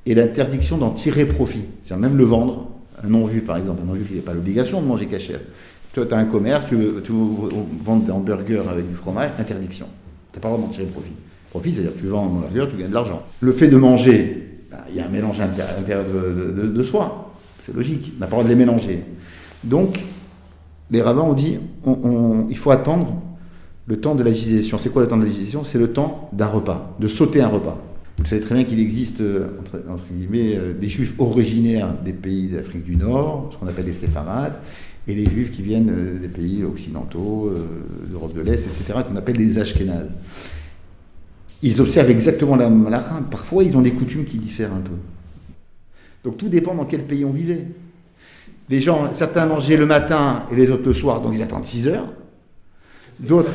Et 0.06 0.16
l'interdiction 0.16 0.78
d'en 0.78 0.92
tirer 0.92 1.26
profit, 1.26 1.64
c'est-à-dire 1.84 2.10
même 2.10 2.18
le 2.18 2.24
vendre. 2.24 2.72
Un 3.04 3.10
non-juif, 3.10 3.46
par 3.46 3.58
exemple, 3.58 3.82
un 3.84 3.86
non-juif, 3.86 4.08
il 4.12 4.18
n'a 4.18 4.24
pas 4.24 4.34
l'obligation 4.34 4.82
de 4.82 4.88
manger 4.88 5.06
cachère. 5.06 5.40
Toi, 5.93 6.06
tu 6.06 6.13
as 6.13 6.17
un 6.17 6.25
commerce, 6.25 6.65
tu 6.67 6.75
veux, 6.75 7.04
vendre 7.84 8.04
des 8.06 8.12
hamburgers 8.12 8.63
avec 8.69 8.88
du 8.88 8.95
fromage, 8.95 9.32
interdiction. 9.39 9.88
Tu 10.32 10.38
n'as 10.38 10.41
pas 10.41 10.49
le 10.49 10.56
droit 10.56 10.67
d'en 10.67 10.71
tirer 10.71 10.86
profit. 10.86 11.12
Profit, 11.49 11.73
c'est-à-dire 11.73 11.93
tu 11.99 12.06
vends 12.08 12.23
un 12.23 12.28
hamburger, 12.28 12.69
tu 12.69 12.78
gagnes 12.78 12.89
de 12.89 12.93
l'argent. 12.93 13.23
Le 13.39 13.52
fait 13.54 13.67
de 13.67 13.78
manger, 13.78 14.60
ben, 14.69 14.78
il 14.89 14.97
y 14.97 14.99
a 14.99 15.06
un 15.06 15.10
mélange 15.10 15.39
à 15.39 15.47
de, 15.47 16.84
soi. 16.84 17.34
C'est 17.62 17.73
logique. 17.73 18.13
On 18.17 18.19
n'a 18.19 18.28
pas 18.28 18.38
le 18.38 18.43
droit 18.43 18.43
de 18.43 18.49
les 18.49 18.56
mélanger. 18.56 19.04
Donc, 19.63 20.06
les 20.91 21.02
rabbins 21.02 21.23
ont 21.23 21.34
dit 21.34 21.58
on- 21.86 22.45
il 22.49 22.58
faut 22.58 22.71
attendre 22.71 23.15
le 23.88 23.99
temps 23.99 24.13
de 24.13 24.23
la 24.23 24.32
digestion. 24.32 24.78
C'est 24.78 24.89
quoi 24.89 25.02
le 25.02 25.08
temps 25.08 25.17
de 25.17 25.23
la 25.23 25.30
digestion? 25.30 25.63
C'est 25.63 25.80
le 25.80 25.91
temps 25.91 26.30
d'un 26.34 26.45
repas, 26.47 26.95
de 26.99 27.08
sauter 27.08 27.41
un 27.41 27.47
repas. 27.47 27.78
Vous 28.19 28.25
savez 28.25 28.41
très 28.41 28.55
bien 28.55 28.65
qu'il 28.65 28.79
existe, 28.79 29.21
euh, 29.21 29.47
entre, 29.62 29.82
entre 29.89 30.03
guillemets, 30.12 30.58
euh, 30.58 30.73
des 30.73 30.89
juifs 30.89 31.13
originaires 31.19 31.93
des 32.03 32.12
pays 32.12 32.47
d'Afrique 32.47 32.84
du 32.84 32.97
Nord, 32.97 33.49
ce 33.51 33.58
qu'on 33.58 33.67
appelle 33.67 33.86
les 33.86 33.93
séfarades, 33.93 34.60
et 35.08 35.15
les 35.15 35.25
juifs 35.25 35.51
qui 35.51 35.62
viennent 35.62 35.89
euh, 35.89 36.19
des 36.19 36.27
pays 36.27 36.63
occidentaux, 36.65 37.53
d'Europe 38.10 38.36
de 38.36 38.41
l'Est, 38.41 38.65
etc., 38.65 38.99
qu'on 39.08 39.15
appelle 39.15 39.38
les 39.38 39.58
ashkénazes. 39.58 40.12
Ils 41.63 41.79
observent 41.79 42.10
exactement 42.10 42.55
la 42.58 42.69
même 42.69 42.88
halakha. 42.88 43.21
Parfois, 43.32 43.63
ils 43.63 43.75
ont 43.77 43.82
des 43.82 43.91
coutumes 43.91 44.25
qui 44.25 44.38
diffèrent 44.38 44.73
un 44.73 44.82
peu. 44.82 44.95
Donc 46.23 46.38
tout 46.38 46.49
dépend 46.49 46.75
dans 46.75 46.86
quel 46.86 47.03
pays 47.03 47.23
on 47.23 47.32
vivait. 47.32 47.65
Les 48.69 48.82
gens, 48.82 49.13
certains 49.13 49.45
mangeaient 49.45 49.77
le 49.77 49.86
matin 49.86 50.43
et 50.51 50.55
les 50.55 50.69
autres 50.71 50.86
le 50.86 50.93
soir, 50.93 51.21
donc 51.21 51.34
ils 51.36 51.41
attendent 51.41 51.65
6 51.65 51.88
heures. 51.88 52.13
D'autres, 53.21 53.53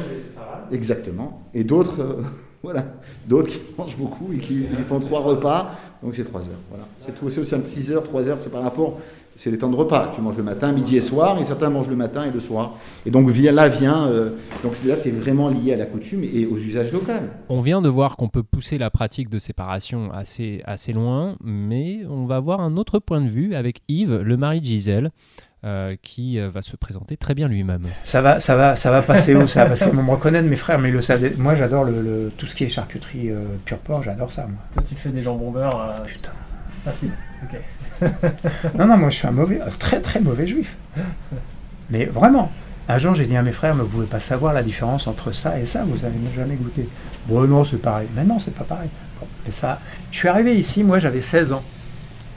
exactement. 0.73 1.49
Et 1.55 1.65
d'autres, 1.65 2.23
voilà, 2.65 2.85
d'autres 3.27 3.49
qui 3.49 3.61
mangent 3.79 3.97
beaucoup 3.97 4.33
et 4.33 4.39
qui, 4.39 4.67
font 4.89 4.99
trois 4.99 5.21
repas, 5.21 5.73
donc 6.03 6.15
c'est 6.15 6.25
3 6.25 6.41
heures. 6.41 6.47
Voilà. 6.71 6.85
C'est 7.01 7.15
tout, 7.15 7.27
aussi 7.27 7.41
6 7.45 7.93
heures, 7.93 8.03
3 8.03 8.29
heures, 8.29 8.41
c'est 8.41 8.51
par 8.51 8.63
rapport, 8.63 8.99
c'est 9.37 9.51
les 9.51 9.59
temps 9.59 9.69
de 9.69 9.77
repas. 9.77 10.13
Tu 10.15 10.21
manges 10.23 10.37
le 10.37 10.43
matin, 10.43 10.73
midi 10.73 10.97
et 10.97 11.01
soir, 11.01 11.39
et 11.39 11.45
certains 11.45 11.69
mangent 11.69 11.89
le 11.89 11.97
matin 11.97 12.25
et 12.25 12.31
le 12.31 12.41
soir. 12.41 12.75
Et 13.05 13.11
donc 13.11 13.29
là 13.37 13.69
vient, 13.69 14.09
euh, 14.09 14.31
donc 14.63 14.83
là 14.85 14.97
c'est 14.97 15.11
vraiment 15.11 15.49
lié 15.49 15.75
à 15.75 15.77
la 15.77 15.87
coutume 15.87 16.25
et 16.25 16.47
aux 16.47 16.57
usages 16.57 16.93
locaux. 16.93 17.13
On 17.49 17.61
vient 17.61 17.83
de 17.83 17.89
voir 17.89 18.17
qu'on 18.17 18.29
peut 18.29 18.43
pousser 18.43 18.79
la 18.79 18.91
pratique 18.91 19.29
de 19.29 19.39
séparation 19.39 20.11
assez, 20.13 20.63
assez 20.65 20.93
loin, 20.93 21.37
mais 21.45 22.01
on 22.09 22.25
va 22.25 22.41
voir 22.41 22.61
un 22.61 22.77
autre 22.77 22.99
point 22.99 23.21
de 23.21 23.29
vue 23.29 23.55
avec 23.55 23.83
Yves, 23.89 24.21
le 24.23 24.37
mari 24.37 24.61
de 24.61 24.67
Gisèle, 24.67 25.11
euh, 25.65 25.97
qui 26.03 26.39
euh, 26.39 26.51
va 26.51 26.61
se 26.63 26.77
présenter 26.77 27.17
très 27.17 27.35
bien 27.35 27.49
lui-même. 27.49 27.87
Ça 28.05 28.21
va, 28.21 28.39
ça 28.41 28.55
va, 28.55 28.77
ça 28.77 28.91
va 28.91 29.01
passer 29.03 29.35
où 29.35 29.47
ça? 29.49 29.67
Qu'ils 29.67 29.87
vont 29.89 30.03
me 30.03 30.11
reconnaître, 30.11 30.47
mes 30.49 30.57
frères, 30.57 30.79
mais 30.79 30.91
le. 30.91 31.01
Moi, 31.39 31.55
j'adore 31.55 31.85
le, 31.85 32.03
le- 32.03 32.33
tout 32.37 32.47
ce 32.47 32.55
qui 32.55 32.65
est 32.65 32.69
charcuterie 32.69 33.31
euh, 33.31 33.45
pur 33.65 33.79
porc, 33.79 34.03
j'adore 34.03 34.31
ça, 34.33 34.43
moi. 34.47 34.59
Toi, 34.75 34.83
tu 34.89 34.95
fais 34.95 35.09
des 35.11 35.23
jambons 35.23 35.51
beurre. 35.51 35.81
euh, 35.81 36.05
Putain. 36.05 36.31
Facile. 36.69 37.13
Ok. 37.43 37.59
Non, 38.79 38.87
non, 38.87 38.97
moi, 38.97 39.09
je 39.11 39.17
suis 39.17 39.27
un 39.27 39.31
mauvais, 39.31 39.61
un 39.61 39.71
très, 39.79 40.01
très 40.01 40.21
mauvais 40.21 40.47
juif. 40.47 40.77
Mais 41.91 42.05
vraiment. 42.07 42.51
Un 42.89 42.99
jour, 42.99 43.15
j'ai 43.15 43.25
dit 43.25 43.37
à 43.37 43.43
mes 43.43 43.53
frères, 43.53 43.75
mais 43.75 43.83
vous 43.83 43.89
pouvez 43.89 44.07
pas 44.07 44.21
savoir 44.21 44.53
la 44.53 44.63
différence 44.63 45.07
entre 45.07 45.33
ça 45.33 45.59
et 45.59 45.65
ça, 45.65 45.85
vous 45.87 46.05
avez 46.05 46.15
jamais 46.37 46.55
goûté. 46.57 46.87
Bon, 47.27 47.47
non, 47.47 47.65
c'est 47.65 47.79
pareil. 47.81 48.09
Mais 48.15 48.25
non, 48.25 48.39
c'est 48.39 48.55
pas 48.55 48.65
pareil. 48.65 48.91
Bon, 49.21 49.27
et 49.49 49.51
ça, 49.53 49.81
je 50.11 50.19
suis 50.19 50.29
arrivé 50.29 50.55
ici, 50.55 50.85
moi, 50.85 50.99
j'avais 50.99 51.21
16 51.21 51.55
ans. 51.55 51.63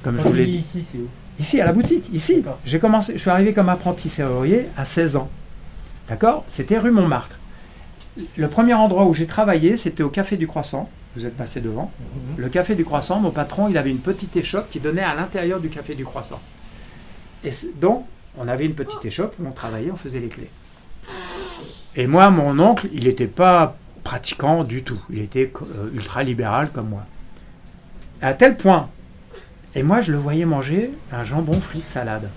Comme 0.03 0.17
je 0.17 0.23
Quand 0.23 0.29
vous 0.29 0.35
tu 0.35 0.39
l'ai 0.41 0.45
dis 0.45 0.51
dit. 0.53 0.57
ici, 0.59 0.83
c'est 0.83 0.97
où? 0.99 1.07
Ici, 1.39 1.61
à 1.61 1.65
la 1.65 1.73
boutique, 1.73 2.09
ici. 2.13 2.43
J'ai 2.65 2.79
commencé, 2.79 3.13
je 3.13 3.19
suis 3.19 3.29
arrivé 3.29 3.53
comme 3.53 3.69
apprenti 3.69 4.09
serrurier 4.09 4.67
à 4.75 4.85
16 4.85 5.15
ans. 5.17 5.29
D'accord? 6.09 6.43
C'était 6.47 6.77
rue 6.77 6.91
Montmartre. 6.91 7.37
Le 8.35 8.47
premier 8.47 8.73
endroit 8.73 9.05
où 9.05 9.13
j'ai 9.13 9.27
travaillé, 9.27 9.77
c'était 9.77 10.03
au 10.03 10.09
Café 10.09 10.37
du 10.37 10.47
Croissant. 10.47 10.89
Vous 11.15 11.25
êtes 11.25 11.37
passé 11.37 11.61
devant. 11.61 11.91
Le 12.37 12.49
Café 12.49 12.75
du 12.75 12.85
Croissant, 12.85 13.19
mon 13.19 13.31
patron, 13.31 13.67
il 13.69 13.77
avait 13.77 13.91
une 13.91 13.99
petite 13.99 14.35
échoppe 14.35 14.69
qui 14.69 14.79
donnait 14.79 15.03
à 15.03 15.15
l'intérieur 15.15 15.59
du 15.59 15.69
Café 15.69 15.95
du 15.95 16.05
Croissant. 16.05 16.39
Et 17.43 17.51
donc, 17.79 18.05
on 18.37 18.47
avait 18.47 18.65
une 18.65 18.73
petite 18.73 19.03
échoppe 19.05 19.35
où 19.39 19.47
on 19.47 19.51
travaillait, 19.51 19.91
on 19.91 19.95
faisait 19.97 20.19
les 20.19 20.29
clés. 20.29 20.49
Et 21.95 22.07
moi, 22.07 22.29
mon 22.29 22.59
oncle, 22.59 22.87
il 22.93 23.05
n'était 23.05 23.27
pas 23.27 23.75
pratiquant 24.03 24.63
du 24.63 24.83
tout. 24.83 25.01
Il 25.09 25.19
était 25.19 25.51
euh, 25.61 25.89
ultra 25.93 26.23
libéral 26.23 26.69
comme 26.71 26.89
moi. 26.89 27.03
À 28.21 28.33
tel 28.33 28.57
point 28.57 28.89
et 29.75 29.83
moi, 29.83 30.01
je 30.01 30.11
le 30.11 30.17
voyais 30.17 30.45
manger 30.45 30.91
un 31.11 31.23
jambon 31.23 31.59
frites 31.59 31.89
salade. 31.89 32.29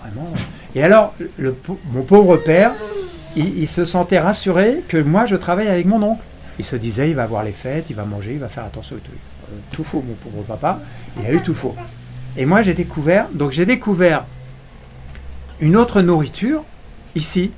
Vraiment. 0.00 0.28
Et 0.74 0.82
alors, 0.82 1.14
mon 1.92 2.02
pauvre 2.02 2.36
père, 2.36 2.72
il, 3.36 3.68
se 3.68 3.84
sentait 3.84 4.18
rassuré 4.18 4.82
que 4.88 4.96
moi, 4.96 5.26
je 5.26 5.36
travaille 5.36 5.68
avec 5.68 5.86
mon 5.86 6.02
oncle. 6.02 6.22
Il 6.58 6.64
se 6.64 6.76
disait, 6.76 7.10
il 7.10 7.16
va 7.16 7.26
voir 7.26 7.44
les 7.44 7.52
fêtes, 7.52 7.86
il 7.90 7.96
va 7.96 8.04
manger, 8.04 8.32
il 8.34 8.38
va 8.38 8.48
faire 8.48 8.64
attention 8.64 8.96
et 8.96 9.00
tout. 9.00 9.10
Euh, 9.12 9.56
tout 9.70 9.84
faux, 9.84 10.04
mon 10.06 10.14
pauvre 10.14 10.42
papa. 10.44 10.80
Il 11.18 11.26
a 11.26 11.32
eu 11.32 11.42
tout 11.42 11.54
faux. 11.54 11.74
Et 12.36 12.46
moi, 12.46 12.62
j'ai 12.62 12.74
découvert, 12.74 13.28
donc 13.32 13.50
j'ai 13.50 13.66
découvert 13.66 14.24
une 15.60 15.76
autre 15.76 16.02
nourriture 16.02 16.64
ici. 17.14 17.52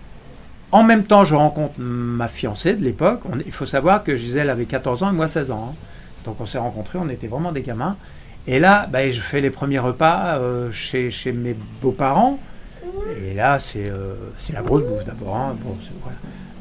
En 0.72 0.82
même 0.82 1.04
temps, 1.04 1.24
je 1.24 1.34
rencontre 1.34 1.80
ma 1.80 2.28
fiancée 2.28 2.74
de 2.74 2.84
l'époque. 2.84 3.22
Il 3.46 3.52
faut 3.52 3.66
savoir 3.66 4.02
que 4.02 4.16
Gisèle 4.16 4.50
avait 4.50 4.66
14 4.66 5.02
ans 5.04 5.10
et 5.10 5.14
moi 5.14 5.28
16 5.28 5.50
ans. 5.50 5.70
hein. 5.72 5.76
Donc 6.24 6.40
on 6.40 6.46
s'est 6.46 6.58
rencontrés, 6.58 6.98
on 6.98 7.08
était 7.08 7.28
vraiment 7.28 7.52
des 7.52 7.62
gamins. 7.62 7.96
Et 8.46 8.59
là, 8.61 8.87
bah, 8.90 9.09
je 9.11 9.20
fais 9.20 9.40
les 9.40 9.50
premiers 9.50 9.78
repas 9.78 10.37
euh, 10.38 10.70
chez, 10.70 11.11
chez 11.11 11.33
mes 11.33 11.57
beaux-parents. 11.80 12.38
Et 13.26 13.35
là, 13.35 13.59
c'est 13.59 13.88
euh, 13.88 14.14
la 14.52 14.62
grosse 14.62 14.83
bouffe 14.83 15.04
d'abord. 15.04 15.35
hein. 15.37 15.57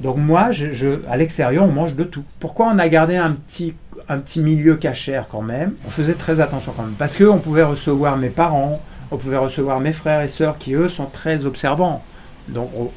Donc 0.01 0.17
moi, 0.17 0.51
je- 0.51 0.99
à 1.09 1.17
l'extérieur, 1.17 1.63
on 1.65 1.71
mange 1.71 1.95
de 1.95 2.03
tout. 2.03 2.23
Pourquoi 2.39 2.67
on 2.73 2.79
a 2.79 2.87
gardé 2.89 3.15
un 3.17 3.31
petit, 3.33 3.73
un 4.09 4.19
petit 4.19 4.39
milieu 4.39 4.75
cachère 4.75 5.27
quand 5.29 5.41
même? 5.41 5.73
On 5.85 5.89
faisait 5.89 6.13
très 6.15 6.39
attention 6.39 6.73
quand 6.75 6.83
même. 6.83 6.95
Parce 6.97 7.17
qu'on 7.17 7.37
pouvait 7.39 7.63
recevoir 7.63 8.17
mes 8.17 8.29
parents, 8.29 8.81
on 9.11 9.17
pouvait 9.17 9.37
recevoir 9.37 9.79
mes 9.79 9.93
frères 9.93 10.21
et 10.21 10.29
sœurs 10.29 10.57
qui, 10.57 10.73
eux, 10.73 10.89
sont 10.89 11.05
très 11.05 11.45
observants. 11.45 12.03
Donc 12.49 12.69
on 12.75 12.89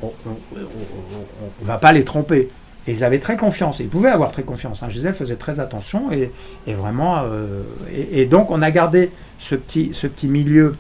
ne 1.62 1.66
va 1.66 1.79
pas 1.79 1.92
les 1.92 2.05
tromper. 2.05 2.49
Et 2.87 2.92
ils 2.92 3.05
avaient 3.05 3.18
très 3.18 3.37
confiance. 3.37 3.81
Ils 3.81 3.88
pouvaient 3.88 4.11
avoir 4.11 4.31
très 4.31 4.42
confiance. 4.42 4.83
Hein. 4.83 4.88
Gisèle 4.88 5.14
faisait 5.14 5.37
très 5.37 5.59
attention 5.61 6.11
et, 6.12 6.31
vraiment. 6.66 7.22
euh, 7.25 7.62
et, 7.92 8.27
donc 8.27 8.51
on 8.51 8.62
a 8.62 8.70
gardé 8.70 9.11
ce 9.38 9.55
petit, 9.55 9.90
ce 9.92 10.07
petit 10.07 10.29
milieu 10.29 10.77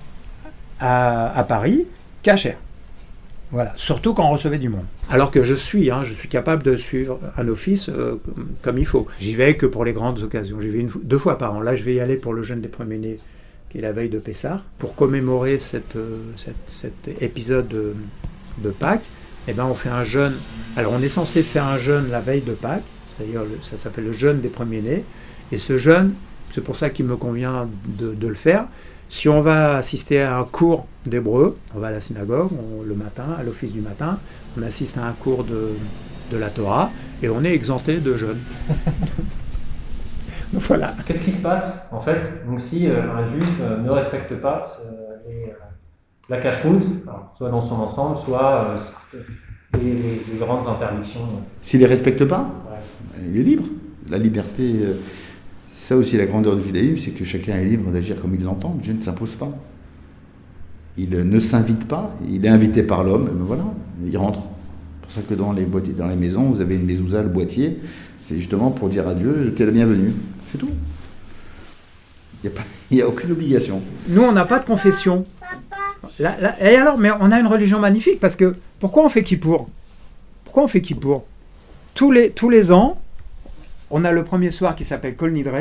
à, 0.78 1.44
Paris 1.48 1.86
cachère. 2.22 2.58
Voilà, 3.52 3.72
surtout 3.76 4.12
quand 4.12 4.28
on 4.28 4.32
recevait 4.32 4.58
du 4.58 4.68
monde. 4.68 4.84
Alors 5.08 5.30
que 5.30 5.44
je 5.44 5.54
suis, 5.54 5.90
hein, 5.90 6.02
je 6.02 6.12
suis 6.12 6.28
capable 6.28 6.64
de 6.64 6.76
suivre 6.76 7.20
un 7.36 7.46
office 7.46 7.88
euh, 7.88 8.20
comme, 8.60 8.78
il 8.78 8.86
faut. 8.86 9.06
J'y 9.20 9.34
vais 9.34 9.56
que 9.56 9.66
pour 9.66 9.84
les 9.84 9.92
grandes 9.92 10.20
occasions. 10.22 10.60
J'y 10.60 10.68
vais 10.68 10.86
deux 11.02 11.18
fois 11.18 11.38
par 11.38 11.54
an. 11.54 11.60
Là, 11.60 11.76
je 11.76 11.84
vais 11.84 11.94
y 11.94 12.00
aller 12.00 12.16
pour 12.16 12.34
le 12.34 12.42
jeûne 12.42 12.60
des 12.60 12.68
premiers-nés, 12.68 13.20
qui 13.70 13.78
est 13.78 13.82
la 13.82 13.92
veille 13.92 14.08
de 14.08 14.18
Pessah, 14.18 14.62
pour 14.78 14.96
commémorer 14.96 15.58
euh, 15.74 16.18
cet 16.66 17.08
épisode 17.20 17.68
de, 17.68 17.94
de 18.58 18.70
Pâques. 18.70 19.06
Eh 19.48 19.52
ben, 19.52 19.64
on 19.64 19.74
fait 19.74 19.88
un 19.88 20.04
jeûne. 20.04 20.34
Alors, 20.76 20.92
on 20.92 21.00
est 21.00 21.08
censé 21.08 21.42
faire 21.42 21.64
un 21.64 21.78
jeûne 21.78 22.10
la 22.10 22.20
veille 22.20 22.42
de 22.42 22.52
Pâques, 22.52 22.82
c'est-à-dire 23.16 23.42
ça 23.62 23.78
s'appelle 23.78 24.04
le 24.04 24.12
jeûne 24.12 24.40
des 24.40 24.48
premiers-nés. 24.48 25.04
Et 25.52 25.58
ce 25.58 25.78
jeûne, 25.78 26.14
c'est 26.50 26.60
pour 26.60 26.76
ça 26.76 26.90
qu'il 26.90 27.06
me 27.06 27.16
convient 27.16 27.68
de, 27.86 28.26
le 28.26 28.34
faire. 28.34 28.66
Si 29.08 29.28
on 29.28 29.40
va 29.40 29.76
assister 29.76 30.20
à 30.20 30.38
un 30.38 30.44
cours 30.44 30.86
d'hébreu, 31.04 31.56
on 31.74 31.78
va 31.78 31.88
à 31.88 31.90
la 31.92 32.00
synagogue 32.00 32.50
le 32.84 32.94
matin, 32.94 33.36
à 33.38 33.42
l'office 33.44 33.72
du 33.72 33.80
matin, 33.80 34.18
on 34.58 34.62
assiste 34.62 34.98
à 34.98 35.04
un 35.04 35.12
cours 35.12 35.44
de, 35.44 35.76
la 36.36 36.50
Torah 36.50 36.90
et 37.22 37.28
on 37.28 37.44
est 37.44 37.52
exempté 37.52 37.98
de 37.98 38.16
jeûne. 38.16 38.40
Donc 40.52 40.62
voilà. 40.62 40.94
Qu'est-ce 41.06 41.20
qui 41.20 41.32
se 41.32 41.38
passe 41.38 41.78
en 41.92 42.00
fait? 42.00 42.20
Si 42.58 42.88
euh, 42.88 43.02
un 43.12 43.26
juif 43.26 43.50
euh, 43.60 43.78
ne 43.82 43.90
respecte 43.90 44.34
pas 44.34 44.62
euh, 44.84 45.05
la 46.28 46.38
cache-route, 46.38 46.82
soit 47.36 47.50
dans 47.50 47.60
son 47.60 47.76
ensemble, 47.76 48.16
soit 48.16 48.64
euh, 49.14 49.18
les, 49.78 49.92
les- 49.94 50.22
les 50.32 50.38
grandes 50.38 50.66
interdictions. 50.66 51.20
S'il 51.60 51.80
ne 51.80 51.84
les 51.84 51.90
respecte 51.90 52.24
pas, 52.24 52.50
ouais. 52.70 53.20
il 53.32 53.40
est 53.40 53.44
libre. 53.44 53.64
La 54.08 54.18
liberté, 54.18 54.72
euh, 54.82 54.94
ça 55.74 55.96
aussi 55.96 56.16
la 56.16 56.26
grandeur 56.26 56.56
du 56.56 56.62
judaïsme, 56.62 56.98
c'est 56.98 57.10
que 57.12 57.24
chacun 57.24 57.56
est 57.56 57.64
libre 57.64 57.90
d'agir 57.90 58.20
comme 58.20 58.34
il 58.34 58.42
l'entend. 58.42 58.76
Dieu 58.82 58.92
ne 58.94 59.02
s'impose 59.02 59.34
pas. 59.34 59.50
Il 60.98 61.10
ne 61.10 61.40
s'invite 61.40 61.86
pas, 61.86 62.14
il 62.26 62.44
est 62.46 62.48
invité 62.48 62.82
par 62.82 63.04
l'homme, 63.04 63.26
et 63.28 63.36
ben 63.36 63.44
voilà, 63.44 63.64
il 64.04 64.16
rentre. 64.16 64.38
C'est 64.40 65.02
pour 65.02 65.12
ça 65.12 65.20
que 65.28 65.34
dans 65.34 65.52
les, 65.52 65.64
boîtiers, 65.64 65.92
dans 65.92 66.08
les 66.08 66.16
maisons, 66.16 66.44
vous 66.44 66.60
avez 66.62 66.74
une 66.76 66.86
mezouza, 66.86 67.22
le 67.22 67.28
boîtier, 67.28 67.78
c'est 68.24 68.36
justement 68.36 68.70
pour 68.70 68.88
dire 68.88 69.06
à 69.06 69.14
Dieu, 69.14 69.52
t'es 69.56 69.66
la 69.66 69.72
bienvenue. 69.72 70.12
C'est 70.50 70.58
tout. 70.58 70.70
Il 72.90 72.96
n'y 72.96 73.02
a 73.02 73.08
aucune 73.08 73.32
obligation. 73.32 73.82
Nous, 74.08 74.22
on 74.22 74.32
n'a 74.32 74.44
pas 74.44 74.60
de 74.60 74.64
confession. 74.64 75.26
Et 76.18 76.76
alors, 76.76 76.98
mais 76.98 77.10
on 77.20 77.30
a 77.30 77.38
une 77.40 77.46
religion 77.46 77.78
magnifique 77.78 78.20
parce 78.20 78.36
que 78.36 78.56
pourquoi 78.80 79.04
on 79.04 79.08
fait 79.08 79.22
Kippour 79.22 79.68
Pourquoi 80.44 80.62
on 80.64 80.68
fait 80.68 80.80
Kippour 80.80 81.24
tous 81.94 82.12
les, 82.12 82.30
tous 82.30 82.50
les 82.50 82.72
ans, 82.72 83.00
on 83.90 84.04
a 84.04 84.12
le 84.12 84.22
premier 84.22 84.50
soir 84.50 84.76
qui 84.76 84.84
s'appelle 84.84 85.16
Kol 85.16 85.32
Nidre, 85.32 85.54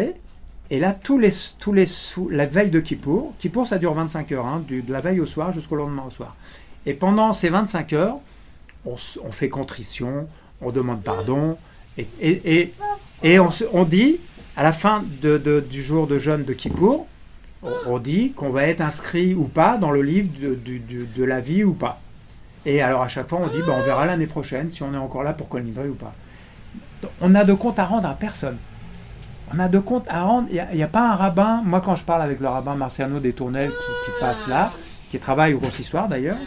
et 0.69 0.79
là, 0.79 0.93
tous 0.93 1.17
les, 1.17 1.29
tous 1.59 1.71
les 1.71 1.85
sous, 1.85 2.27
la 2.27 2.45
veille 2.45 2.69
de 2.69 2.81
Kippour, 2.81 3.33
Kippour 3.39 3.67
ça 3.67 3.77
dure 3.77 3.93
25 3.93 4.31
heures, 4.33 4.45
hein, 4.45 4.61
du- 4.67 4.81
de 4.81 4.91
la 4.91 4.99
veille 4.99 5.21
au 5.21 5.25
soir 5.25 5.53
jusqu'au 5.53 5.77
lendemain 5.77 6.03
au 6.05 6.11
soir. 6.11 6.35
Et 6.85 6.93
pendant 6.93 7.31
ces 7.33 7.47
25 7.47 7.93
heures, 7.93 8.17
on, 8.85 8.97
fait 9.31 9.47
contrition, 9.47 10.27
on 10.61 10.71
demande 10.71 11.01
pardon, 11.03 11.57
et, 11.97 12.05
et, 12.21 12.73
et, 13.23 13.39
on, 13.39 13.49
on 13.71 13.83
dit, 13.85 14.17
à 14.57 14.63
la 14.63 14.73
fin 14.73 15.05
du 15.21 15.81
jour 15.83 16.05
de 16.05 16.19
jeûne 16.19 16.43
de 16.43 16.51
Kippour, 16.53 17.07
on, 17.88 17.99
dit 17.99 18.32
qu'on 18.32 18.49
va 18.49 18.63
être 18.63 18.82
inscrit 18.82 19.34
ou 19.34 19.45
pas 19.45 19.78
dans 19.78 19.91
le 19.91 20.01
livre 20.01 20.30
de, 20.39 20.56
de 20.56 21.23
la 21.23 21.39
vie 21.39 21.63
ou 21.63 21.73
pas. 21.73 21.99
Et 22.65 22.82
alors 22.82 23.04
à 23.04 23.08
chaque 23.08 23.30
fois, 23.30 23.39
on 23.41 23.47
dit, 23.47 23.62
bah, 23.65 23.73
on 23.78 23.82
verra 23.82 24.06
l'année 24.06 24.25
prochaine 24.25 24.71
si 24.71 24.84
on 24.84 24.93
est 24.93 24.97
encore 24.97 25.23
là 25.23 25.34
pour 25.34 25.49
Kol 25.49 25.63
Nidre 25.63 25.84
ou 25.89 25.93
pas. 25.93 26.13
On 27.21 27.30
n'a 27.30 27.45
de 27.45 27.54
compte 27.54 27.78
à 27.78 27.86
rendre 27.86 28.08
à 28.08 28.15
personne. 28.15 28.58
On 29.54 29.60
a 29.60 29.67
de 29.67 29.78
compte 29.78 30.06
à 30.08 30.23
rendre. 30.23 30.47
Il 30.51 30.75
n'y 30.75 30.84
a, 30.84 30.88
pas 30.88 31.12
un 31.12 31.15
rabbin. 31.15 31.62
Moi, 31.63 31.82
quand 31.82 31.95
je 31.95 32.04
parle 32.04 32.23
avec 32.23 32.39
le 32.39 32.47
rabbin 32.47 32.75
Marciano 32.75 33.19
des 33.19 33.34
Tournelles 33.34 33.69
qui, 33.69 34.12
passe 34.19 34.47
là, 34.47 34.71
qui 35.12 35.19
travaille 35.19 35.54
au 35.54 35.60
consistoire 35.60 36.08
d'ailleurs, 36.08 36.38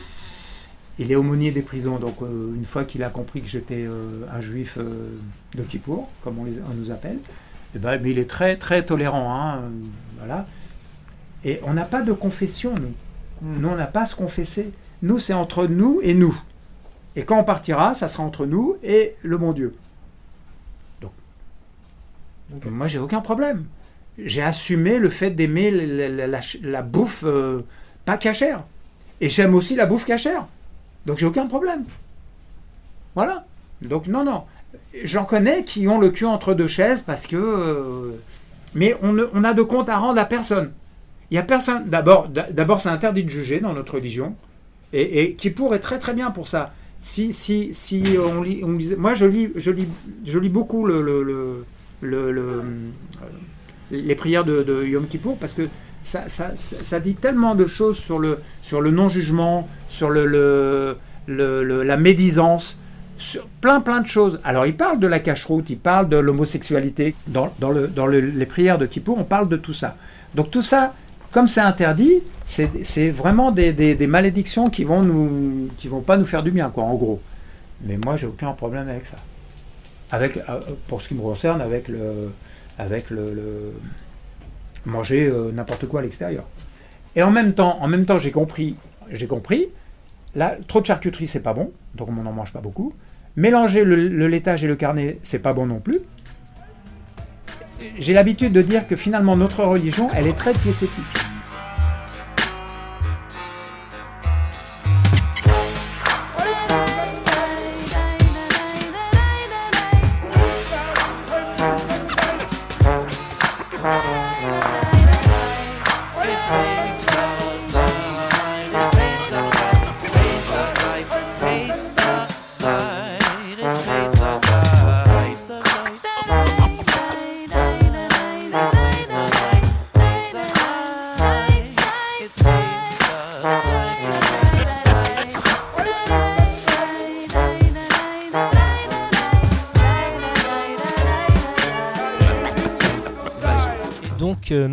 il 0.98 1.12
est 1.12 1.14
aumônier 1.14 1.52
des 1.52 1.62
prisons. 1.62 1.98
Donc, 1.98 2.16
euh, 2.22 2.54
une 2.56 2.64
fois 2.64 2.84
qu'il 2.84 3.04
a 3.04 3.10
compris 3.10 3.40
que 3.40 3.48
j'étais 3.48 3.84
euh, 3.84 4.26
un 4.34 4.40
juif 4.40 4.78
euh, 4.78 5.10
de 5.54 5.62
Kippour, 5.62 6.08
comme 6.24 6.40
on, 6.40 6.46
on 6.46 6.74
nous 6.74 6.90
appelle, 6.90 7.18
eh 7.76 7.78
ben, 7.78 8.00
mais 8.02 8.10
il 8.10 8.18
est 8.18 8.28
très, 8.28 8.56
très 8.56 8.84
tolérant. 8.84 9.32
hein, 9.32 9.60
voilà. 10.18 10.46
Et 11.44 11.60
on 11.64 11.74
n'a 11.74 11.84
pas 11.84 12.02
de 12.02 12.12
confession, 12.12 12.74
nous. 12.74 12.92
Nous, 13.42 13.68
on 13.68 13.76
n'a 13.76 13.86
pas 13.86 14.02
à 14.02 14.06
se 14.06 14.16
confesser. 14.16 14.72
Nous, 15.02 15.18
c'est 15.20 15.32
entre 15.32 15.66
nous 15.66 16.00
et 16.02 16.14
nous. 16.14 16.36
Et 17.14 17.24
quand 17.24 17.38
on 17.38 17.44
partira, 17.44 17.94
ça 17.94 18.08
sera 18.08 18.24
entre 18.24 18.46
nous 18.46 18.76
et 18.82 19.14
le 19.22 19.38
bon 19.38 19.52
Dieu. 19.52 19.74
Donc, 22.50 22.64
moi, 22.64 22.88
j'ai 22.88 22.98
aucun 22.98 23.20
problème. 23.20 23.66
J'ai 24.18 24.42
assumé 24.42 24.98
le 24.98 25.10
fait 25.10 25.30
d'aimer 25.30 25.70
la, 25.70 26.08
la- 26.08 26.26
la- 26.26 26.40
la 26.62 26.82
bouffe 26.82 27.22
euh, 27.26 27.60
pas 28.04 28.16
cachère. 28.16 28.64
Et 29.20 29.28
j'aime 29.28 29.54
aussi 29.54 29.74
la 29.74 29.86
bouffe 29.86 30.06
cachère. 30.06 30.46
Donc, 31.06 31.18
j'ai 31.18 31.26
aucun 31.26 31.46
problème. 31.46 31.84
Voilà. 33.14 33.44
Donc, 33.82 34.06
non, 34.06 34.24
non. 34.24 34.44
J'en 35.04 35.24
connais 35.24 35.64
qui 35.64 35.86
ont 35.88 35.98
le 35.98 36.10
cul 36.10 36.24
entre 36.24 36.54
deux 36.54 36.68
chaises 36.68 37.02
parce 37.02 37.26
que. 37.26 37.36
euh, 37.36 38.12
mais 38.74 38.96
on, 39.02 39.12
ne- 39.12 39.28
on 39.34 39.44
a 39.44 39.54
de 39.54 39.62
compte 39.62 39.88
à 39.88 39.98
rendre 39.98 40.20
à 40.20 40.24
personne. 40.24 40.72
Il 41.30 41.34
y 41.34 41.38
a 41.38 41.42
personne. 41.42 41.88
D'abord, 41.88 42.28
d'a- 42.28 42.50
d'abord, 42.50 42.80
c'est 42.82 42.88
interdit 42.88 43.24
de 43.24 43.28
juger 43.30 43.60
dans 43.60 43.72
notre 43.74 43.94
religion. 43.94 44.34
Et, 44.92 45.22
et 45.22 45.34
qui 45.34 45.50
pourrait 45.50 45.80
très 45.80 45.98
très 45.98 46.14
bien 46.14 46.30
pour 46.30 46.48
ça. 46.48 46.72
Si, 47.00 47.32
si, 47.32 47.70
si 47.72 48.02
on 48.18 48.42
lit, 48.42 48.62
moi 48.96 49.14
je 49.14 49.26
lis, 49.26 49.50
je 49.54 49.70
lis, 49.70 49.86
je 50.26 50.38
lis 50.38 50.48
beaucoup 50.48 50.88
euh, 50.88 51.62
les 53.90 54.14
prières 54.14 54.44
de, 54.44 54.84
Yom 54.84 55.06
Kippour 55.06 55.36
parce 55.38 55.52
que 55.52 55.68
ça, 56.02 56.24
ça, 56.28 57.00
dit 57.00 57.14
tellement 57.14 57.54
de 57.54 57.66
choses 57.66 57.98
sur 57.98 58.18
le, 58.18 58.38
sur 58.62 58.80
le 58.80 58.90
non-jugement, 58.90 59.68
sur 59.88 60.08
le, 60.10 60.96
la 61.28 61.96
médisance, 61.96 62.80
sur 63.18 63.46
plein 63.60 63.80
plein 63.80 64.00
de 64.00 64.06
choses. 64.06 64.40
Alors 64.44 64.64
il 64.66 64.74
parle 64.76 65.00
de 65.00 65.06
la 65.06 65.18
cache-route, 65.20 65.68
il 65.70 65.78
parle 65.78 66.08
de 66.08 66.16
l'homosexualité. 66.16 67.14
Dans, 67.26 67.52
dans, 67.58 67.70
le, 67.70 67.88
dans 67.88 68.06
le- 68.06 68.20
les 68.20 68.46
prières 68.46 68.78
de 68.78 68.86
Kippour, 68.86 69.18
on 69.18 69.24
parle 69.24 69.48
de 69.48 69.56
tout 69.56 69.74
ça. 69.74 69.96
Donc 70.34 70.50
tout 70.50 70.62
ça, 70.62 70.94
comme 71.30 71.48
c'est 71.48 71.60
interdit, 71.60 72.22
c'est 72.46 73.10
vraiment 73.10 73.52
des, 73.52 74.06
malédictions 74.06 74.70
qui 74.70 74.84
vont 74.84 75.02
nous, 75.02 75.68
vont 75.86 76.00
pas 76.00 76.16
nous 76.16 76.24
faire 76.24 76.42
du 76.42 76.50
bien, 76.50 76.70
quoi, 76.70 76.84
en 76.84 76.94
gros. 76.94 77.20
Mais 77.82 77.98
moi, 78.02 78.16
j'ai 78.16 78.26
aucun 78.26 78.52
problème 78.52 78.88
avec 78.88 79.06
ça. 79.06 79.16
Avec, 80.10 80.38
euh, 80.38 80.60
pour 80.86 81.02
ce 81.02 81.08
qui 81.08 81.14
me 81.14 81.20
concerne, 81.20 81.60
avec 81.60 81.88
le, 81.88 82.32
avec 82.78 83.10
le, 83.10 83.74
manger 84.86 85.26
euh, 85.26 85.52
n'importe 85.52 85.86
quoi 85.86 86.00
à 86.00 86.02
l'extérieur. 86.02 86.44
Et 87.14 87.22
en 87.22 87.30
même 87.30 87.52
temps, 87.52 87.78
en 87.80 87.88
même 87.88 88.06
temps, 88.06 88.18
j'ai 88.18 88.30
compris, 88.30 88.76
j'ai. 89.10 89.28
Là, 90.34 90.56
trop 90.66 90.80
de 90.80 90.86
charcuterie, 90.86 91.26
c'est 91.26 91.40
pas 91.40 91.52
bon, 91.52 91.72
donc 91.94 92.08
on 92.08 92.22
n'en 92.22 92.32
mange 92.32 92.52
pas 92.52 92.60
beaucoup. 92.60 92.94
Mélanger 93.36 93.84
le, 93.84 93.96
le 93.96 94.28
laitage 94.28 94.64
et 94.64 94.66
le 94.66 94.76
carnet, 94.76 95.18
c'est 95.22 95.38
pas 95.38 95.52
bon 95.52 95.66
non 95.66 95.80
plus. 95.80 96.00
J'ai 97.98 98.12
l'habitude 98.12 98.52
de 98.52 98.62
dire 98.62 98.86
que 98.86 98.96
finalement 98.96 99.36
notre 99.36 99.64
religion, 99.64 100.08
elle 100.14 100.26
est 100.26 100.36
très 100.36 100.52
diététique. 100.52 101.04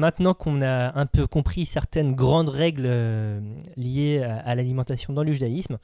Maintenant 0.06 0.36
qu'on 0.36 0.62
a 0.62 0.98
un 1.00 1.08
peu 1.08 1.26
compris 1.26 1.66
certaines 1.66 2.14
grandes 2.14 2.50
règles 2.50 2.86
euh, 2.86 3.40
liées 3.76 4.22
à, 4.22 4.38
à 4.38 4.54
l'alimentation 4.54 5.14
dans 5.14 5.24
le 5.24 5.34
judaïsme, 5.34 5.78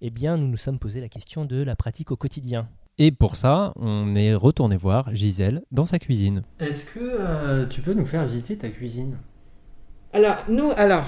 eh 0.00 0.08
bien 0.08 0.38
nous 0.38 0.48
nous 0.48 0.56
sommes 0.56 0.78
posé 0.78 1.02
la 1.02 1.10
question 1.10 1.44
de 1.44 1.62
la 1.62 1.76
pratique 1.76 2.10
au 2.10 2.16
quotidien. 2.16 2.68
Et 2.98 3.12
pour 3.12 3.36
ça, 3.36 3.74
on 3.76 4.14
est 4.14 4.34
retourné 4.34 4.78
voir 4.78 5.14
Gisèle 5.14 5.60
dans 5.70 5.84
sa 5.84 5.98
cuisine. 5.98 6.42
Est-ce 6.58 6.86
que 6.86 7.00
euh, 7.00 7.66
tu 7.66 7.82
peux 7.82 7.92
nous 7.92 8.06
faire 8.06 8.24
visiter 8.26 8.56
ta 8.56 8.70
cuisine? 8.70 9.18
Alors, 10.14 10.38
nous, 10.48 10.70
alors, 10.78 11.04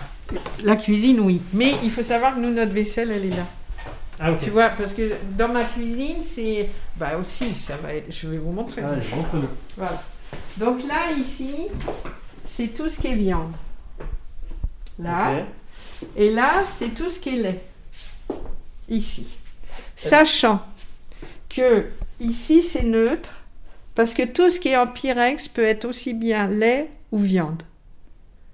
la 0.62 0.76
cuisine, 0.76 1.20
oui. 1.20 1.40
Mais 1.54 1.72
il 1.82 1.90
faut 1.90 2.02
savoir 2.02 2.34
que 2.34 2.40
nous, 2.40 2.52
notre 2.52 2.72
vaisselle, 2.72 3.10
elle 3.10 3.24
est 3.24 3.36
là. 3.36 3.46
Ah 4.20 4.32
ok. 4.32 4.38
Tu 4.38 4.50
vois, 4.50 4.68
parce 4.68 4.92
que 4.92 5.12
dans 5.38 5.48
ma 5.48 5.64
cuisine, 5.64 6.20
c'est. 6.20 6.68
Bah 6.98 7.16
aussi, 7.18 7.54
ça 7.54 7.76
va 7.78 7.94
être. 7.94 8.12
Je 8.12 8.28
vais 8.28 8.36
vous 8.36 8.52
montrer. 8.52 8.82
Allez, 8.82 9.00
montre-nous. 9.16 9.48
Voilà. 9.78 10.02
Donc 10.58 10.86
là, 10.86 11.12
ici, 11.18 11.68
c'est 12.58 12.74
tout 12.74 12.88
ce 12.88 13.00
qui 13.00 13.06
est 13.06 13.14
viande. 13.14 13.52
Là. 14.98 15.44
Et 16.16 16.28
là, 16.28 16.64
c'est 16.68 16.88
tout 16.88 17.08
ce 17.08 17.20
qui 17.20 17.38
est 17.38 17.40
lait. 17.40 17.60
Ici. 18.88 19.28
Sachant 19.94 20.60
que 21.48 21.86
ici, 22.18 22.64
c'est 22.64 22.82
neutre, 22.82 23.32
parce 23.94 24.12
que 24.12 24.24
tout 24.24 24.50
ce 24.50 24.58
qui 24.58 24.70
est 24.70 24.76
en 24.76 24.88
pyrex 24.88 25.46
peut 25.46 25.62
être 25.62 25.84
aussi 25.84 26.14
bien 26.14 26.48
lait 26.48 26.90
ou 27.12 27.18
viande. 27.18 27.62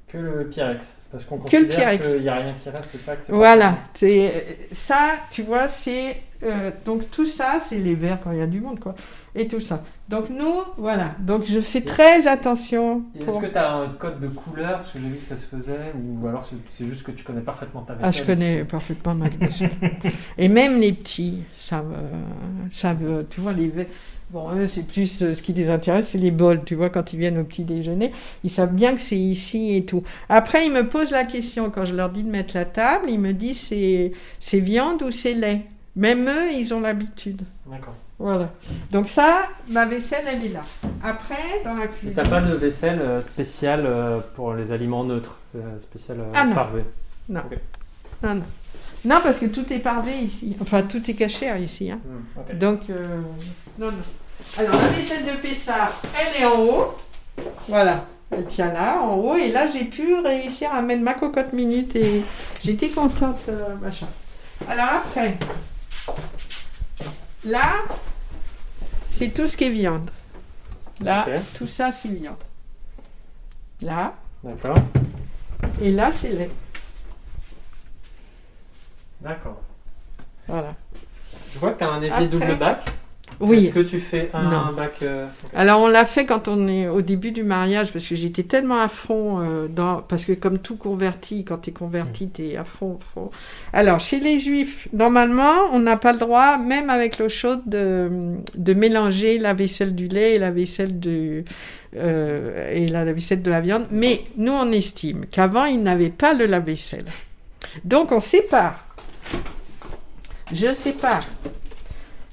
Que 0.09 0.19
le 0.19 0.49
Pyrex. 0.51 0.97
Parce 1.11 1.25
qu'on 1.25 1.39
considère 1.39 1.99
qu'il 1.99 2.21
n'y 2.21 2.29
a 2.29 2.35
rien 2.35 2.55
qui 2.63 2.69
reste, 2.69 2.91
c'est 2.93 2.99
ça 2.99 3.17
que 3.17 3.25
c'est 3.25 3.33
Voilà. 3.33 3.79
C'est 3.95 4.69
ça, 4.73 5.15
tu 5.31 5.43
vois, 5.43 5.69
c'est 5.69 6.21
euh, 6.43 6.71
donc 6.85 7.11
tout 7.11 7.25
ça, 7.25 7.59
c'est 7.59 7.79
les 7.79 7.95
verres 7.95 8.19
quand 8.23 8.33
il 8.33 8.39
y 8.39 8.43
a 8.43 8.47
du 8.47 8.61
monde, 8.61 8.81
quoi, 8.81 8.95
et 9.35 9.47
tout 9.49 9.61
ça. 9.61 9.83
Donc 10.09 10.29
nous, 10.31 10.61
voilà. 10.77 11.13
Donc 11.21 11.45
je 11.47 11.61
fais 11.61 11.81
très 11.81 12.27
attention. 12.27 13.03
Est-ce 13.19 13.39
que 13.39 13.47
tu 13.47 13.57
as 13.59 13.73
un 13.73 13.89
code 13.89 14.21
de 14.21 14.29
couleur? 14.29 14.79
Parce 14.79 14.93
que 14.93 14.99
j'ai 15.01 15.09
vu 15.09 15.17
que 15.17 15.23
ça 15.25 15.37
se 15.37 15.47
faisait, 15.47 15.93
ou 15.95 16.27
alors 16.27 16.47
c'est- 16.71 16.85
juste 16.85 17.03
que 17.05 17.11
tu 17.13 17.25
connais 17.25 17.41
parfaitement 17.41 17.83
ta 17.83 17.95
vaisselle 17.95 18.13
Ah, 18.15 18.19
je 18.19 18.23
connais 18.25 18.65
parfaitement 18.65 19.15
ma 19.15 19.29
vaisselle. 19.41 19.71
Et 20.39 20.49
même 20.49 20.81
les 20.81 20.93
petits 20.93 21.39
savent, 21.57 21.97
savent, 22.71 23.25
tu 23.31 23.41
vois, 23.41 23.53
les. 23.53 23.73
Bon, 24.31 24.51
eux, 24.57 24.67
c'est 24.67 24.87
plus 24.87 25.23
euh, 25.23 25.33
ce 25.33 25.43
qui 25.43 25.53
les 25.53 25.71
intéresse, 25.71 26.09
c'est 26.09 26.19
les 26.19 26.31
bols, 26.33 26.63
tu 26.65 26.75
vois, 26.75 26.89
quand 26.91 27.13
ils 27.13 27.19
viennent 27.19 27.39
au 27.39 27.45
petit 27.45 27.63
déjeuner. 27.63 28.11
Ils 28.43 28.51
savent 28.51 28.75
bien 28.75 28.95
que 28.95 29.01
c'est 29.01 29.19
ici 29.19 29.77
et 29.77 29.85
tout. 29.85 30.03
Après, 30.29 30.67
ils 30.67 30.73
me 30.73 30.89
posent 30.89 31.13
la 31.13 31.25
question, 31.25 31.71
quand 31.71 31.85
je 31.85 31.95
leur 31.95 32.11
dis 32.11 32.25
de 32.25 32.31
mettre 32.31 32.57
la 32.57 32.65
table, 32.65 33.07
ils 33.11 33.21
me 33.21 33.33
disent 33.33 33.73
c'est 34.41 34.61
viande 34.61 35.03
ou 35.03 35.11
c'est 35.11 35.35
lait? 35.35 35.63
Même 35.95 36.27
eux, 36.29 36.53
ils 36.53 36.75
ont 36.75 36.81
l'habitude. 36.81 37.43
D'accord. 37.71 37.95
Voilà. 38.19 38.49
Donc 38.91 39.09
ça, 39.09 39.49
ma 39.71 39.87
vaisselle, 39.87 40.25
elle 40.29 40.45
est 40.45 40.53
là. 40.53 40.61
Après, 41.03 41.63
dans 41.65 41.75
la 41.75 41.89
cuisine... 41.89 42.15
t'as 42.15 42.29
pas 42.29 42.41
de 42.41 42.55
vaisselle 42.55 43.01
euh, 43.01 43.21
spéciale 43.21 43.85
euh, 43.87 44.21
pour 44.37 44.55
les 44.55 44.71
aliments 44.73 45.05
neutres 45.05 45.37
euh, 45.57 45.79
Spéciale 45.81 46.19
Ah 46.35 46.45
non. 46.45 46.55
parvée 46.55 46.85
Non. 47.29 47.41
Ok. 47.41 47.59
non, 48.23 48.35
non. 48.37 48.45
Non, 49.05 49.21
parce 49.23 49.39
que 49.39 49.47
tout 49.47 49.71
est 49.73 49.81
parvé 49.81 50.13
ici. 50.13 50.57
Enfin, 50.63 50.83
tout 50.83 51.11
est 51.11 51.15
caché 51.15 51.53
ici. 51.61 51.91
Hein. 51.91 51.99
Hmm. 52.07 52.59
Donc, 52.59 52.81
euh, 52.89 53.21
non, 53.79 53.87
non. 53.89 53.93
Alors, 54.59 54.73
la 54.81 54.89
vaisselle 54.89 55.25
de 55.27 55.33
Pessard, 55.43 56.01
elle 56.19 56.41
est 56.43 56.47
en 56.47 56.59
haut. 56.61 56.97
Voilà. 57.69 58.05
Elle 58.31 58.47
tient 58.47 58.73
là, 58.73 59.01
en 59.03 59.17
haut. 59.17 59.35
Et 59.37 59.51
là, 59.53 59.69
j'ai 59.69 59.85
pu 59.85 60.15
réussir 60.21 60.73
à 60.73 60.81
mettre 60.81 61.03
ma 61.03 61.15
cocotte 61.15 61.53
minute 61.53 61.95
et 61.97 62.23
j'étais 62.63 62.89
contente, 62.89 63.41
euh, 63.49 63.75
machin. 63.83 64.07
Alors, 64.69 65.03
après, 65.05 65.37
là, 67.47 67.83
c'est 69.09 69.31
tout 69.31 69.49
ce 69.49 69.57
qui 69.57 69.65
est 69.65 69.71
viande. 69.71 70.11
Là, 71.01 71.27
tout 71.57 71.67
ça, 71.67 71.93
c'est 71.93 72.09
viande. 72.09 72.37
Là, 73.83 74.15
D'accord. 74.43 74.79
et 75.83 75.91
là, 75.91 76.11
c'est 76.13 76.31
lait. 76.31 76.51
D'accord. 79.21 79.61
Voilà. 80.47 80.75
Je 81.53 81.59
vois 81.59 81.73
que 81.73 81.79
tu 81.79 81.85
as 81.85 81.89
un 81.91 81.99
évier 81.99 82.11
Après- 82.13 82.27
double 82.29 82.57
bac. 82.57 82.85
Oui. 83.41 83.67
Est-ce 83.67 83.75
que 83.75 83.81
tu 83.81 83.99
fais 84.01 84.31
un 84.33 84.43
Non. 84.45 84.73
bac 84.77 84.95
euh. 85.03 85.27
Alors 85.55 85.81
on 85.83 85.89
l'a 85.89 86.05
fait 86.05 86.25
quand 86.27 86.49
on 86.49 86.69
est 86.69 86.89
au 86.89 87.03
début 87.03 87.33
du 87.33 87.43
mariage 87.43 87.93
parce 87.93 88.07
que 88.07 88.15
j'étais 88.15 88.43
tellement 88.45 88.81
à 88.81 88.89
fond 88.89 89.41
euh, 89.41 89.67
dans 89.69 90.03
parce 90.03 90.25
que 90.25 90.33
comme 90.33 90.59
tout 90.59 90.77
converti 90.77 91.45
quand 91.45 91.59
tu 91.59 91.71
es 91.71 91.73
converti 91.73 92.31
tu 92.33 92.47
es 92.49 92.57
à 92.57 92.65
fond, 92.65 92.99
fond. 93.15 93.31
Alors 93.73 94.01
chez 94.01 94.21
les 94.21 94.39
juifs 94.39 94.89
normalement 94.93 95.55
on 95.73 95.81
n'a 95.81 95.97
pas 95.97 96.13
le 96.13 96.19
droit 96.19 96.59
même 96.59 96.91
avec 96.91 97.19
l'eau 97.19 97.29
chaude 97.29 97.63
de, 97.67 98.11
de 98.55 98.75
mélanger 98.75 99.39
la 99.39 99.53
vaisselle 99.55 99.95
du 99.95 100.09
lait 100.09 100.35
et 100.35 100.39
la 100.39 100.51
vaisselle 100.51 100.99
du 101.01 101.45
euh, 101.97 102.73
et 102.73 102.87
la, 102.89 103.05
la 103.05 103.13
vaisselle 103.13 103.43
de 103.43 103.51
la 103.51 103.61
viande 103.61 103.87
mais 103.91 104.23
nous 104.37 104.53
on 104.53 104.71
estime 104.73 105.27
qu'avant 105.31 105.65
ils 105.65 105.83
n'avaient 105.83 106.11
pas 106.11 106.35
le 106.35 106.47
lave-vaisselle. 106.47 107.07
Donc 107.85 108.13
on 108.13 108.21
sépare. 108.21 108.85
Je 110.53 110.73
sépare. 110.73 111.25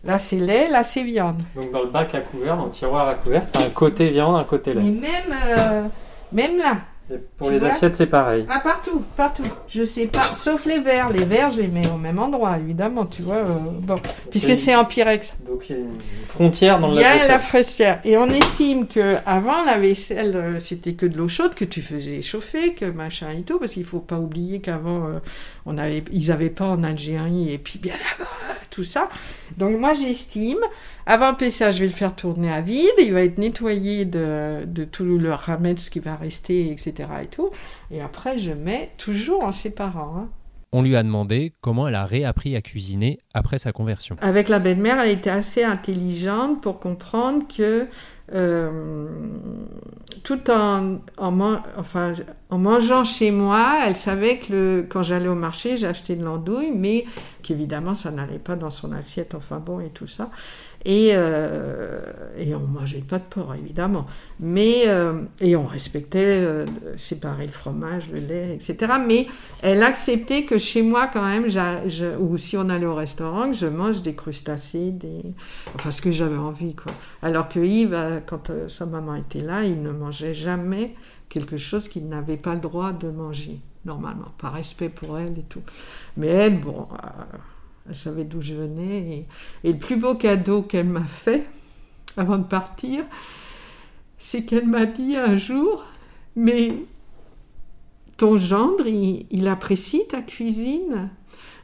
Là 0.03 0.17
c'est 0.17 0.37
lait, 0.37 0.67
là 0.69 0.83
c'est 0.83 1.03
viande. 1.03 1.41
Donc 1.55 1.71
dans 1.71 1.81
le 1.83 1.89
bac 1.89 2.15
à 2.15 2.21
couvert, 2.21 2.57
dans 2.57 2.65
le 2.65 2.71
tiroir 2.71 3.07
à 3.07 3.15
couvert, 3.15 3.43
tu 3.51 3.59
as 3.59 3.65
un 3.65 3.69
côté 3.69 4.09
viande, 4.09 4.35
un 4.35 4.43
côté 4.43 4.73
lait. 4.73 4.81
Mais 4.81 4.89
même, 4.91 5.37
euh, 5.57 5.83
même 6.31 6.57
là, 6.57 6.77
Et 7.13 7.17
pour 7.37 7.47
Tu 7.47 7.53
les 7.53 7.63
assiettes, 7.65 7.95
c'est 7.95 8.07
pareil. 8.07 8.45
ah, 8.49 8.61
partout, 8.63 9.03
partout. 9.15 9.43
Je 9.67 9.83
sais 9.83 10.07
pas, 10.07 10.33
sauf 10.33 10.65
les 10.65 10.79
verres. 10.79 11.09
Les 11.11 11.23
verres, 11.25 11.51
je 11.51 11.61
les 11.61 11.67
mets 11.67 11.87
au 11.89 11.97
même 11.97 12.17
endroit, 12.17 12.57
évidemment, 12.57 13.05
tu 13.05 13.21
vois. 13.21 13.35
euh, 13.35 13.45
bon, 13.81 13.99
puisque 14.31 14.55
c'est 14.55 14.73
en 14.75 14.85
pyrex. 14.85 15.33
Donc 15.47 15.69
il 15.69 15.75
y 15.75 15.79
a 15.79 15.81
une 15.83 15.99
frontière 16.27 16.79
dans 16.79 16.89
Il 16.89 16.95
le 16.95 17.01
y 17.01 17.05
a 17.05 17.27
la 17.27 17.37
fraîchière. 17.39 17.99
Et 18.03 18.17
on 18.17 18.25
estime 18.27 18.87
que 18.87 19.17
avant 19.27 19.63
la 19.65 19.77
vaisselle, 19.77 20.35
euh, 20.35 20.57
c'était 20.59 20.93
que 20.93 21.05
de 21.05 21.15
l'eau 21.17 21.27
chaude 21.29 21.53
que 21.53 21.65
tu 21.65 21.81
faisais 21.83 22.23
chauffer, 22.23 22.73
que 22.73 22.85
machin 22.85 23.29
et 23.37 23.41
tout, 23.43 23.59
parce 23.59 23.73
qu'il 23.73 23.85
faut 23.85 23.99
pas 23.99 24.17
oublier 24.17 24.61
qu'avant, 24.61 25.05
euh, 25.07 25.19
on 25.67 25.77
avait, 25.77 26.03
ils 26.11 26.31
avaient 26.31 26.49
pas 26.49 26.65
en 26.69 26.83
Algérie 26.83 27.51
et 27.53 27.57
puis 27.59 27.77
bien 27.77 27.93
là-bas, 27.93 28.29
tout 28.71 28.83
ça. 28.83 29.09
Donc 29.57 29.79
moi, 29.79 29.93
j'estime, 29.93 30.57
avant 31.05 31.35
Pessa, 31.35 31.69
je 31.69 31.81
vais 31.81 31.87
le 31.87 31.93
faire 31.93 32.15
tourner 32.15 32.51
à 32.51 32.61
vide, 32.61 32.89
il 32.97 33.13
va 33.13 33.21
être 33.21 33.37
nettoyé 33.37 34.05
de, 34.05 34.65
de 34.65 34.83
tout 34.83 35.03
le 35.05 35.31
rametz 35.31 35.89
qui 35.91 35.99
va 35.99 36.15
rester, 36.15 36.71
etc. 36.71 36.93
et 37.23 37.27
tout. 37.27 37.51
Et 37.91 38.01
après, 38.01 38.39
je 38.39 38.51
mets 38.51 38.89
toujours 38.97 39.43
en 39.43 39.51
séparant. 39.51 40.15
hein. 40.17 40.29
On 40.73 40.83
lui 40.83 40.95
a 40.95 41.03
demandé 41.03 41.51
comment 41.59 41.89
elle 41.89 41.95
a 41.95 42.05
réappris 42.05 42.55
à 42.55 42.61
cuisiner 42.61 43.19
après 43.33 43.57
sa 43.57 43.73
conversion. 43.73 44.15
Avec 44.21 44.47
la 44.47 44.57
belle-mère, 44.59 45.01
elle 45.01 45.11
était 45.11 45.29
assez 45.29 45.65
intelligente 45.65 46.61
pour 46.61 46.79
comprendre 46.79 47.43
que 47.53 47.87
euh, 48.33 49.07
tout 50.23 50.49
en, 50.49 50.99
en, 51.17 51.31
mangeant 52.57 53.03
chez 53.03 53.31
moi, 53.31 53.79
elle 53.85 53.97
savait 53.97 54.37
que 54.37 54.85
quand 54.87 55.03
j'allais 55.03 55.27
au 55.27 55.35
marché, 55.35 55.77
j'achetais 55.77 56.15
de 56.15 56.23
l'andouille, 56.23 56.71
mais 56.73 57.05
qu'évidemment, 57.43 57.95
ça 57.95 58.11
n'allait 58.11 58.39
pas 58.39 58.55
dans 58.55 58.69
son 58.69 58.91
assiette, 58.91 59.35
enfin 59.35 59.59
bon, 59.59 59.79
et 59.79 59.89
tout 59.89 60.07
ça. 60.07 60.29
Et, 60.83 61.11
euh, 61.13 62.01
et 62.37 62.55
on 62.55 62.61
mangeait 62.61 63.03
pas 63.07 63.19
de 63.19 63.23
porc, 63.23 63.53
évidemment. 63.55 64.07
Mais, 64.39 64.83
euh, 64.87 65.21
et 65.39 65.55
on 65.55 65.65
respectait 65.65 66.19
euh, 66.23 66.65
séparer 66.97 67.45
le 67.45 67.51
fromage, 67.51 68.09
le 68.11 68.19
lait, 68.19 68.55
etc. 68.55 68.93
Mais 69.05 69.27
elle 69.61 69.83
acceptait 69.83 70.43
que 70.43 70.57
chez 70.57 70.81
moi, 70.81 71.07
quand 71.07 71.25
même, 71.25 71.47
ou 72.19 72.37
si 72.37 72.57
on 72.57 72.69
allait 72.69 72.85
au 72.85 72.95
restaurant, 72.95 73.49
que 73.51 73.57
je 73.57 73.67
mange 73.67 74.01
des 74.01 74.15
crustacés, 74.15 74.91
des... 74.91 75.21
enfin 75.75 75.91
ce 75.91 76.01
que 76.01 76.11
j'avais 76.11 76.37
envie. 76.37 76.73
Quoi. 76.73 76.93
Alors 77.21 77.47
que 77.47 77.59
Yves, 77.59 77.93
euh, 77.93 78.19
quand 78.25 78.51
sa 78.67 78.85
maman 78.85 79.15
était 79.15 79.41
là, 79.41 79.63
il 79.63 79.81
ne 79.83 79.91
mangeait 79.91 80.33
jamais 80.33 80.95
quelque 81.29 81.57
chose 81.57 81.87
qu'il 81.87 82.09
n'avait 82.09 82.37
pas 82.37 82.55
le 82.55 82.59
droit 82.59 82.91
de 82.91 83.09
manger, 83.09 83.59
normalement, 83.85 84.33
par 84.39 84.53
respect 84.53 84.89
pour 84.89 85.19
elle 85.19 85.37
et 85.37 85.45
tout. 85.47 85.61
Mais 86.17 86.27
elle, 86.27 86.59
bon, 86.59 86.87
elle 87.87 87.95
savait 87.95 88.23
d'où 88.23 88.41
je 88.41 88.53
venais. 88.53 89.25
Et, 89.63 89.71
le 89.71 89.77
plus 89.77 89.95
beau 89.95 90.15
cadeau 90.15 90.61
qu'elle 90.61 90.87
m'a 90.87 91.05
fait, 91.05 91.45
avant 92.17 92.37
de 92.37 92.43
partir, 92.43 93.03
c'est 94.19 94.45
qu'elle 94.45 94.67
m'a 94.67 94.85
dit 94.85 95.17
un 95.17 95.35
jour, 95.35 95.85
mais 96.35 96.75
ton 98.17 98.37
gendre, 98.37 98.85
il, 98.87 99.25
il 99.31 99.47
apprécie 99.47 100.03
ta 100.09 100.21
cuisine? 100.21 101.09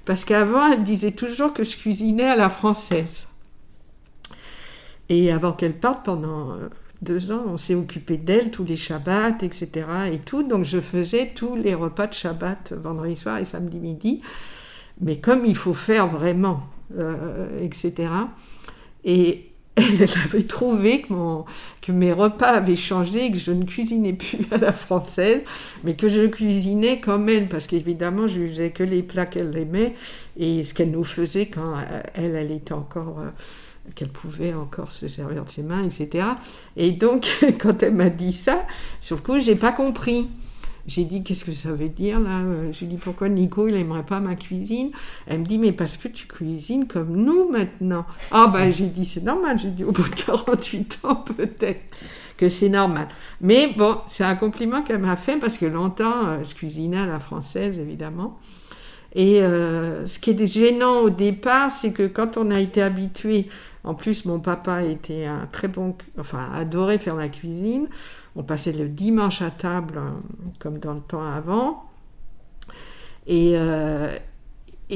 Parce 0.05 0.23
qu'avant, 0.23 0.71
elle 0.71 0.83
disait 0.83 1.11
toujours 1.11 1.53
que 1.53 1.63
je 1.63 1.75
cuisinais 1.75 2.29
à 2.29 2.35
la 2.35 2.49
française. 2.49 3.27
Et 5.09 5.31
avant 5.31 5.53
qu'elle 5.53 5.77
parte, 5.77 6.05
pendant 6.05 6.51
euh, 6.51 6.69
deux 7.01 7.31
ans, 7.31 7.43
on 7.47 7.57
s'est 7.57 7.75
occupé 7.75 8.17
d'elle 8.17 8.51
tous 8.51 8.63
les 8.63 8.77
Shabbats, 8.77 9.37
etc. 9.41 9.87
et 10.11 10.19
tout. 10.19 10.43
Donc 10.43 10.65
je 10.65 10.79
faisais 10.79 11.31
tous 11.33 11.55
les 11.55 11.73
repas 11.73 12.07
de 12.07 12.13
Shabbat, 12.13 12.73
vendredi 12.73 13.15
soir 13.15 13.37
et 13.37 13.45
samedi 13.45 13.79
midi. 13.79 14.21
Mais 15.01 15.17
comme 15.17 15.45
il 15.45 15.55
faut 15.55 15.73
faire 15.73 16.07
vraiment, 16.07 16.61
euh, 16.97 17.47
etc. 17.61 18.09
Et 19.03 19.47
elle 19.77 20.09
avait 20.25 20.43
trouvé 20.43 21.01
que, 21.01 21.13
mon, 21.13 21.45
que 21.81 21.91
mes 21.91 22.11
repas 22.11 22.47
avaient 22.47 22.75
changé, 22.75 23.31
que 23.31 23.37
je 23.37 23.51
ne 23.51 23.63
cuisinais 23.63 24.13
plus 24.13 24.39
à 24.51 24.57
la 24.57 24.73
française, 24.73 25.41
mais 25.83 25.95
que 25.95 26.07
je 26.07 26.25
cuisinais 26.25 26.99
comme 26.99 27.29
elle, 27.29 27.47
parce 27.47 27.67
qu'évidemment, 27.67 28.27
je 28.27 28.39
lui 28.39 28.49
faisais 28.49 28.71
que 28.71 28.83
les 28.83 29.03
plats 29.03 29.27
qu'elle 29.27 29.55
aimait 29.55 29.93
et 30.37 30.63
ce 30.63 30.73
qu'elle 30.73 30.91
nous 30.91 31.03
faisait 31.03 31.45
quand 31.45 31.75
euh, 31.75 32.01
elle, 32.15 32.35
elle 32.35 32.51
était 32.51 32.73
encore 32.73 33.19
euh, 33.19 33.29
qu'elle 33.93 34.09
pouvait 34.09 34.53
encore 34.53 34.91
se 34.91 35.07
servir 35.07 35.45
de 35.45 35.49
ses 35.49 35.63
mains, 35.63 35.85
etc. 35.85 36.25
Et 36.75 36.91
donc, 36.91 37.29
quand 37.59 37.83
elle 37.83 37.93
m'a 37.93 38.09
dit 38.09 38.33
ça, 38.33 38.65
sur 38.99 39.17
le 39.17 39.21
coup, 39.21 39.39
j'ai 39.39 39.55
pas 39.55 39.71
compris. 39.71 40.27
J'ai 40.87 41.03
dit, 41.03 41.23
qu'est-ce 41.23 41.43
que 41.43 41.51
ça 41.51 41.73
veut 41.73 41.89
dire 41.89 42.19
là? 42.19 42.41
J'ai 42.71 42.85
dit, 42.85 42.95
pourquoi 42.95 43.27
Nico, 43.29 43.67
il 43.67 43.75
aimerait 43.75 44.05
pas 44.05 44.19
ma 44.19 44.35
cuisine? 44.35 44.91
Elle 45.27 45.41
me 45.41 45.45
dit, 45.45 45.57
mais 45.57 45.73
parce 45.73 45.97
que 45.97 46.07
tu 46.07 46.27
cuisines 46.27 46.87
comme 46.87 47.15
nous 47.15 47.49
maintenant. 47.49 48.05
Ah 48.31 48.47
ben, 48.47 48.71
j'ai 48.71 48.87
dit, 48.87 49.05
c'est 49.05 49.23
normal. 49.23 49.59
J'ai 49.59 49.71
dit, 49.71 49.83
au 49.83 49.91
bout 49.91 50.09
de 50.09 50.15
48 50.15 50.99
ans, 51.03 51.15
peut-être 51.15 51.81
que 52.37 52.49
c'est 52.49 52.69
normal. 52.69 53.07
Mais 53.41 53.73
bon, 53.75 53.97
c'est 54.07 54.23
un 54.23 54.35
compliment 54.35 54.81
qu'elle 54.81 54.99
m'a 54.99 55.17
fait 55.17 55.37
parce 55.37 55.57
que 55.57 55.65
longtemps, 55.65 56.25
euh, 56.25 56.43
je 56.47 56.55
cuisinais 56.55 56.99
à 56.99 57.05
la 57.05 57.19
française, 57.19 57.77
évidemment. 57.77 58.39
Et 59.13 59.41
euh, 59.41 60.05
ce 60.05 60.19
qui 60.19 60.31
est 60.31 60.45
gênant 60.45 60.99
au 60.99 61.09
départ, 61.09 61.71
c'est 61.71 61.91
que 61.91 62.07
quand 62.07 62.37
on 62.37 62.51
a 62.51 62.59
été 62.59 62.81
habitué, 62.81 63.47
en 63.83 63.95
plus 63.95 64.25
mon 64.25 64.39
papa 64.39 64.83
était 64.83 65.25
un 65.25 65.47
très 65.51 65.67
bon, 65.67 65.95
enfin 66.19 66.49
adorait 66.53 66.99
faire 66.99 67.15
la 67.15 67.29
cuisine. 67.29 67.87
On 68.37 68.43
passait 68.43 68.71
le 68.71 68.87
dimanche 68.87 69.41
à 69.41 69.49
table, 69.49 69.97
euh, 69.97 70.11
comme 70.59 70.77
dans 70.77 70.93
le 70.93 71.01
temps 71.01 71.25
avant. 71.25 71.83
Et, 73.25 73.53
euh, 73.55 74.09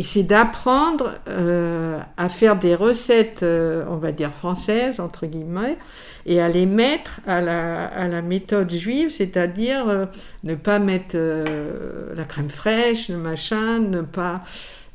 c'est 0.04 0.23
d'apprendre 0.23 1.15
euh, 1.27 1.99
à 2.15 2.30
faire 2.30 2.58
des 2.58 2.75
recettes, 2.75 3.43
on 3.43 3.97
va 3.97 4.13
dire 4.13 4.32
françaises, 4.32 5.01
entre 5.01 5.25
guillemets, 5.25 5.77
et 6.25 6.39
à 6.39 6.47
les 6.47 6.65
mettre 6.65 7.19
à 7.27 7.41
la, 7.41 8.21
méthode 8.21 8.71
juive, 8.71 9.10
c'est-à-dire 9.10 10.08
ne 10.45 10.56
pas 10.56 10.80
mettre 10.80 11.17
la 11.17 12.23
crème 12.23 12.49
fraîche, 12.49 13.10
le 13.10 13.17
machin, 13.17 13.80
ne 13.80 14.01
pas... 14.01 14.43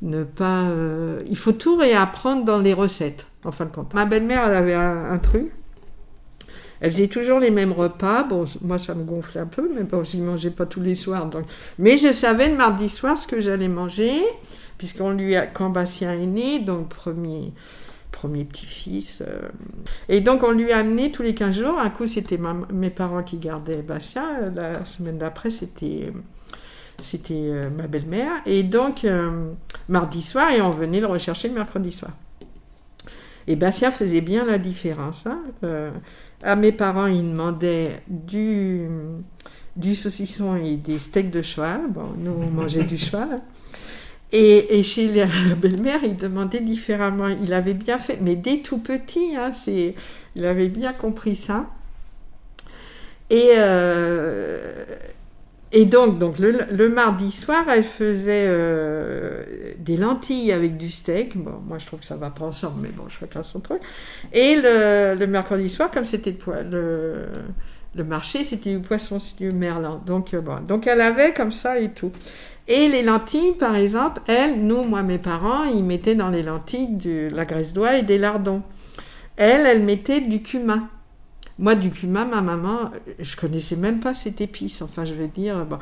Ne 0.02 0.24
pas 0.24 0.64
il 1.28 1.36
faut 1.36 1.52
tout 1.52 1.76
réapprendre 1.76 2.46
dans 2.46 2.58
les 2.58 2.72
recettes, 2.72 3.26
en 3.44 3.52
fin 3.52 3.66
de 3.66 3.70
compte. 3.70 3.92
Ma 3.92 4.06
belle-mère, 4.06 4.48
elle 4.48 4.56
avait 4.56 4.74
un 4.74 5.18
truc. 5.18 5.52
Elle 6.80 6.92
faisait 6.92 7.08
toujours 7.08 7.40
les 7.40 7.50
mêmes 7.50 7.72
repas. 7.72 8.24
Bon, 8.24 8.44
moi, 8.62 8.78
ça 8.78 8.94
me 8.94 9.04
gonflait 9.04 9.40
un 9.40 9.46
peu, 9.46 9.70
mais 9.74 9.82
bon, 9.82 10.04
j'y 10.04 10.20
mangeais 10.20 10.50
pas 10.50 10.66
tous 10.66 10.80
les 10.80 10.94
soirs. 10.94 11.26
Donc... 11.26 11.44
Mais 11.78 11.96
je 11.96 12.12
savais 12.12 12.48
le 12.48 12.56
mardi 12.56 12.88
soir 12.88 13.18
ce 13.18 13.26
que 13.26 13.40
j'allais 13.40 13.68
manger 13.68 14.22
puisqu'on 14.78 15.10
lui 15.10 15.36
a, 15.36 15.46
quand 15.46 15.70
Bastien 15.70 16.12
est 16.12 16.26
né, 16.26 16.58
donc 16.58 16.88
premier, 16.88 17.52
premier 18.12 18.44
petit-fils, 18.44 19.22
euh, 19.26 19.48
et 20.08 20.20
donc 20.20 20.42
on 20.42 20.52
lui 20.52 20.72
a 20.72 20.78
amené 20.78 21.10
tous 21.10 21.22
les 21.22 21.34
15 21.34 21.56
jours, 21.56 21.78
un 21.78 21.90
coup 21.90 22.06
c'était 22.06 22.38
mes 22.72 22.90
parents 22.90 23.22
qui 23.22 23.38
gardaient 23.38 23.82
Bastien, 23.82 24.50
la 24.54 24.84
semaine 24.84 25.18
d'après 25.18 25.50
c'était 25.50 26.12
c'était 27.02 27.34
euh, 27.34 27.70
ma 27.76 27.86
belle-mère, 27.86 28.32
et 28.46 28.62
donc 28.62 29.04
euh, 29.04 29.50
mardi 29.88 30.22
soir, 30.22 30.50
et 30.50 30.62
on 30.62 30.70
venait 30.70 31.00
le 31.00 31.06
rechercher 31.06 31.48
le 31.48 31.54
mercredi 31.54 31.92
soir. 31.92 32.12
Et 33.48 33.54
Bastien 33.54 33.92
faisait 33.92 34.22
bien 34.22 34.44
la 34.44 34.58
différence. 34.58 35.26
hein. 35.26 35.40
À 36.42 36.56
mes 36.56 36.72
parents, 36.72 37.06
ils 37.06 37.22
demandaient 37.22 38.02
du, 38.08 38.86
du 39.74 39.94
saucisson 39.94 40.56
et 40.56 40.76
des 40.76 40.98
steaks 40.98 41.30
de 41.30 41.42
cheval. 41.42 41.82
Bon, 41.90 42.12
nous, 42.18 42.32
on 42.32 42.50
mangeait 42.50 42.84
du 42.84 42.96
cheval. 42.98 43.40
Et, 44.32 44.78
et 44.78 44.82
chez 44.82 45.12
la, 45.12 45.26
la 45.26 45.54
belle-mère, 45.54 46.00
il 46.04 46.16
demandait 46.16 46.60
différemment. 46.60 47.28
Il 47.28 47.52
avait 47.52 47.74
bien 47.74 47.98
fait, 47.98 48.18
mais 48.20 48.36
dès 48.36 48.58
tout 48.58 48.78
petit, 48.78 49.36
hein, 49.36 49.52
c'est, 49.52 49.94
il 50.34 50.44
avait 50.44 50.68
bien 50.68 50.92
compris 50.92 51.36
ça. 51.36 51.66
Et, 53.30 53.50
euh, 53.56 54.84
et 55.78 55.84
donc, 55.84 56.18
donc 56.18 56.38
le, 56.38 56.88
mardi 56.88 57.30
soir, 57.30 57.66
elle 57.68 57.84
faisait 57.84 58.46
euh, 58.48 59.42
des 59.78 59.98
lentilles 59.98 60.50
avec 60.50 60.78
du 60.78 60.90
steak. 60.90 61.36
Bon, 61.36 61.60
moi, 61.68 61.76
je 61.76 61.84
trouve 61.84 62.00
que 62.00 62.06
ça 62.06 62.16
va 62.16 62.30
pas 62.30 62.46
ensemble, 62.46 62.78
mais 62.80 62.88
bon, 62.88 63.10
chacun 63.10 63.42
son 63.42 63.60
truc. 63.60 63.82
Et 64.32 64.56
le, 64.56 65.22
mercredi 65.26 65.68
soir, 65.68 65.90
comme 65.90 66.06
c'était 66.06 66.34
le, 66.70 67.26
le 67.94 68.04
marché, 68.04 68.42
c'était 68.42 68.72
du 68.72 68.80
poisson, 68.80 69.18
c'était 69.18 69.50
du 69.50 69.54
merlan. 69.54 70.00
Donc, 70.06 70.32
euh, 70.32 70.40
bon, 70.40 70.64
donc 70.66 70.86
elle 70.86 71.02
avait 71.02 71.34
comme 71.34 71.52
ça 71.52 71.78
et 71.78 71.90
tout. 71.90 72.10
Et 72.68 72.88
les 72.88 73.02
lentilles, 73.02 73.52
par 73.52 73.76
exemple, 73.76 74.22
elle, 74.28 74.58
nous, 74.58 74.82
moi, 74.82 75.02
mes 75.02 75.18
parents, 75.18 75.64
ils 75.64 75.84
mettaient 75.84 76.14
dans 76.14 76.30
les 76.30 76.42
lentilles 76.42 76.96
de 76.96 77.28
la 77.30 77.44
graisse 77.44 77.74
d'oie 77.74 77.98
et 77.98 78.02
des 78.02 78.16
lardons. 78.16 78.62
Elle, 79.36 79.66
elle 79.66 79.82
mettait 79.82 80.22
du 80.22 80.40
cumin. 80.40 80.88
Moi, 81.58 81.74
du 81.74 81.90
cumin, 81.90 82.26
ma 82.26 82.42
maman, 82.42 82.90
je 83.18 83.36
connaissais 83.36 83.76
même 83.76 84.00
pas 84.00 84.14
cette 84.14 84.40
épice. 84.40 84.82
Enfin, 84.82 85.04
je 85.04 85.14
veux 85.14 85.28
dire, 85.28 85.64
bon, 85.64 85.78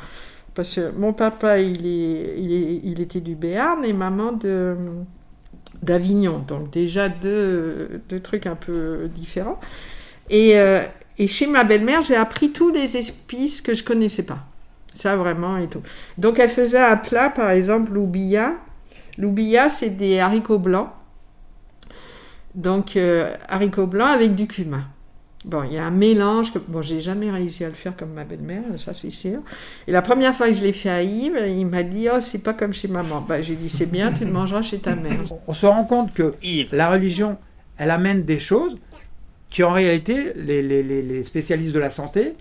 parce 0.54 0.74
que 0.76 0.90
mon 0.92 1.12
papa, 1.12 1.60
il, 1.60 1.86
est, 1.86 2.36
il, 2.40 2.52
est- 2.52 2.80
il 2.84 3.00
était 3.00 3.20
du 3.20 3.34
Béarn 3.34 3.84
et 3.84 3.92
maman 3.92 4.32
de 4.32 4.76
d'Avignon. 5.82 6.38
Donc 6.46 6.70
déjà 6.70 7.08
deux, 7.08 8.02
deux 8.08 8.20
trucs 8.20 8.46
un 8.46 8.54
peu 8.56 9.08
différents. 9.14 9.60
Et, 10.30 10.58
euh, 10.58 10.82
et 11.18 11.28
chez 11.28 11.46
ma 11.46 11.64
belle-mère, 11.64 12.02
j'ai 12.02 12.16
appris 12.16 12.52
tous 12.52 12.70
les 12.70 12.96
épices 12.96 13.60
que 13.62 13.74
je 13.74 13.84
connaissais 13.84 14.24
pas. 14.24 14.40
Ça 14.94 15.16
vraiment 15.16 15.58
et 15.58 15.68
tout. 15.68 15.82
Donc 16.18 16.38
elle 16.38 16.50
faisait 16.50 16.78
un 16.82 16.96
plat, 16.96 17.30
par 17.30 17.50
exemple, 17.50 17.92
l'oubia. 17.92 18.54
L'oubia, 19.18 19.68
c'est 19.68 19.90
des 19.90 20.20
haricots 20.20 20.58
blancs. 20.58 20.90
Donc 22.54 22.96
euh, 22.96 23.34
haricots 23.48 23.86
blancs 23.86 24.08
avec 24.14 24.34
du 24.34 24.46
cumin. 24.46 24.84
Bon, 25.44 25.62
il 25.62 25.74
y 25.74 25.78
a 25.78 25.84
un 25.84 25.90
mélange 25.90 26.52
que 26.54 26.58
bon, 26.58 26.80
j'ai 26.80 27.02
jamais 27.02 27.30
réussi 27.30 27.64
à 27.64 27.68
le 27.68 27.74
faire 27.74 27.94
comme 27.94 28.12
ma 28.12 28.24
belle-mère, 28.24 28.62
ça 28.76 28.94
c'est 28.94 29.10
sûr. 29.10 29.40
Et 29.86 29.92
la 29.92 30.00
première 30.00 30.34
fois 30.34 30.48
que 30.48 30.54
je 30.54 30.62
l'ai 30.62 30.72
fait 30.72 30.88
à 30.88 31.02
Yves, 31.02 31.38
il 31.46 31.66
m'a 31.66 31.82
dit 31.82 32.08
"Oh, 32.10 32.18
c'est 32.20 32.42
pas 32.42 32.54
comme 32.54 32.72
chez 32.72 32.88
maman." 32.88 33.20
Bah, 33.20 33.42
j'ai 33.42 33.54
dit 33.54 33.68
"C'est 33.68 33.90
bien, 33.90 34.10
tu 34.12 34.24
le 34.24 34.32
mangeras 34.32 34.62
chez 34.62 34.78
ta 34.78 34.94
mère." 34.94 35.20
On 35.46 35.52
se 35.52 35.66
rend 35.66 35.84
compte 35.84 36.14
que 36.14 36.34
Yves. 36.42 36.70
la 36.74 36.88
religion, 36.90 37.36
elle 37.76 37.90
amène 37.90 38.22
des 38.24 38.38
choses 38.38 38.78
qui 39.50 39.62
en 39.62 39.72
réalité, 39.72 40.32
les, 40.34 40.62
les- 40.62 40.82
les- 40.82 41.02
les 41.02 41.22
spécialistes 41.24 41.72
de 41.72 41.78
la 41.78 41.90
santé 41.90 42.32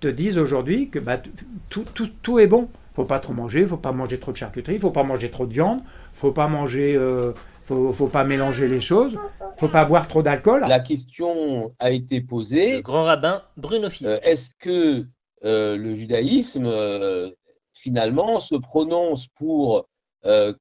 te 0.00 0.08
disent 0.08 0.38
aujourd'hui 0.38 0.88
que 0.88 0.98
bah, 0.98 1.20
tout, 1.68 1.84
tout- 1.94 2.08
tout 2.22 2.38
est 2.38 2.46
bon. 2.46 2.68
faut 2.96 3.04
pas 3.04 3.20
trop 3.20 3.32
manger, 3.34 3.64
faut 3.66 3.76
pas 3.76 3.92
manger 3.92 4.18
trop 4.18 4.32
de 4.32 4.36
charcuterie, 4.38 4.78
faut 4.80 4.90
pas 4.90 5.04
manger 5.04 5.30
trop 5.30 5.46
de 5.46 5.52
viande, 5.52 5.80
faut 6.14 6.32
pas 6.32 6.48
manger, 6.48 6.96
euh, 6.96 7.30
faut, 7.68 7.92
faut 7.92 8.08
pas 8.08 8.24
mélanger 8.24 8.66
les 8.66 8.80
choses, 8.80 9.14
faut 9.58 9.68
pas 9.68 9.84
boire 9.84 10.08
trop 10.08 10.22
d'alcool. 10.22 10.64
La 10.66 10.80
question 10.80 11.74
a 11.78 11.90
été 11.90 12.22
posée. 12.22 12.76
Le 12.76 12.80
grand 12.80 13.04
rabbin 13.04 13.42
Bruno 13.56 13.90
Fils. 13.90 14.06
Euh, 14.06 14.18
Est-ce 14.22 14.50
que 14.58 15.04
euh, 15.44 15.76
le 15.76 15.94
judaïsme, 15.94 16.64
euh, 16.66 17.30
finalement, 17.74 18.40
se 18.40 18.56
prononce 18.56 19.26
pour 19.28 19.86
euh, 20.24 20.52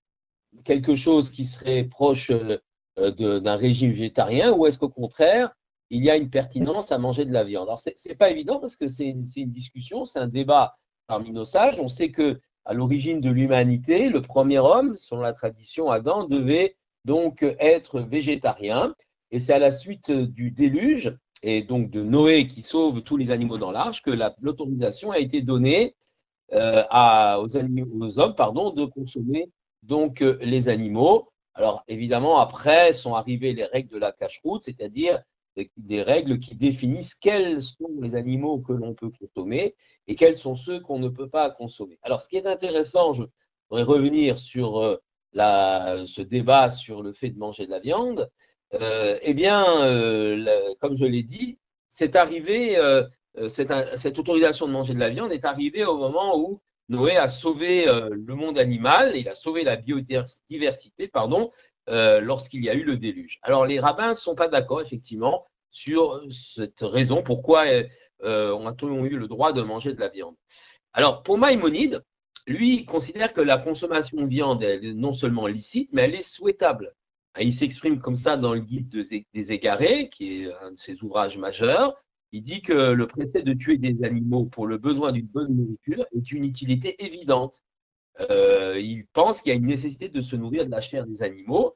quelque 0.66 0.96
chose 0.96 1.32
qui 1.32 1.46
serait 1.46 1.86
proche 1.86 2.30
euh, 2.32 3.12
d'un 3.42 3.56
régime 3.56 3.92
végétarien 3.92 4.52
ou 4.52 4.66
est-ce 4.66 4.78
qu'au 4.78 4.90
contraire, 4.90 5.50
il 5.90 6.04
y 6.04 6.10
a 6.10 6.18
une 6.18 6.30
pertinence 6.30 6.92
à 6.92 6.98
manger 6.98 7.24
de 7.26 7.32
la 7.32 7.46
viande? 7.46 7.68
Alors, 7.68 7.80
c'est 7.80 8.16
pas 8.16 8.30
évident 8.30 8.60
parce 8.60 8.76
que 8.76 8.88
c'est 8.88 9.06
une, 9.06 9.26
c'est 9.28 9.42
une 9.42 9.52
discussion, 9.52 10.04
c'est 10.04 10.20
un 10.20 10.28
débat 10.28 10.76
parmi 11.08 11.32
nos 11.32 11.46
sages. 11.46 11.80
On 11.80 11.88
sait 11.88 12.10
que 12.10 12.40
à 12.66 12.74
l'origine 12.74 13.22
de 13.22 13.30
l'humanité, 13.30 14.10
le 14.10 14.22
premier 14.22 14.60
homme, 14.60 14.96
selon 14.98 15.22
la 15.22 15.32
tradition, 15.32 15.90
Adam, 15.90 16.28
devait 16.28 16.76
donc 17.08 17.44
être 17.60 18.02
végétarien. 18.02 18.94
Et 19.32 19.40
c'est 19.40 19.54
à 19.54 19.60
la 19.60 19.72
suite 19.72 20.12
du 20.12 20.52
déluge 20.52 21.16
et 21.44 21.62
donc 21.64 21.90
de 21.90 22.04
Noé 22.04 22.48
qui 22.48 22.62
sauve 22.62 23.02
tous 23.02 23.18
les 23.18 23.32
animaux 23.32 23.58
dans 23.58 23.72
l'arche 23.72 24.02
que 24.02 24.12
la- 24.12 24.36
l'autorisation 24.42 25.12
a 25.12 25.20
été 25.20 25.42
donnée 25.42 25.96
euh, 26.54 26.84
aux, 27.42 28.20
hommes 28.20 28.36
pardon, 28.36 28.72
de 28.72 28.86
consommer 28.86 29.50
donc 29.84 30.22
euh, 30.22 30.38
les 30.42 30.70
animaux. 30.70 31.30
Alors 31.54 31.84
évidemment, 31.88 32.40
après 32.40 32.94
sont 32.94 33.14
arrivées 33.16 33.54
les 33.54 33.66
règles 33.66 33.94
de 33.94 34.00
la 34.00 34.12
cache-route, 34.12 34.64
c'est-à-dire 34.64 35.22
des- 35.56 35.72
des 35.78 36.02
règles 36.02 36.40
qui 36.40 36.56
définissent 36.56 37.16
quels 37.16 37.62
sont 37.62 37.90
les 38.02 38.16
animaux 38.16 38.60
que 38.60 38.74
l'on 38.74 38.94
peut 38.94 39.10
consommer 39.20 39.76
et 40.08 40.16
quels 40.16 40.36
sont 40.38 40.56
ceux 40.56 40.80
qu'on 40.82 41.00
ne 41.00 41.10
peut 41.10 41.30
pas 41.30 41.50
consommer. 41.50 41.98
Alors 42.04 42.22
ce 42.22 42.28
qui 42.30 42.38
est 42.38 42.48
intéressant, 42.48 43.14
je 43.14 43.24
voudrais 43.70 43.84
revenir 43.84 44.40
sur 44.40 44.80
euh, 44.80 44.98
ce 45.34 46.22
débat 46.22 46.70
sur 46.70 47.04
le 47.04 47.14
fait 47.14 47.30
de 47.30 47.38
manger 47.38 47.66
de 47.66 47.72
la 47.72 47.80
viande. 47.80 48.30
Euh, 48.74 49.18
eh 49.22 49.34
bien, 49.34 49.64
euh, 49.84 50.74
comme 50.80 50.96
je 50.96 51.06
l'ai 51.06 51.24
dit, 51.24 51.58
c'est 51.90 52.16
arrivé, 52.16 52.78
euh, 52.78 53.04
cette, 53.48 54.20
autorisation 54.20 54.68
de 54.68 54.72
manger 54.72 54.94
de 54.94 55.00
la 55.00 55.10
viande 55.10 55.32
est 55.32 55.46
arrivée 55.46 55.86
au 55.86 55.98
moment 55.98 56.38
où 56.38 56.62
Noé 56.90 57.18
a 57.18 57.30
sauvé 57.30 57.86
le 57.86 58.34
monde 58.34 58.58
animal, 58.58 59.16
il 59.16 59.28
a 59.28 59.36
sauvé 59.36 59.64
la 59.64 59.76
biodiversité, 59.76 61.08
pardon, 61.08 61.52
lorsqu'il 61.88 62.64
y 62.64 62.70
a 62.70 62.74
eu 62.74 62.84
le 62.84 62.98
déluge. 62.98 63.40
Alors, 63.42 63.66
les 63.66 63.80
rabbins 63.80 64.10
ne 64.10 64.14
sont 64.14 64.36
pas 64.36 64.48
d'accord, 64.48 64.82
effectivement, 64.82 65.46
sur 65.70 66.24
cette 66.32 66.80
raison 66.80 67.22
pourquoi 67.24 67.66
on 68.24 68.68
a-t-on 68.68 69.06
eu 69.06 69.18
le 69.18 69.28
droit 69.28 69.52
de 69.52 69.62
manger 69.62 69.94
de 69.94 70.00
la 70.00 70.08
viande. 70.08 70.36
Alors, 70.94 71.24
pour 71.24 71.38
Maïmonide, 71.38 72.02
lui, 72.48 72.76
il 72.78 72.86
considère 72.86 73.34
que 73.34 73.42
la 73.42 73.58
consommation 73.58 74.22
de 74.22 74.28
viande 74.28 74.64
est 74.64 74.94
non 74.94 75.14
seulement 75.14 75.48
licite, 75.48 75.90
mais 75.94 76.04
elle 76.04 76.16
est 76.16 76.22
souhaitable. 76.22 76.96
Il 77.40 77.54
s'exprime 77.54 78.00
comme 78.00 78.16
ça 78.16 78.38
dans 78.38 78.54
le 78.54 78.62
guide 78.62 78.88
de- 78.90 79.04
des 79.34 79.52
égarés, 79.52 80.10
qui 80.10 80.44
est 80.44 80.54
un 80.62 80.72
de 80.72 80.78
ses 80.80 81.04
ouvrages 81.04 81.38
majeurs. 81.38 81.94
Il 82.32 82.42
dit 82.42 82.62
que 82.62 82.92
le 82.92 83.08
précepte 83.08 83.46
de 83.46 83.54
tuer 83.54 83.78
des 83.78 83.96
animaux 84.04 84.46
pour 84.46 84.66
le 84.66 84.78
besoin 84.78 85.12
d'une 85.12 85.28
bonne 85.28 85.56
nourriture 85.56 86.06
est 86.16 86.32
une 86.32 86.44
utilité 86.46 86.96
évidente. 87.04 87.62
Euh, 88.32 88.80
il 88.80 89.06
pense 89.14 89.42
qu'il 89.42 89.52
y 89.52 89.54
a 89.54 89.58
une 89.58 89.68
nécessité 89.68 90.10
de 90.10 90.22
se 90.22 90.36
nourrir 90.36 90.66
de 90.66 90.72
la 90.72 90.82
chair 90.82 91.06
des 91.06 91.22
animaux. 91.24 91.76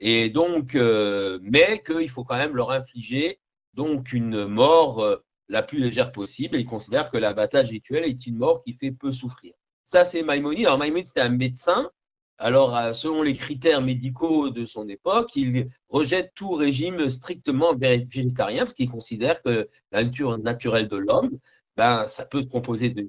Et 0.00 0.28
donc, 0.30 0.74
euh, 0.74 1.38
mais 1.42 1.82
qu'il 1.84 2.08
faut 2.10 2.24
quand 2.24 2.36
même 2.36 2.54
leur 2.54 2.70
infliger 2.70 3.40
donc 3.74 4.12
une 4.12 4.46
mort 4.46 5.00
euh, 5.00 5.16
la 5.48 5.62
plus 5.62 5.78
légère 5.78 6.12
possible. 6.12 6.58
Il 6.58 6.66
considère 6.66 7.10
que 7.10 7.16
l'abattage 7.16 7.70
rituel 7.70 8.04
est 8.04 8.26
une 8.26 8.36
mort 8.36 8.62
qui 8.62 8.74
fait 8.74 8.92
peu 8.92 9.10
souffrir. 9.10 9.54
Ça, 9.88 10.04
c'est 10.04 10.22
Maïmonide. 10.22 10.66
Alors, 10.66 10.78
Maïmonide, 10.78 11.06
c'était 11.06 11.22
un 11.22 11.30
médecin. 11.30 11.90
Alors, 12.36 12.76
euh, 12.76 12.92
selon 12.92 13.22
les 13.22 13.34
critères 13.34 13.80
médicaux 13.80 14.50
de 14.50 14.66
son 14.66 14.86
époque, 14.86 15.34
il 15.34 15.70
rejette 15.88 16.32
tout 16.34 16.52
régime 16.52 17.08
strictement 17.08 17.74
vé- 17.74 18.06
végétarien 18.06 18.64
parce 18.64 18.74
qu'il 18.74 18.90
considère 18.90 19.40
que 19.42 19.66
la 19.90 20.04
nature 20.04 20.36
naturelle 20.38 20.88
de 20.88 20.98
l'homme, 20.98 21.38
ben, 21.78 22.06
ça 22.06 22.26
peut 22.26 22.42
se 22.42 22.46
composer 22.48 22.90
de 22.90 23.08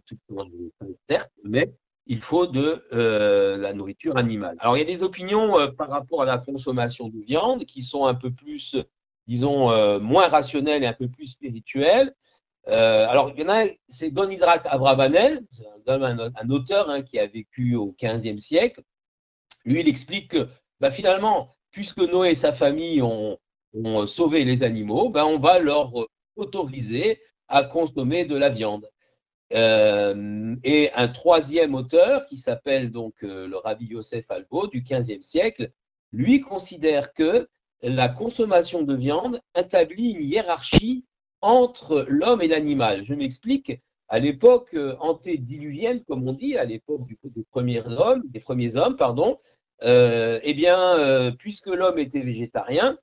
certes, 1.10 1.34
mais 1.44 1.70
il 2.08 2.22
faut 2.22 2.48
de 2.48 2.82
euh, 2.94 3.58
la 3.58 3.74
nourriture 3.74 4.16
animale. 4.18 4.56
Alors, 4.60 4.78
il 4.78 4.80
y 4.80 4.84
a 4.84 4.86
des 4.86 5.04
opinions 5.04 5.60
euh, 5.60 5.68
par 5.68 5.90
rapport 5.90 6.22
à 6.22 6.26
la 6.26 6.38
consommation 6.38 7.10
de 7.10 7.20
viande 7.20 7.66
qui 7.66 7.82
sont 7.82 8.06
un 8.06 8.16
peu 8.16 8.32
plus, 8.32 8.78
disons, 9.28 10.00
moins 10.00 10.30
rationnelles 10.30 10.84
et 10.84 10.88
un 10.88 10.94
peu 10.94 11.10
plus 11.10 11.26
spirituelles. 11.26 12.16
Euh, 12.70 13.08
alors, 13.08 13.32
il 13.36 13.42
y 13.42 13.46
en 13.46 13.50
a, 13.50 13.66
c'est 13.88 14.12
Don 14.12 14.30
Isaac 14.30 14.66
Abravanel, 14.66 15.42
un, 15.88 16.50
auteur 16.50 16.90
hein, 16.90 17.02
qui 17.02 17.20
a 17.20 17.28
vécu 17.28 17.76
au 17.76 17.96
XVe 18.02 18.38
siècle. 18.38 18.82
Lui, 19.66 19.82
il 19.82 19.88
explique 19.88 20.32
que 20.32 20.48
bah, 20.80 20.92
finalement, 20.92 21.50
puisque 21.72 22.00
Noé 22.00 22.32
et 22.32 22.36
sa 22.36 22.54
famille 22.54 23.02
ont, 23.02 23.38
ont 23.74 24.08
sauvé 24.08 24.46
les 24.46 24.64
animaux, 24.64 25.10
ben, 25.10 25.26
on 25.26 25.40
va 25.40 25.60
leur 25.60 25.94
autoriser 26.36 27.20
à 27.48 27.64
consommer 27.64 28.26
de 28.26 28.38
la 28.38 28.50
viande. 28.50 28.88
Euh, 29.54 30.56
et 30.64 30.92
un 30.94 31.08
troisième 31.08 31.74
auteur 31.74 32.26
qui 32.28 32.38
s'appelle 32.38 32.92
donc 32.92 33.24
euh, 33.24 33.48
le 33.48 33.58
Rabbi 33.58 33.88
Yosef 33.88 34.30
Albo 34.30 34.68
du 34.68 34.82
XVe 34.82 35.22
siècle, 35.22 35.72
lui 36.12 36.40
considère 36.40 37.14
que 37.14 37.48
la 37.82 38.10
consommation 38.10 38.84
de 38.84 38.96
viande 38.96 39.40
établit 39.58 40.12
une 40.12 40.22
hiérarchie 40.22 41.06
entre 41.42 42.06
l'homme 42.08 42.42
et 42.42 42.48
l'animal. 42.48 43.04
Je 43.04 43.14
m'explique. 43.14 43.80
À 44.12 44.18
l'époque 44.18 44.74
euh, 44.74 44.96
antédiluvienne, 45.00 46.04
comme 46.04 46.28
on 46.28 46.34
dit, 46.34 46.58
à 46.58 46.64
l'époque 46.64 47.02
des 47.24 47.46
premiers 47.52 47.86
hommes, 47.86 48.24
des 48.26 48.40
premiers 48.40 48.76
hommes, 48.76 48.98
pardon, 48.98 49.38
euh, 49.84 50.40
eh 50.42 50.56
bien, 50.56 50.98
euh, 50.98 51.32
puisque 51.32 51.68
l'homme 51.68 52.00
était 52.00 52.22
végétarien, 52.22 52.98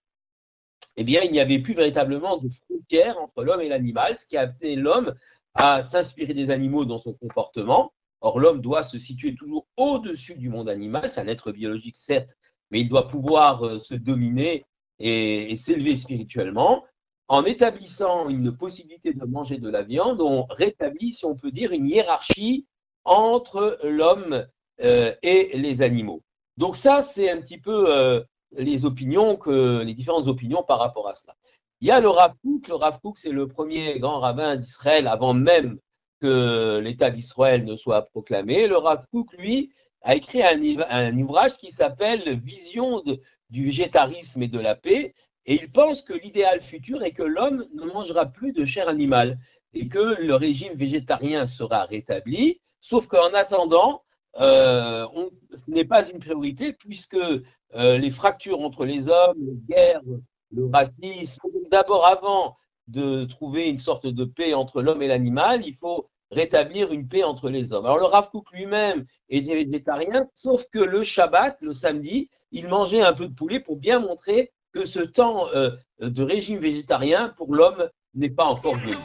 eh 0.97 1.05
bien, 1.05 1.23
il 1.23 1.31
n'y 1.31 1.39
avait 1.39 1.61
plus 1.61 1.75
véritablement 1.75 2.39
de 2.39 2.49
frontière 2.49 3.19
entre 3.21 3.45
l'homme 3.45 3.61
et 3.61 3.69
l'animal, 3.69 4.17
ce 4.17 4.27
qui 4.27 4.37
a 4.37 4.43
amené 4.43 4.75
l'homme 4.75 5.15
à 5.55 5.85
s'inspirer 5.85 6.35
des 6.35 6.51
animaux 6.51 6.85
dans 6.85 6.99
son 6.99 7.13
comportement. 7.13 7.93
Or, 8.21 8.41
l'homme 8.41 8.61
doit 8.61 8.83
se 8.83 8.99
situer 8.99 9.37
toujours 9.37 9.69
au-dessus 9.77 10.35
du 10.35 10.49
monde 10.49 10.69
animal. 10.69 11.13
C'est 11.13 11.21
un 11.21 11.29
être 11.29 11.53
biologique, 11.53 11.97
certes, 11.97 12.37
mais 12.71 12.81
il 12.81 12.89
doit 12.89 13.07
pouvoir 13.07 13.81
se 13.81 13.95
dominer 13.95 14.65
et 14.99 15.55
s'élever 15.57 15.95
spirituellement. 15.95 16.83
En 17.29 17.45
établissant 17.45 18.29
une 18.29 18.57
possibilité 18.57 19.13
de 19.13 19.25
manger 19.25 19.59
de 19.59 19.69
la 19.69 19.83
viande, 19.83 20.21
on 20.21 20.47
rétablit, 20.49 21.13
si 21.13 21.25
on 21.25 21.35
peut 21.35 21.51
dire, 21.51 21.73
une 21.73 21.87
hiérarchie 21.87 22.67
entre 23.05 23.79
l'homme 23.83 24.47
euh, 24.81 25.13
et 25.23 25.57
les 25.59 25.83
animaux. 25.83 26.23
Donc 26.57 26.77
ça, 26.77 27.03
c'est 27.03 27.31
un 27.31 27.41
petit 27.41 27.59
peu 27.59 27.93
euh, 27.95 28.23
les 28.53 28.85
opinions 28.85 29.39
les 29.47 29.95
différentes 29.95 30.29
opinions 30.29 30.63
par 30.63 30.79
rapport 30.79 31.09
à 31.09 31.15
cela. 31.15 31.35
Il 31.81 31.89
y 31.89 31.91
a 31.91 32.01
le 32.01 32.09
Rav 32.09 32.35
Kook. 32.43 32.69
Le 32.69 32.75
Rav 32.75 33.01
Kook, 33.01 33.19
c'est 33.19 33.33
le 33.33 33.49
premier 33.49 33.99
grand 33.99 34.21
rabbin 34.21 34.57
d'Israël 34.57 35.07
avant 35.09 35.35
même 35.35 35.79
que 36.21 36.79
l'État 36.79 37.11
d'Israël 37.11 37.65
ne 37.65 37.77
soit 37.77 38.03
proclamé. 38.03 38.67
Le 38.67 38.77
Rav 38.77 39.07
Kook, 39.13 39.35
lui, 39.35 39.71
a 40.03 40.15
écrit 40.15 40.43
un, 40.43 41.19
ouvrage 41.19 41.55
qui 41.55 41.71
s'appelle 41.71 42.39
Vision 42.41 43.03
du 43.51 43.65
végétarisme 43.67 44.43
et 44.43 44.49
de 44.49 44.59
la 44.59 44.75
paix. 44.75 45.15
Et 45.47 45.55
il 45.55 45.71
pense 45.71 46.03
que 46.03 46.13
l'idéal 46.13 46.61
futur 46.61 47.03
est 47.05 47.13
que 47.13 47.23
l'homme 47.23 47.67
ne 47.73 47.85
mangera 47.85 48.27
plus 48.27 48.53
de 48.53 48.65
chair 48.65 48.89
animale 48.89 49.39
et 49.75 49.89
que 49.89 50.21
le 50.21 50.35
régime 50.35 50.75
végétarien 50.75 51.47
sera 51.47 51.85
rétabli. 51.85 52.61
Sauf 52.81 53.07
qu'en 53.07 53.33
attendant, 53.33 54.03
euh, 54.41 55.07
ce 55.55 55.71
n'est 55.71 55.85
pas 55.85 56.09
une 56.09 56.19
priorité 56.19 56.73
puisque 56.73 57.17
euh, 57.17 57.97
les 57.97 58.11
fractures 58.11 58.61
entre 58.61 58.85
les 58.85 59.09
hommes, 59.09 59.39
les 59.39 59.75
guerres, 59.75 60.03
le 60.51 60.67
racisme, 60.67 61.43
d'abord 61.71 62.07
avant 62.07 62.57
de 62.89 63.25
trouver 63.25 63.69
une 63.69 63.79
sorte 63.79 64.07
de 64.07 64.25
paix 64.25 64.53
entre 64.53 64.83
l'homme 64.83 65.03
et 65.03 65.09
l'animal, 65.09 65.65
il 65.65 65.75
faut 65.75 66.09
rétablir 66.33 66.93
une 66.93 67.07
paix 67.07 67.23
entre 67.23 67.51
les 67.51 67.73
hommes. 67.73 67.87
Alors 67.87 67.99
le 67.99 68.05
Rav 68.05 68.31
Kook 68.31 68.51
lui-même 68.53 69.05
était 69.29 69.55
végétarien, 69.55 70.27
sauf 70.35 70.65
que 70.73 70.81
le 70.81 71.05
Shabbat, 71.05 71.63
le 71.63 71.73
samedi, 71.73 72.31
il 72.51 72.69
mangeait 72.69 73.03
un 73.03 73.13
peu 73.13 73.29
de 73.29 73.35
poulet 73.35 73.61
pour 73.61 73.77
bien 73.77 74.01
montrer 74.01 74.53
que 74.77 74.85
ce 74.85 75.01
temps 75.01 75.49
euh, 75.55 75.71
de 76.01 76.23
régime 76.23 76.59
végétarien 76.59 77.33
pour 77.37 77.55
l'homme 77.55 77.89
n'est 78.15 78.31
pas 78.31 78.45
encore 78.45 78.77
venu. 78.77 78.97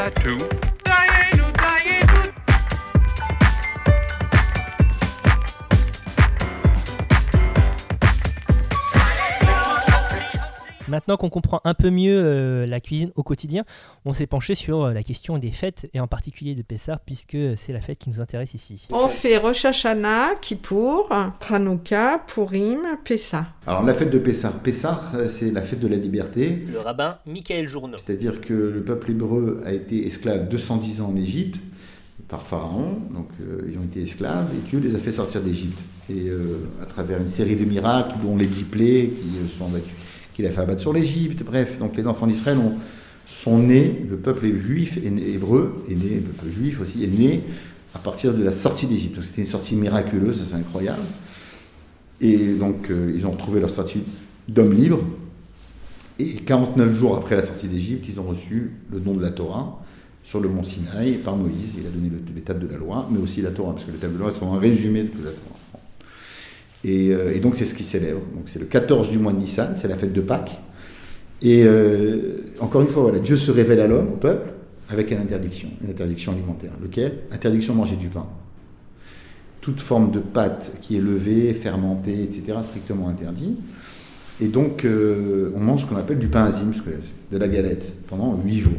That 0.00 0.16
too? 0.16 0.49
Maintenant 11.10 11.26
qu'on 11.26 11.28
comprend 11.28 11.60
un 11.64 11.74
peu 11.74 11.90
mieux 11.90 12.22
euh, 12.24 12.66
la 12.68 12.78
cuisine 12.78 13.10
au 13.16 13.24
quotidien, 13.24 13.64
on 14.04 14.12
s'est 14.12 14.28
penché 14.28 14.54
sur 14.54 14.84
euh, 14.84 14.92
la 14.92 15.02
question 15.02 15.38
des 15.38 15.50
fêtes 15.50 15.90
et 15.92 15.98
en 15.98 16.06
particulier 16.06 16.54
de 16.54 16.62
Pessah 16.62 17.00
puisque 17.04 17.36
c'est 17.56 17.72
la 17.72 17.80
fête 17.80 17.98
qui 17.98 18.10
nous 18.10 18.20
intéresse 18.20 18.54
ici. 18.54 18.86
On 18.92 19.08
fait 19.08 19.36
Rosh 19.36 19.64
Hashanah, 19.64 20.36
Kippour, 20.40 21.08
Hanouka, 21.50 22.22
Purim, 22.28 22.82
Pessah. 23.02 23.46
Alors 23.66 23.82
la 23.82 23.92
fête 23.92 24.10
de 24.10 24.20
Pessah. 24.20 24.52
Pessah, 24.62 25.02
euh, 25.16 25.28
c'est 25.28 25.50
la 25.50 25.62
fête 25.62 25.80
de 25.80 25.88
la 25.88 25.96
liberté. 25.96 26.64
Le 26.70 26.78
rabbin 26.78 27.18
Michael 27.26 27.68
Journeau. 27.68 27.96
C'est-à-dire 27.98 28.40
que 28.40 28.54
le 28.54 28.84
peuple 28.84 29.10
hébreu 29.10 29.64
a 29.66 29.72
été 29.72 30.06
esclave 30.06 30.48
210 30.48 31.00
ans 31.00 31.08
en 31.08 31.16
Égypte 31.16 31.58
par 32.30 32.46
Pharaon, 32.46 32.98
donc 33.12 33.28
euh, 33.40 33.68
ils 33.68 33.76
ont 33.76 33.82
été 33.82 34.02
esclaves 34.02 34.46
et 34.54 34.68
Dieu 34.70 34.78
les 34.78 34.94
a 34.94 34.98
fait 34.98 35.10
sortir 35.10 35.42
d'Égypte. 35.42 35.80
Et 36.08 36.28
euh, 36.28 36.68
à 36.82 36.86
travers 36.86 37.20
une 37.20 37.28
série 37.28 37.56
de 37.56 37.64
miracles, 37.64 38.14
dont 38.22 38.36
les 38.36 38.46
dix 38.46 38.64
plaies 38.64 39.10
qui 39.10 39.28
euh, 39.36 39.58
sont 39.58 39.68
battus, 39.68 39.92
qu'il 40.34 40.46
a 40.46 40.50
fait 40.50 40.60
abattre 40.60 40.80
sur 40.80 40.92
l'Égypte, 40.92 41.42
bref, 41.44 41.78
donc 41.78 41.96
les 41.96 42.06
enfants 42.06 42.26
d'Israël 42.26 42.58
ont- 42.58 42.74
sont 43.26 43.58
nés, 43.58 44.04
le 44.10 44.16
peuple 44.16 44.46
juif 44.60 44.98
est 45.04 45.10
né, 45.10 45.22
hébreu 45.30 45.84
est 45.88 45.94
né, 45.94 46.16
le 46.16 46.20
peuple 46.32 46.50
juif 46.52 46.80
aussi 46.80 47.04
est 47.04 47.06
né 47.18 47.42
à 47.94 47.98
partir 47.98 48.34
de 48.34 48.42
la 48.42 48.52
sortie 48.52 48.86
d'Égypte. 48.86 49.16
Donc 49.16 49.24
c'était 49.24 49.42
une 49.42 49.48
sortie 49.48 49.74
miraculeuse, 49.76 50.38
ça 50.38 50.44
c'est 50.50 50.56
incroyable. 50.56 51.02
Et 52.20 52.54
donc 52.54 52.90
euh, 52.90 53.12
ils 53.14 53.26
ont 53.26 53.30
retrouvé 53.32 53.60
leur 53.60 53.70
statut 53.70 54.00
d'homme 54.48 54.72
libre. 54.74 55.00
Et 56.18 56.34
49 56.34 56.92
jours 56.94 57.16
après 57.16 57.34
la 57.36 57.42
sortie 57.42 57.66
d'Égypte, 57.68 58.04
ils 58.08 58.20
ont 58.20 58.24
reçu 58.24 58.72
le 58.92 59.00
don 59.00 59.14
de 59.14 59.22
la 59.22 59.30
Torah 59.30 59.80
sur 60.22 60.38
le 60.40 60.48
mont 60.50 60.62
Sinaï 60.62 61.14
par 61.14 61.34
Moïse. 61.36 61.72
Il 61.78 61.86
a 61.86 61.90
donné 61.90 62.10
le- 62.10 62.20
les 62.34 62.42
tables 62.42 62.60
de 62.66 62.72
la 62.72 62.76
loi, 62.78 63.08
mais 63.10 63.18
aussi 63.18 63.40
la 63.40 63.50
Torah, 63.50 63.72
parce 63.72 63.84
que 63.86 63.90
les 63.90 63.96
tables 63.98 64.14
de 64.14 64.18
la 64.18 64.26
loi 64.28 64.34
sont 64.38 64.52
un 64.52 64.58
résumé 64.58 65.04
de 65.04 65.08
toute 65.08 65.24
la 65.24 65.30
Torah. 65.30 65.56
Et, 66.84 67.10
euh, 67.10 67.34
et 67.34 67.40
donc 67.40 67.56
c'est 67.56 67.66
ce 67.66 67.74
qui 67.74 67.84
célèbre. 67.84 68.20
Donc 68.34 68.44
c'est 68.46 68.58
le 68.58 68.66
14 68.66 69.10
du 69.10 69.18
mois 69.18 69.32
de 69.32 69.38
Nissan, 69.38 69.74
c'est 69.74 69.88
la 69.88 69.96
fête 69.96 70.12
de 70.12 70.20
Pâques. 70.20 70.58
Et 71.42 71.64
euh, 71.64 72.52
encore 72.58 72.82
une 72.82 72.88
fois, 72.88 73.02
voilà, 73.02 73.18
Dieu 73.18 73.36
se 73.36 73.50
révèle 73.50 73.80
à 73.80 73.86
l'homme, 73.86 74.08
au 74.12 74.16
peuple, 74.16 74.52
avec 74.90 75.10
une 75.10 75.18
interdiction, 75.18 75.68
une 75.82 75.90
interdiction 75.90 76.32
alimentaire. 76.32 76.72
Lequel? 76.82 77.20
Interdiction 77.32 77.74
de 77.74 77.78
manger 77.78 77.96
du 77.96 78.08
pain. 78.08 78.26
Toute 79.60 79.80
forme 79.80 80.10
de 80.10 80.20
pâte 80.20 80.72
qui 80.80 80.96
est 80.96 81.00
levée, 81.00 81.52
fermentée, 81.54 82.22
etc., 82.22 82.58
strictement 82.62 83.08
interdit. 83.08 83.56
Et 84.40 84.48
donc, 84.48 84.84
euh, 84.84 85.52
on 85.54 85.60
mange 85.60 85.82
ce 85.82 85.86
qu'on 85.86 85.96
appelle 85.96 86.18
du 86.18 86.28
pain 86.28 86.44
azim, 86.44 86.72
de 87.30 87.38
la 87.38 87.48
galette, 87.48 87.94
pendant 88.08 88.38
huit 88.42 88.60
jours. 88.60 88.72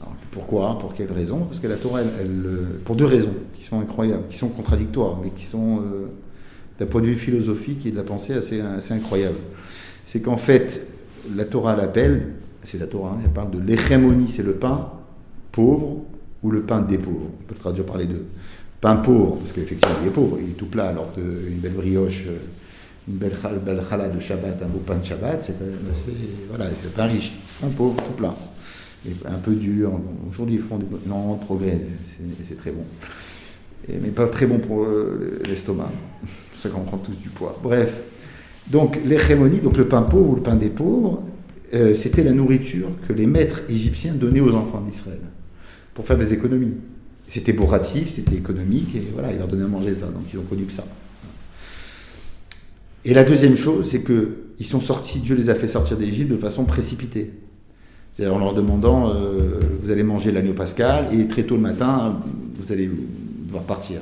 Alors, 0.00 0.14
pourquoi? 0.32 0.78
Pour 0.80 0.94
quelle 0.94 1.12
raison? 1.12 1.38
Parce 1.44 1.60
que 1.60 1.68
la 1.68 1.76
Torah, 1.76 2.00
elle, 2.02 2.44
pour 2.84 2.96
deux 2.96 3.04
raisons 3.04 3.34
qui 3.54 3.64
sont 3.64 3.80
incroyables, 3.80 4.24
qui 4.28 4.36
sont 4.36 4.48
contradictoires, 4.48 5.18
mais 5.22 5.30
qui 5.30 5.44
sont, 5.44 5.82
d'un 6.78 6.86
point 6.86 7.00
de 7.00 7.06
vue 7.06 7.16
philosophique 7.16 7.86
et 7.86 7.90
de 7.90 7.96
la 7.96 8.02
pensée, 8.02 8.34
assez, 8.34 8.60
incroyables. 8.90 9.38
C'est 10.06 10.20
qu'en 10.20 10.36
fait, 10.36 10.86
la 11.36 11.44
Torah 11.44 11.76
l'appelle 11.76 12.34
c'est 12.64 12.78
la 12.78 12.86
Torah, 12.86 13.12
hein, 13.14 13.22
elle 13.24 13.30
parle 13.30 13.50
de 13.50 13.58
l'hérémonie, 13.60 14.28
c'est 14.28 14.42
le 14.42 14.52
pain 14.54 14.90
pauvre 15.52 16.02
ou 16.42 16.50
le 16.50 16.62
pain 16.62 16.80
des 16.80 16.98
pauvres. 16.98 17.30
On 17.40 17.44
peut 17.44 17.54
le 17.54 17.60
traduire 17.60 17.86
par 17.86 17.96
les 17.96 18.06
deux. 18.06 18.26
Pain 18.80 18.96
pauvre, 18.96 19.36
parce 19.36 19.52
qu'effectivement 19.52 19.96
il 20.02 20.08
est 20.08 20.12
pauvre, 20.12 20.38
il 20.42 20.50
est 20.50 20.54
tout 20.54 20.66
plat, 20.66 20.88
alors 20.88 21.12
qu'une 21.12 21.58
belle 21.58 21.72
brioche, 21.72 22.26
une 23.08 23.14
belle 23.14 23.34
belle 23.64 23.82
de 24.14 24.20
Shabbat, 24.20 24.62
un 24.62 24.66
beau 24.66 24.78
pain 24.80 24.96
de 24.96 25.04
Shabbat, 25.04 25.42
c'est 25.42 25.54
c'est- 25.92 26.10
voilà, 26.48 26.66
le 26.68 26.88
pain 26.94 27.04
riche. 27.06 27.32
Pain 27.60 27.68
pauvre, 27.68 27.96
tout 27.96 28.12
plat. 28.12 28.34
Un 29.26 29.38
peu 29.38 29.54
dur. 29.54 29.92
Aujourd'hui 30.28 30.56
ils 30.56 30.60
font 30.60 30.76
des... 30.76 30.86
Non, 31.06 31.36
progrès, 31.36 31.80
c'est- 32.44 32.56
très 32.58 32.72
bon. 32.72 32.84
Mais 33.88 34.10
pas 34.10 34.26
très 34.26 34.46
bon 34.46 34.58
pour 34.58 34.84
euh, 34.84 35.40
l'estomac. 35.48 35.90
Pour 36.58 36.62
ça 36.64 36.70
qu'on 36.70 36.82
prend 36.82 36.98
tous 36.98 37.14
du 37.14 37.28
poids. 37.28 37.56
Bref. 37.62 37.94
Donc, 38.68 38.98
l'hérémonie, 39.06 39.60
donc 39.60 39.76
le 39.76 39.86
pain 39.86 40.02
pauvre 40.02 40.30
ou 40.30 40.34
le 40.34 40.42
pain 40.42 40.56
des 40.56 40.70
pauvres, 40.70 41.22
euh, 41.72 41.94
c'était 41.94 42.24
la 42.24 42.32
nourriture 42.32 42.88
que 43.06 43.12
les 43.12 43.26
maîtres 43.26 43.62
égyptiens 43.68 44.12
donnaient 44.14 44.40
aux 44.40 44.54
enfants 44.54 44.80
d'Israël 44.80 45.20
pour 45.94 46.04
faire 46.04 46.18
des 46.18 46.34
économies. 46.34 46.74
C'était 47.28 47.52
bourratif, 47.52 48.12
c'était 48.12 48.34
économique, 48.34 48.96
et 48.96 49.02
voilà, 49.12 49.30
ils 49.30 49.38
leur 49.38 49.46
donnaient 49.46 49.66
à 49.66 49.68
manger 49.68 49.94
ça, 49.94 50.06
donc 50.06 50.24
ils 50.32 50.38
ont 50.40 50.42
connu 50.42 50.64
que 50.64 50.72
ça. 50.72 50.84
Et 53.04 53.14
la 53.14 53.22
deuxième 53.22 53.56
chose, 53.56 53.88
c'est 53.88 54.00
que 54.00 54.38
ils 54.58 54.66
sont 54.66 54.80
sortis, 54.80 55.20
Dieu 55.20 55.36
les 55.36 55.50
a 55.50 55.54
fait 55.54 55.68
sortir 55.68 55.96
d'Égypte 55.96 56.32
de 56.32 56.38
façon 56.38 56.64
précipitée. 56.64 57.30
C'est-à-dire 58.12 58.34
en 58.34 58.40
leur 58.40 58.52
demandant, 58.52 59.10
euh, 59.10 59.60
vous 59.80 59.92
allez 59.92 60.02
manger 60.02 60.32
l'agneau 60.32 60.54
pascal, 60.54 61.06
et 61.14 61.28
très 61.28 61.44
tôt 61.44 61.54
le 61.54 61.62
matin, 61.62 62.18
vous 62.56 62.72
allez 62.72 62.90
devoir 63.46 63.62
partir. 63.62 64.00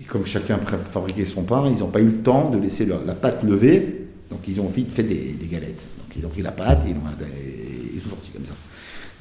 Et 0.00 0.04
comme 0.04 0.26
chacun 0.26 0.58
fabriquait 0.92 1.24
son 1.24 1.42
pain, 1.42 1.68
ils 1.70 1.78
n'ont 1.78 1.88
pas 1.90 2.00
eu 2.00 2.06
le 2.06 2.22
temps 2.22 2.50
de 2.50 2.58
laisser 2.58 2.86
leur- 2.86 3.04
la 3.04 3.14
pâte 3.14 3.42
levée, 3.44 4.08
donc 4.30 4.40
ils 4.48 4.60
ont 4.60 4.66
vite 4.66 4.90
fait 4.92 5.02
des, 5.02 5.32
des 5.32 5.46
galettes. 5.46 5.86
Donc 5.98 6.16
ils 6.16 6.24
ont 6.26 6.28
pris 6.30 6.42
la 6.42 6.52
pâte 6.52 6.84
et 6.86 6.90
ils, 6.90 6.94
l'ont- 6.94 7.00
et 7.26 7.90
ils 7.94 8.00
sont 8.00 8.10
sortis 8.10 8.30
comme 8.30 8.44
ça. 8.46 8.54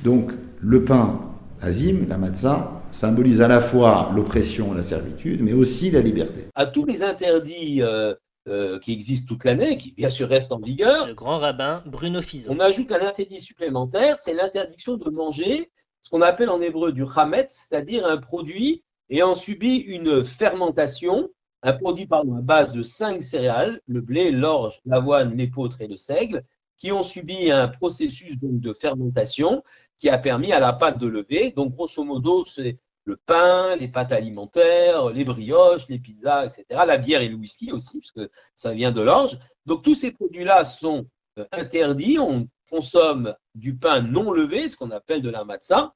Donc 0.04 0.32
le 0.60 0.84
pain 0.84 1.20
azim, 1.62 2.06
la 2.08 2.18
matzah, 2.18 2.82
symbolise 2.92 3.42
à 3.42 3.48
la 3.48 3.62
fois 3.62 4.12
l'oppression, 4.16 4.74
la 4.74 4.84
servitude, 4.84 5.42
mais 5.44 5.54
aussi 5.54 5.92
la 5.92 6.02
liberté. 6.02 6.46
À 6.56 6.66
tous 6.66 6.86
les 6.86 7.04
interdits 7.04 7.82
euh, 7.84 8.16
euh, 8.48 8.80
qui 8.80 8.92
existent 8.94 9.28
toute 9.28 9.44
l'année, 9.46 9.78
qui 9.78 9.94
bien 9.94 10.10
sûr 10.10 10.28
restent 10.28 10.52
en 10.52 10.60
vigueur, 10.60 11.06
Le 11.08 11.14
grand 11.14 11.38
rabbin 11.38 11.84
Bruno 11.86 12.22
Fison. 12.22 12.52
on 12.56 12.60
ajoute 12.60 12.92
un 12.92 13.06
interdit 13.06 13.40
supplémentaire, 13.40 14.18
c'est 14.20 14.34
l'interdiction 14.34 14.98
de 14.98 15.10
manger 15.12 15.70
ce 16.02 16.10
qu'on 16.10 16.22
appelle 16.22 16.50
en 16.50 16.60
hébreu 16.60 16.92
du 16.92 17.06
chametz, 17.06 17.68
c'est-à-dire 17.70 18.08
un 18.08 18.18
produit 18.18 18.84
ayant 19.12 19.36
subi 19.36 19.78
une 19.78 20.24
fermentation, 20.24 21.30
un 21.64 21.74
produit 21.74 22.08
pardon, 22.08 22.38
à 22.38 22.42
base 22.42 22.74
de 22.74 22.82
cinq 22.82 23.22
céréales, 23.22 23.80
le 23.86 24.02
blé, 24.02 24.32
l'orge, 24.32 24.80
l'avoine, 24.86 25.36
l'épeautre 25.36 25.82
et 25.82 25.88
le 25.88 25.98
seigle, 25.98 26.44
qui 26.78 26.92
ont 26.92 27.04
subi 27.04 27.52
un 27.52 27.68
processus 27.68 28.38
de 28.42 28.74
fermentation 28.74 29.62
qui 30.00 30.10
a 30.10 30.18
permis 30.18 30.52
à 30.52 30.60
la 30.60 30.74
pâte 30.74 30.98
de 30.98 31.06
lever. 31.06 31.52
Donc, 31.52 31.76
grosso 31.76 32.04
modo, 32.04 32.44
c'est 32.46 32.80
le 33.04 33.18
pain, 33.18 33.76
les 33.76 33.88
pâtes 33.88 34.12
alimentaires, 34.12 35.10
les 35.10 35.24
brioches, 35.24 35.88
les 35.90 36.00
pizzas, 36.00 36.46
etc. 36.46 36.66
La 36.88 36.98
bière 36.98 37.22
et 37.22 37.30
le 37.30 37.36
whisky 37.36 37.72
aussi, 37.72 38.00
puisque 38.00 38.22
ça 38.56 38.74
vient 38.74 38.92
de 38.92 39.02
l'orge. 39.02 39.38
Donc, 39.68 39.84
tous 39.84 39.94
ces 39.94 40.12
produits-là 40.12 40.64
sont 40.64 41.06
euh, 41.38 41.46
interdits. 41.52 42.18
On 42.18 42.48
consomme 42.70 43.36
du 43.54 43.76
pain 43.76 44.02
non 44.02 44.32
levé, 44.32 44.68
ce 44.68 44.78
qu'on 44.78 44.92
appelle 44.92 45.22
de 45.22 45.30
la 45.30 45.44
matzah. 45.44 45.94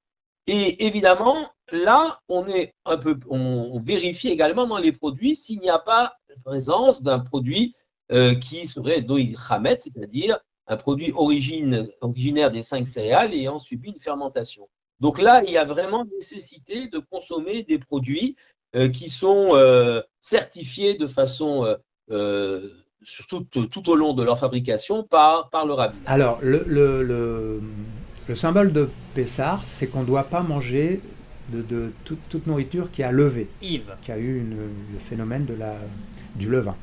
Et 0.47 0.85
évidemment, 0.85 1.37
là, 1.71 2.19
on 2.29 2.45
est 2.45 2.73
un 2.85 2.97
peu, 2.97 3.17
on, 3.29 3.79
vérifie 3.79 4.29
également 4.29 4.67
dans 4.67 4.77
les 4.77 4.91
produits 4.91 5.35
s'il 5.35 5.59
n'y 5.59 5.69
a 5.69 5.79
pas 5.79 6.13
présence 6.43 7.01
d'un 7.01 7.19
produit 7.19 7.73
euh, 8.11 8.35
qui 8.35 8.67
serait 8.67 9.01
doïd 9.01 9.37
chamet, 9.37 9.77
c'est-à-dire 9.79 10.37
un 10.67 10.75
produit 10.75 11.11
origine, 11.15 11.87
originaire 12.01 12.51
des 12.51 12.61
cinq 12.61 12.85
céréales 12.85 13.33
ayant 13.33 13.57
subi 13.57 13.89
une 13.89 13.99
fermentation. 13.99 14.67
Donc 14.99 15.21
là, 15.21 15.43
il 15.45 15.51
y 15.51 15.57
a 15.57 15.65
vraiment 15.65 16.05
nécessité 16.05 16.87
de 16.87 16.99
consommer 16.99 17.63
des 17.63 17.79
produits 17.79 18.35
euh, 18.75 18.89
qui 18.89 19.09
sont 19.09 19.55
euh, 19.55 20.01
certifiés 20.21 20.95
de 20.95 21.07
façon, 21.07 21.75
tout, 22.09 23.89
au 23.89 23.95
long 23.95 24.13
de 24.13 24.23
leur 24.23 24.37
fabrication, 24.37 25.03
par, 25.03 25.49
par 25.49 25.65
le 25.65 25.73
rabbin. 25.73 25.97
Alors, 26.05 26.39
le, 26.41 26.63
le, 26.67 27.61
le 28.27 28.35
symbole 28.35 28.73
de 28.73 28.89
Pessar, 29.13 29.63
c'est 29.65 29.87
qu'on 29.87 30.01
ne 30.01 30.05
doit 30.07 30.23
pas 30.23 30.41
manger 30.41 30.99
de, 31.53 31.61
de 31.61 31.91
toute, 32.05 32.19
toute 32.29 32.47
nourriture 32.47 32.91
qui 32.91 33.03
a 33.03 33.11
levé, 33.11 33.47
Yves. 33.61 33.93
qui 34.01 34.11
a 34.11 34.17
eu 34.17 34.39
une- 34.39 34.55
le 34.57 34.99
phénomène 34.99 35.45
de 35.45 35.53
la, 35.53 35.75
du 36.35 36.49
levain. 36.49 36.75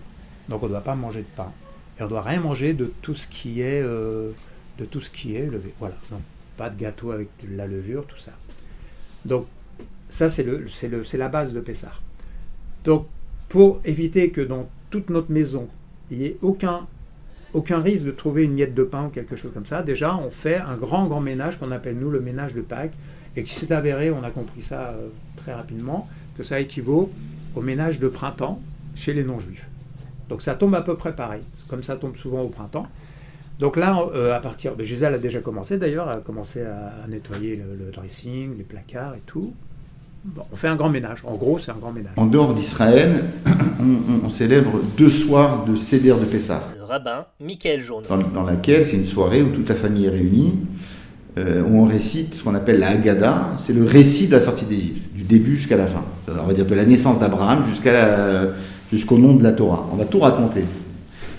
Donc 0.49 0.62
on 0.62 0.66
ne 0.66 0.70
doit 0.72 0.80
pas 0.82 0.95
manger 0.95 1.20
de 1.20 1.36
pain. 1.36 1.53
Et 1.99 2.03
on 2.03 2.05
ne 2.05 2.11
doit 2.11 2.22
rien 2.22 2.40
manger 2.40 2.72
de 2.74 2.93
tout 3.03 3.14
ce 3.14 3.26
qui 3.26 3.61
est, 3.61 3.82
euh, 3.82 4.30
de 4.78 4.84
tout 4.84 5.01
ce 5.01 5.11
qui 5.11 5.34
est 5.36 5.47
levé. 5.47 5.74
Voilà. 5.78 5.97
Donc, 6.11 6.20
pas 6.57 6.70
de 6.70 6.78
gâteau 6.78 7.11
avec 7.11 7.28
de 7.43 7.57
la 7.57 7.66
levure, 7.66 8.07
tout 8.07 8.18
ça. 8.18 8.32
Donc, 9.24 9.47
ça, 10.09 10.30
c'est 10.30 10.43
le, 10.43 10.68
c'est 10.68 10.88
le, 10.88 11.05
c'est 11.05 11.18
la 11.18 11.28
base 11.28 11.53
de 11.53 11.61
Pessar. 11.61 12.01
Donc, 12.84 13.07
pour 13.49 13.80
éviter 13.84 14.30
que 14.30 14.40
dans 14.40 14.68
toute 14.90 15.11
notre 15.11 15.30
maison, 15.30 15.68
il 16.11 16.18
n'y 16.18 16.24
ait 16.26 16.36
aucun, 16.40 16.86
aucun 17.55 17.80
risque 17.80 18.05
de 18.05 18.11
trouver 18.11 18.44
une 18.44 18.55
miette 18.55 18.74
de 18.74 18.82
pain 18.82 19.07
ou 19.07 19.09
quelque 19.09 19.36
chose 19.36 19.53
comme 19.53 19.66
ça, 19.66 19.82
déjà, 19.82 20.16
on 20.16 20.30
fait 20.30 20.57
un 20.57 20.76
grand, 20.76 21.07
grand 21.07 21.20
ménage 21.20 21.59
qu'on 21.59 21.70
appelle, 21.70 21.96
nous, 21.96 22.11
le 22.11 22.20
ménage 22.20 22.55
de 22.55 22.62
Pâques, 22.62 22.94
et 23.36 23.44
qui 23.44 23.55
s'est 23.55 23.72
avéré, 23.72 24.11
on 24.11 24.22
a 24.22 24.30
compris 24.30 24.62
ça 24.62 24.90
euh, 24.90 25.09
très 25.36 25.55
rapidement, 25.55 26.09
que 26.36 26.44
ça 26.44 26.61
équivaut 26.61 27.11
au 27.55 27.61
ménage 27.61 27.98
de 27.98 28.09
printemps 28.09 28.61
chez 28.94 29.14
les 29.14 29.24
non-juifs. 29.24 29.66
Donc 30.28 30.42
ça 30.42 30.55
tombe 30.55 30.74
à 30.74 30.82
peu 30.82 30.96
près 30.96 31.14
pareil, 31.14 31.42
comme 31.68 31.82
ça 31.82 31.96
tombe 31.96 32.16
souvent 32.16 32.42
au 32.42 32.48
printemps. 32.48 32.86
Donc 33.59 33.76
là, 33.76 34.07
euh, 34.14 34.34
à 34.34 34.40
partir 34.40 34.76
de 34.76 34.82
Gisèle 34.82 35.14
a 35.14 35.18
déjà 35.18 35.40
commencé 35.40 35.78
d'ailleurs, 35.78 36.09
a 36.09 36.18
commencé 36.18 36.62
à, 36.62 37.07
nettoyer 37.09 37.57
le 37.57 37.90
dressing, 37.90 38.57
les 38.57 38.64
placards 38.64 39.14
et 39.14 39.22
tout. 39.26 39.55
Bon, 40.25 40.43
on 40.53 40.57
fait 40.57 40.68
un 40.68 40.77
grand 40.77 40.89
ménage. 40.89 41.23
En 41.27 41.35
gros, 41.35 41.59
c'est 41.59 41.70
un 41.73 41.77
grand 41.81 41.93
ménage. 41.93 42.12
En 42.16 42.27
dehors 42.27 42.55
d'Israël, 42.55 43.25
on, 43.81 43.83
on- 43.85 44.27
on 44.27 44.31
célèbre 44.31 44.70
deux 44.97 45.11
soirs 45.11 45.64
de 45.64 45.75
Seder 45.75 46.14
de 46.20 46.25
Pessah. 46.27 46.62
Le 46.79 46.85
rabbin 46.85 47.27
Michael 47.41 47.81
Journeau. 47.83 48.07
dans, 48.09 48.18
dans 48.18 48.45
laquelle 48.45 48.85
c'est 48.87 48.97
une 48.97 49.07
soirée 49.07 49.43
où 49.43 49.49
toute 49.49 49.68
la 49.68 49.75
famille 49.75 50.07
est 50.07 50.11
réunie, 50.11 50.55
euh, 51.39 51.62
où 51.64 51.81
on 51.81 51.85
récite 51.87 52.35
ce 52.35 52.45
qu'on 52.45 52.55
appelle 52.55 52.79
la 52.79 52.91
Haggadah, 52.91 53.53
c'est 53.57 53.73
le 53.73 53.85
récit 53.85 54.29
de 54.29 54.33
la 54.33 54.41
sortie 54.41 54.64
d'Égypte, 54.64 55.12
du 55.14 55.23
début 55.23 55.57
jusqu'à 55.57 55.77
la 55.77 55.87
fin. 55.87 56.03
On 56.29 56.47
va 56.47 56.53
dire 56.55 56.66
de 56.66 56.75
la 56.75 56.85
naissance 56.85 57.18
d'Abraham 57.18 57.64
jusqu'à 57.68 57.93
la- 57.93 58.47
jusqu'au 58.93 59.18
nom 59.18 59.35
de 59.35 59.43
la 59.43 59.53
Torah. 59.53 59.89
On 59.93 59.97
va 59.97 60.05
tout 60.05 60.20
raconter. 60.20 60.64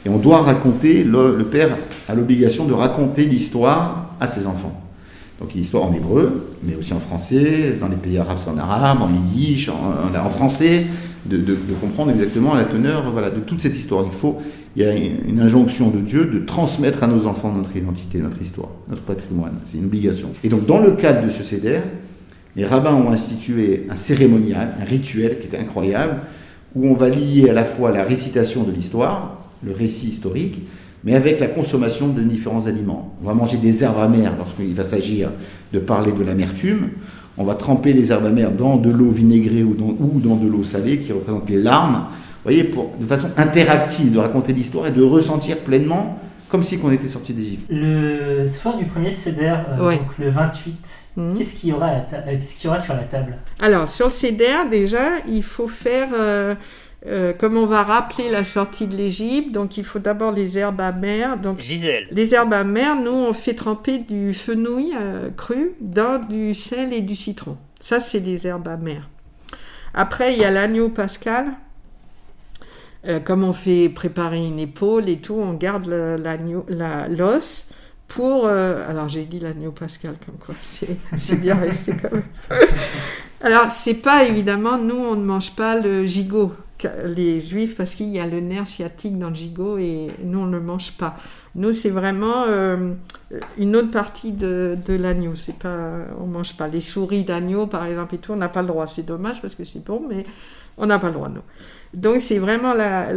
Et 0.06 0.10
on 0.10 0.18
doit 0.18 0.42
raconter, 0.42 1.06
le, 1.06 1.38
le 1.38 1.46
père 1.46 1.70
a 2.10 2.16
l'obligation 2.16 2.66
de 2.66 2.74
raconter 2.74 3.24
l'histoire 3.24 4.10
à 4.20 4.28
ses 4.28 4.46
enfants. 4.48 4.83
Donc 5.44 5.54
l'histoire 5.56 5.84
en 5.84 5.94
hébreu, 5.94 6.56
mais 6.64 6.74
aussi 6.76 6.94
en 6.94 7.02
français, 7.02 7.76
dans 7.78 7.89
les 7.89 7.98
pays 7.98 8.18
arabes 8.18 8.38
en 8.48 8.58
arabe, 8.58 9.02
en 9.02 9.10
yiddish, 9.12 9.68
en, 9.68 10.30
français, 10.30 10.86
de, 11.26 11.58
comprendre 11.82 12.12
exactement 12.12 12.54
la 12.54 12.64
teneur 12.64 13.04
de 13.12 13.41
toute 13.41 13.62
cette 13.62 13.76
histoire. 13.76 14.06
Il 14.06 14.18
faut, 14.18 14.38
il 14.78 14.84
y 14.84 14.86
a 14.86 14.96
une 14.96 15.18
une 15.28 15.41
injonction 15.41 15.89
de 15.89 16.00
Dieu 16.00 16.28
de 16.28 16.46
transmettre 16.46 17.04
à 17.04 17.08
nos 17.08 17.26
enfants 17.26 17.52
notre 17.52 17.76
identité, 17.76 18.20
notre 18.20 18.41
histoire, 18.41 18.70
notre 18.88 19.02
patrimoine. 19.02 19.56
C'est 19.66 19.78
une 19.78 19.86
obligation. 19.86 20.30
Et 20.46 20.48
donc 20.48 20.66
dans 20.66 20.80
le 20.80 20.91
cadre 20.91 21.26
de 21.26 21.30
ce 21.30 21.44
CEDER, 21.44 21.82
les 22.56 22.66
rabbins 22.66 22.94
ont 22.94 23.12
institué 23.12 23.86
un 23.89 23.98
cérémonial, 23.98 24.76
un 24.80 24.86
rituel 24.86 25.39
qui 25.39 25.48
était 25.48 25.58
incroyable, 25.58 26.22
où 26.74 26.88
on 26.88 26.94
va 26.94 27.10
lier 27.10 27.50
à 27.50 27.54
la 27.54 27.66
fois 27.66 27.91
la 27.91 28.06
récitation 28.06 28.64
de 28.64 28.72
l'histoire, 28.72 29.44
le 29.62 29.74
récit 29.74 30.08
historique, 30.08 30.62
mais 31.04 31.16
avec 31.16 31.39
la 31.39 31.47
consommation 31.47 32.08
de 32.08 32.22
différents 32.22 32.66
aliments. 32.68 33.14
On 33.24 33.28
va 33.28 33.34
manger 33.34 33.58
des 33.58 33.84
herbes 33.84 33.99
amères 33.99 34.34
lorsqu'il 34.38 34.74
va 34.74 34.84
s'agir 34.84 35.30
de 35.74 35.80
parler 35.80 36.12
de 36.12 36.24
l'amertume. 36.24 36.89
On 37.38 37.43
va 37.43 37.56
tremper 37.56 37.93
les 37.93 38.12
herbes 38.12 38.26
amères 38.26 38.51
dans 38.51 38.78
de 38.78 38.89
l'eau 38.91 39.10
vinaigrée 39.10 39.64
ou 39.64 39.74
dans, 39.74 39.95
ou 39.99 40.20
dans 40.20 40.36
de 40.36 40.47
l'eau 40.47 40.64
salée 40.64 40.99
qui 40.99 41.12
représente 41.12 41.49
les 41.49 41.58
larmes. 41.62 42.06
Vous 42.45 42.49
voyez, 42.51 42.64
pour, 42.64 42.91
de 42.99 43.06
façon 43.06 43.30
interactive, 43.38 44.12
de 44.12 44.20
raconter 44.20 44.54
l'histoire 44.54 44.88
et 44.88 44.91
de 44.91 45.01
ressentir 45.04 45.58
pleinement 45.60 46.20
comme 46.49 46.62
si 46.62 46.78
on 46.84 46.91
était 46.91 47.10
sorti 47.10 47.34
d'Égypte. 47.34 47.64
Le 47.72 48.47
soir 48.47 48.78
du 48.78 48.86
premier 48.86 49.10
Seder, 49.10 49.56
euh, 49.80 49.88
Ouais. 49.88 49.97
donc 49.97 50.06
le 50.20 50.30
28, 50.30 50.78
Mhm. 51.18 51.34
qu'est-ce 51.36 51.54
qu'il 51.56 51.70
y, 51.70 51.74
aura 51.74 51.88
à 51.88 51.93
la 51.95 51.99
ta- 52.01 52.18
euh, 52.18 52.22
qu'est-ce 52.36 52.54
qu'il 52.54 52.66
y 52.66 52.68
aura 52.68 52.78
sur 52.80 52.93
la 52.93 52.99
table? 53.04 53.38
Alors, 53.60 53.89
sur 53.89 54.06
le 54.08 54.12
CEDER, 54.12 54.70
déjà, 54.70 55.18
il 55.28 55.41
faut 55.41 55.68
faire, 55.68 56.10
euh, 56.16 56.54
euh, 57.06 57.34
comme 57.34 57.58
on 57.58 57.66
va 57.66 57.84
rappeler 57.84 58.30
la 58.30 58.45
sortie 58.45 58.88
de 58.88 58.95
l'Égypte, 58.95 59.51
donc 59.51 59.76
il 59.78 59.84
faut 59.84 59.99
d'abord 59.99 60.32
les 60.32 60.58
herbes 60.58 60.80
amères. 60.80 61.38
Donc, 61.38 61.60
Gisèle. 61.60 62.08
les 62.12 62.34
herbes 62.34 62.54
amères, 62.54 62.95
nous, 62.95 63.12
on 63.12 63.34
fait 63.34 63.56
tremper 63.56 63.97
du 63.97 64.34
fenouil 64.34 64.93
euh, 64.95 65.30
cru 65.30 65.72
dans 65.82 66.18
du 66.20 66.54
sel 66.54 66.93
et 66.93 67.01
du 67.01 67.16
citron. 67.16 67.58
Ça, 67.82 67.99
c'est 67.99 68.20
les 68.20 68.47
herbes 68.47 68.70
amères. 68.70 69.10
Après, 69.93 70.34
il 70.34 70.39
y 70.39 70.45
a 70.45 70.51
l'agneau 70.51 70.89
pascal. 70.89 71.47
Euh, 73.06 73.20
comme 73.20 73.43
on 73.43 73.51
fait 73.51 73.89
préparer 73.89 74.38
une 74.38 74.60
épaule 74.60 75.10
et 75.10 75.18
tout, 75.18 75.34
on 75.34 75.54
garde 75.54 75.88
l'agneau, 75.89 76.66
l'os 76.70 77.70
pour. 78.08 78.47
alors 78.47 79.10
j'ai 79.10 79.26
dit 79.26 79.41
l'agneau 79.41 79.72
pascal 79.72 80.16
comme 80.26 80.38
quoi, 80.38 80.56
c'est 81.18 81.41
bien 81.41 81.56
resté 81.56 81.95
quand 82.01 82.14
même. 82.14 82.24
alors 83.41 83.72
c'est 83.72 83.95
pas 83.95 84.24
évidemment, 84.24 84.78
nous 84.78 84.95
on 84.95 85.16
ne 85.16 85.24
mange 85.26 85.54
pas 85.54 85.78
le 85.78 86.06
gigot 86.06 86.54
les 87.06 87.42
juifs 87.42 87.76
parce 87.76 87.96
qu'il 87.96 88.10
y 88.10 88.20
a 88.20 88.28
le 88.28 88.40
nerf 88.40 88.68
sciatique 88.68 89.18
dans 89.18 89.30
le 89.30 89.36
gigot 89.36 89.78
et 89.78 90.12
nous 90.24 90.40
on 90.40 90.46
ne 90.46 90.58
le 90.58 90.62
mange 90.62 90.92
pas. 90.94 91.16
Nous 91.56 91.74
c'est 91.74 91.90
vraiment 91.90 92.46
euh, 92.48 92.94
une 93.58 93.76
autre 93.76 93.92
partie 93.92 94.32
de, 94.32 94.78
l'agneau. 94.88 95.36
C'est 95.36 95.58
pas, 95.58 95.98
on 96.20 96.26
mange 96.26 96.56
pas 96.56 96.68
les 96.68 96.82
souris 96.82 97.24
d'agneau 97.24 97.68
par 97.68 97.86
exemple 97.86 98.16
et 98.16 98.18
tout. 98.18 98.34
On 98.34 98.38
n'a 98.38 98.50
pas 98.50 98.62
le 98.62 98.68
droit. 98.68 98.88
C'est 98.88 99.06
dommage 99.06 99.42
parce 99.42 99.56
que 99.56 99.66
c'est 99.66 99.84
bon, 99.84 100.04
mais 100.08 100.26
on 100.78 100.86
n'a 100.86 101.00
pas 101.00 101.08
le 101.08 101.14
droit 101.14 101.30
nous. 101.30 101.42
Donc 101.94 102.22
c'est 102.22 102.40
vraiment 102.40 102.74
la, 102.74 103.14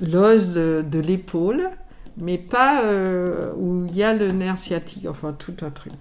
l'os 0.00 0.48
de, 0.48 0.98
l'épaule, 0.98 1.70
mais 2.18 2.36
pas 2.36 2.84
euh, 2.84 3.52
où 3.56 3.86
il 3.88 3.96
y 3.96 4.02
a 4.02 4.14
le 4.14 4.28
nerf 4.28 4.58
sciatique. 4.58 5.06
Enfin 5.08 5.34
tout 5.38 5.56
un 5.62 5.70
truc. 5.70 5.92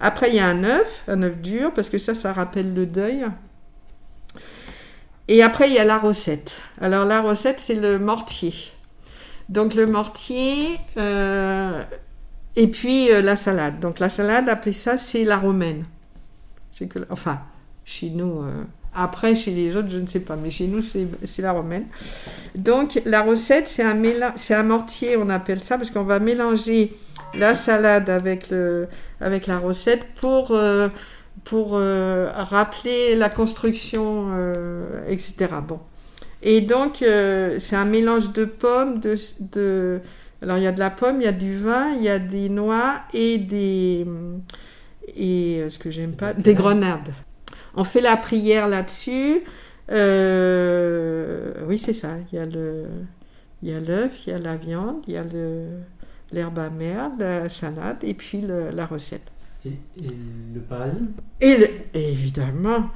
Après 0.00 0.30
il 0.30 0.36
y 0.36 0.40
a 0.40 0.46
un 0.46 0.64
œuf, 0.64 1.04
un 1.08 1.22
œuf 1.22 1.36
dur 1.36 1.72
parce 1.74 1.90
que 1.90 1.98
ça 1.98 2.14
ça 2.14 2.32
rappelle 2.32 2.74
le 2.74 2.86
deuil. 2.86 3.24
Et 5.32 5.42
après, 5.42 5.66
il 5.70 5.72
y 5.72 5.78
a 5.78 5.84
la 5.84 5.96
recette. 5.96 6.60
Alors, 6.78 7.06
la 7.06 7.22
recette, 7.22 7.58
c'est 7.58 7.74
le 7.74 7.98
mortier. 7.98 8.52
Donc, 9.48 9.72
le 9.72 9.86
mortier, 9.86 10.78
euh, 10.98 11.82
et 12.54 12.66
puis 12.66 13.10
euh, 13.10 13.22
la 13.22 13.36
salade. 13.36 13.80
Donc, 13.80 13.98
la 13.98 14.10
salade, 14.10 14.50
appelez 14.50 14.74
ça, 14.74 14.98
c'est 14.98 15.24
la 15.24 15.38
romaine. 15.38 15.86
Enfin, 17.08 17.40
chez 17.86 18.10
nous, 18.10 18.42
euh, 18.42 18.64
après, 18.94 19.34
chez 19.34 19.52
les 19.52 19.74
autres, 19.74 19.88
je 19.88 20.00
ne 20.00 20.06
sais 20.06 20.20
pas, 20.20 20.36
mais 20.36 20.50
chez 20.50 20.66
nous, 20.66 20.82
c'est 20.82 21.42
la 21.42 21.52
romaine. 21.52 21.86
Donc, 22.54 23.00
la 23.06 23.22
recette, 23.22 23.68
c'est 23.68 23.84
un, 23.84 23.96
un 24.02 24.62
mortier, 24.62 25.16
on 25.16 25.30
appelle 25.30 25.62
ça, 25.62 25.78
parce 25.78 25.88
qu'on 25.88 26.02
va 26.02 26.18
mélanger 26.18 26.94
la 27.32 27.54
salade 27.54 28.10
avec, 28.10 28.50
le, 28.50 28.86
avec 29.18 29.46
la 29.46 29.56
recette 29.56 30.04
pour, 30.14 30.54
pour 31.44 31.72
euh, 31.74 32.30
rappeler 32.32 33.16
la 33.16 33.28
construction, 33.28 34.30
euh, 34.32 35.04
etc. 35.08 35.48
Bon. 35.66 35.80
Et 36.42 36.60
donc, 36.60 37.02
euh, 37.02 37.58
c'est 37.58 37.76
un 37.76 37.84
mélange 37.84 38.32
de 38.32 38.44
pommes, 38.44 39.00
de. 39.00 40.00
Alors, 40.40 40.58
il 40.58 40.64
y 40.64 40.66
a 40.66 40.72
de 40.72 40.80
la 40.80 40.90
pomme, 40.90 41.20
il 41.20 41.24
y 41.24 41.28
a 41.28 41.32
du 41.32 41.56
vin, 41.56 41.94
il 41.96 42.02
y 42.02 42.08
a 42.08 42.18
des 42.18 42.48
noix 42.48 43.02
et 43.14 43.38
des... 43.38 44.04
Et 45.14 45.64
ce 45.68 45.78
que 45.78 45.92
j'aime 45.92 46.14
pas, 46.14 46.32
des 46.32 46.54
grenades. 46.54 47.12
On 47.76 47.84
fait 47.84 48.00
la 48.00 48.16
prière 48.16 48.66
là-dessus. 48.66 49.42
Oui, 49.88 51.78
c'est 51.78 51.92
ça. 51.92 52.16
Il 52.32 52.36
y 52.36 52.38
a 52.38 52.46
le, 52.46 52.86
il 53.62 53.84
l'œuf, 53.84 54.26
il 54.26 54.30
y 54.30 54.32
a 54.32 54.38
la 54.38 54.56
viande, 54.56 55.02
il 55.06 55.14
y 55.14 55.16
a 55.16 55.24
l'herbe 56.32 56.58
amère, 56.58 57.10
la 57.18 57.48
salade 57.48 57.98
et 58.02 58.14
puis 58.14 58.40
la 58.40 58.86
recette. 58.86 59.31
Et, 59.64 59.70
le 60.54 60.60
parasime 60.60 61.12
Et, 61.40 61.56
le- 61.56 61.68
évidemment, 61.94 62.90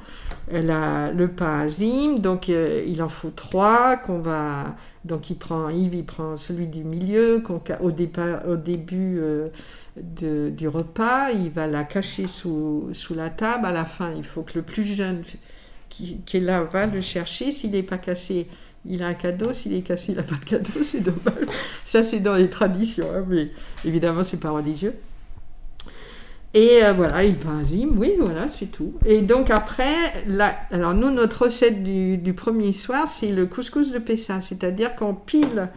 la- 0.51 1.11
le 1.11 1.29
parasime, 1.29 2.19
donc 2.19 2.49
euh, 2.49 2.83
il 2.85 3.01
en 3.01 3.07
faut 3.09 3.29
trois 3.29 3.95
qu'on 3.97 4.19
va. 4.19 4.75
Donc 5.05 5.29
il 5.29 5.35
prend, 5.37 5.69
Yves, 5.69 5.95
il 5.95 6.03
prend 6.05 6.35
celui 6.35 6.67
du 6.67 6.83
milieu 6.83 7.41
au, 7.49 7.61
au 7.83 7.91
début 8.57 9.17
euh, 9.19 9.49
du 9.95 10.67
repas, 10.67 11.31
il 11.31 11.49
va 11.51 11.67
la 11.67 11.83
cacher 11.83 12.27
sous, 12.27 12.89
sous 12.93 13.13
la 13.15 13.29
table. 13.29 13.65
À 13.65 13.71
la 13.71 13.85
fin, 13.85 14.11
il 14.15 14.23
faut 14.23 14.41
que 14.41 14.53
le 14.55 14.61
plus 14.61 14.83
jeune 14.83 15.21
qui, 15.89 16.17
qui 16.25 16.37
est 16.37 16.41
là 16.41 16.63
va 16.63 16.85
le 16.85 17.01
chercher. 17.01 17.51
S'il 17.51 17.71
n'est 17.71 17.83
pas 17.83 17.97
cassé, 17.97 18.47
il 18.85 19.01
a 19.03 19.07
un 19.07 19.13
cadeau. 19.13 19.53
S'il 19.53 19.73
est 19.73 19.81
cassé, 19.81 20.11
il 20.11 20.15
n'a 20.17 20.23
pas 20.23 20.35
de 20.35 20.45
cadeau. 20.45 20.71
C'est 20.83 21.01
dommage. 21.01 21.47
Ça, 21.85 22.03
c'est 22.03 22.19
dans 22.19 22.35
les 22.35 22.49
traditions, 22.49 23.07
hein, 23.15 23.23
mais 23.27 23.51
évidemment, 23.85 24.23
c'est 24.23 24.39
pas 24.39 24.51
religieux. 24.51 24.93
Et 26.59 26.83
euh, 26.83 26.91
voilà, 26.93 27.23
il 27.23 27.35
parasime, 27.35 27.91
oui, 27.99 28.13
voilà, 28.19 28.47
c'est 28.47 28.65
tout. 28.71 28.93
Et 29.05 29.21
donc 29.21 29.51
après, 29.51 29.93
la- 30.25 30.55
alors 30.71 30.95
nous, 30.95 31.11
notre 31.11 31.43
recette 31.43 31.83
du, 31.83 32.17
du 32.17 32.33
premier 32.33 32.71
soir, 32.71 33.07
c'est 33.07 33.31
le 33.31 33.45
couscous 33.45 33.91
de 33.91 33.99
Pessa, 33.99 34.41
c'est-à-dire 34.41 34.95
qu'on 34.95 35.13
pile 35.13 35.69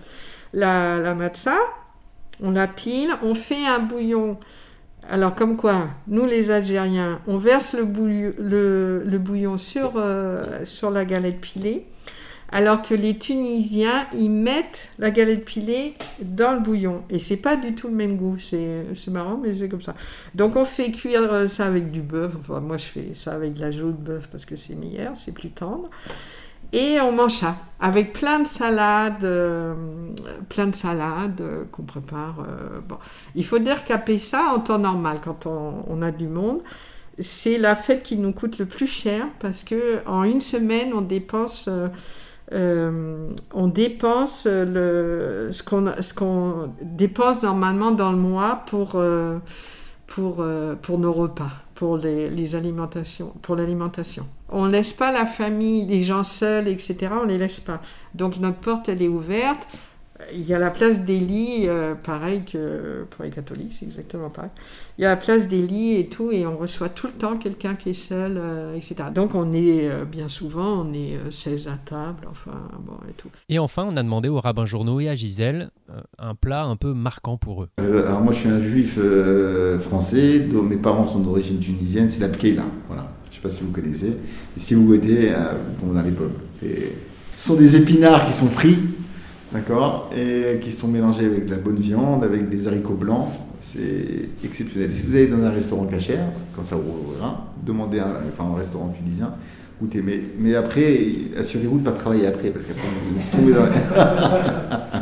la, 0.55 0.97
la 0.99 1.15
matzah, 1.15 1.59
on 2.43 2.53
la 2.53 2.67
pile, 2.67 3.11
on 3.23 3.35
fait 3.35 3.67
un 3.67 3.81
bouillon. 3.81 4.39
Alors 5.11 5.35
comme 5.35 5.59
quoi, 5.59 5.89
nous 6.09 6.25
les 6.25 6.51
Algériens, 6.51 7.21
on 7.27 7.37
verse 7.37 7.75
le, 7.75 7.85
bouillon- 7.85 8.33
le, 8.39 9.03
le 9.05 9.19
bouillon 9.19 9.59
sur, 9.59 9.93
euh, 9.97 10.65
sur 10.65 10.91
la 10.91 11.05
galette 11.05 11.43
pilée, 11.43 11.85
alors 12.53 12.83
que 12.83 12.95
les 12.95 13.17
Tunisiens, 13.17 14.07
ils 14.13 14.31
mettent 14.31 14.91
la 14.99 15.11
galette 15.11 15.45
pilée 15.45 15.95
dans 16.21 16.53
le 16.53 16.61
bouillon. 16.61 17.03
Et 17.09 17.19
c'est 17.19 17.37
pas 17.37 17.57
du 17.57 17.75
tout 17.75 17.89
le 17.89 17.95
même 17.95 18.17
goût. 18.17 18.39
C'est 18.41 18.85
marrant, 19.09 19.39
mais 19.41 19.55
c'est 19.55 19.69
comme 19.69 19.83
ça. 19.83 19.95
Donc 20.35 20.57
on 20.57 20.65
fait 20.65 20.91
cuire 20.91 21.33
euh, 21.33 21.47
ça 21.47 21.67
avec 21.67 21.91
du 21.91 22.01
bœuf. 22.01 22.33
Enfin, 22.41 22.61
moi 22.61 22.77
je 22.77 22.87
fais 22.87 23.11
ça 23.15 23.35
avec 23.35 23.55
de 23.55 23.61
la 23.61 23.71
jaune 23.71 23.93
de 23.93 24.03
bœuf 24.03 24.29
parce 24.31 24.45
que 24.45 24.57
c'est 24.57 24.75
meilleur, 24.75 25.13
c'est 25.17 25.33
plus 25.33 25.51
tendre. 25.51 25.91
Et 26.73 27.01
on 27.01 27.13
mange 27.13 27.35
ça 27.35 27.57
avec 27.81 28.13
plein 28.13 28.41
de 28.41 28.47
salades, 28.47 29.25
euh, 29.25 29.75
plein 30.49 30.67
de 30.67 30.77
salades 30.77 31.41
euh, 31.41 31.65
qu'on 31.71 31.83
prépare. 31.83 32.47
Il 33.37 33.45
faut 33.45 33.61
dire 33.61 33.85
qu'à 33.85 33.99
Pessa, 33.99 34.53
en 34.55 34.59
temps 34.59 34.79
normal, 34.79 35.19
quand 35.23 35.47
on, 35.47 35.85
on 35.89 36.03
a 36.03 36.11
du 36.11 36.27
monde, 36.27 36.61
c'est 37.21 37.59
la 37.59 37.77
fête 37.77 38.03
qui 38.03 38.17
nous 38.17 38.33
coûte 38.33 38.59
le 38.59 38.67
plus 38.67 38.87
cher 38.87 39.27
parce 39.39 39.63
que 39.63 40.01
en 40.07 40.25
une 40.25 40.41
semaine, 40.41 40.93
on 40.95 41.01
dépense, 41.03 41.69
euh, 42.53 42.91
euh, 42.91 43.31
on 43.53 43.69
dépense 43.69 44.47
le, 44.47 45.51
ce 45.53 46.15
qu'on 46.15 46.73
dépense 46.83 47.43
normalement 47.43 47.91
dans 47.91 48.13
le 48.13 48.19
mois 48.19 48.65
pour 48.67 48.93
euh, 48.95 49.39
pour 50.07 50.37
euh, 50.41 50.75
pour 50.81 50.99
nos 50.99 51.13
repas, 51.13 51.51
pour 51.75 51.97
les, 51.97 52.29
les 52.29 52.55
alimentations, 52.55 53.33
pour 53.43 53.57
l'alimentation. 53.57 54.27
On 54.49 54.67
laisse 54.67 54.93
pas 54.93 55.13
la 55.13 55.27
famille, 55.27 55.87
les 55.87 56.03
gens 56.03 56.25
seuls, 56.25 56.69
etc. 56.69 57.09
On 57.23 57.27
les 57.27 57.39
laisse 57.39 57.61
pas. 57.61 57.81
Donc 58.15 58.39
notre 58.39 58.59
porte 58.59 58.89
elle 58.89 59.03
est 59.03 59.09
ouverte. 59.09 59.61
Il 60.35 60.47
y 60.47 60.55
a 60.55 60.59
la 60.59 60.71
place 60.71 61.05
des 61.05 61.19
lits, 61.19 61.69
euh, 61.69 61.95
pareil 61.95 62.43
que 62.45 63.05
pour 63.11 63.25
les 63.25 63.31
catholiques, 63.31 63.73
c'est 63.73 63.87
exactement 63.87 64.31
pareil. 64.31 64.51
Il 64.99 65.03
y 65.03 65.05
a 65.05 65.11
la 65.11 65.17
place 65.17 65.49
des 65.49 65.63
lits 65.63 65.97
et 65.97 66.07
tout, 66.07 66.31
et 66.31 66.47
on 66.47 66.57
reçoit 66.57 66.89
tout 66.89 67.07
le 67.07 67.13
temps 67.13 67.37
quelqu'un 67.37 67.75
qui 67.75 67.91
est 67.91 67.95
seul, 67.95 68.37
euh, 68.37 68.77
etc. 68.77 68.97
Donc 69.15 69.35
on 69.35 69.53
est, 69.53 69.89
euh, 69.89 70.05
bien 70.05 70.29
souvent, 70.29 70.85
on 70.85 70.93
est 70.93 71.17
euh, 71.17 71.31
16 71.31 71.69
à 71.69 71.79
table, 71.85 72.27
enfin, 72.31 72.59
bon, 72.81 72.95
et 73.09 73.13
tout. 73.15 73.29
Et 73.49 73.59
enfin, 73.59 73.87
on 73.89 73.97
a 73.97 74.03
demandé 74.03 74.29
aux 74.29 74.41
rabbins 74.41 74.67
journaux 74.67 75.01
et 75.01 75.09
à 75.09 75.15
Gisèle 75.15 75.71
euh, 75.91 76.01
un 76.19 76.35
plat 76.35 76.65
un 76.65 76.77
peu 76.77 76.93
marquant 76.93 77.37
pour 77.37 77.65
eux. 77.65 77.69
Euh, 77.81 78.07
alors 78.07 78.21
moi 78.21 78.33
je 78.33 78.41
suis 78.41 78.49
un 78.49 78.61
juif 78.61 78.97
euh, 78.99 79.79
français, 79.79 80.41
dont 80.41 80.63
mes 80.63 80.77
parents 80.77 81.07
sont 81.07 81.21
d'origine 81.21 81.59
tunisienne, 81.59 82.09
c'est 82.09 82.21
la 82.21 82.29
pkeila. 82.29 82.63
Voilà. 82.87 83.11
Je 83.25 83.31
ne 83.31 83.35
sais 83.37 83.41
pas 83.41 83.49
si 83.49 83.65
vous 83.65 83.73
connaissez. 83.73 84.09
Et 84.57 84.61
si 84.61 84.75
vous 84.75 84.87
goûtez, 84.87 85.33
euh, 85.33 85.55
vous 85.67 85.81
tombez 85.81 85.95
dans 85.95 86.03
les 86.03 86.13
pommes. 86.13 86.33
Ce 86.63 87.49
sont 87.49 87.57
des 87.57 87.77
épinards 87.77 88.27
qui 88.27 88.35
sont 88.35 88.49
frits, 88.49 88.79
d'accord, 89.53 90.11
et 90.17 90.59
qui 90.61 90.73
sont 90.73 90.89
mélangés 90.89 91.27
avec 91.27 91.47
de 91.47 91.51
la 91.51 91.59
bonne 91.59 91.79
viande, 91.79 92.25
avec 92.25 92.49
des 92.49 92.69
haricots 92.69 92.95
blancs. 92.95 93.29
C'est 93.61 94.29
exceptionnel. 94.45 94.93
Si 94.93 95.07
vous 95.07 95.15
allez 95.15 95.27
dans 95.27 95.43
un 95.43 95.51
restaurant 95.51 95.85
cachère, 95.85 96.29
quand 96.57 96.65
ça 96.65 96.77
ouvrira, 96.77 97.47
demandez 97.65 98.01
un, 98.01 98.17
enfin, 98.33 98.51
un 98.51 98.57
restaurant 98.57 98.89
tunisien, 98.89 99.33
goûtez. 99.81 100.01
Mais, 100.03 100.21
mais 100.39 100.55
après, 100.55 100.99
assurez-vous 101.39 101.79
de 101.79 101.85
ne 101.85 101.91
pas 101.91 101.93
travailler 101.93 102.27
après, 102.27 102.51
parce 102.51 102.65
qu'après, 102.65 102.89
vous 103.07 103.37
tombez 103.37 103.53
dans 103.53 103.67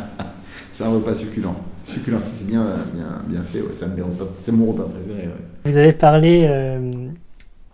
C'est 0.73 0.83
un 0.83 0.89
repas 0.89 1.13
succulent. 1.13 1.55
Succulent, 1.85 2.19
c'est 2.19 2.47
bien, 2.47 2.65
bien, 2.93 3.21
bien 3.27 3.43
fait, 3.43 3.61
ouais, 3.61 3.71
c'est 3.73 4.51
mon 4.51 4.65
repas 4.65 4.83
préféré. 4.85 5.29
Vous 5.65 5.77
avez 5.77 5.93
parlé 5.93 6.45
euh, 6.47 6.91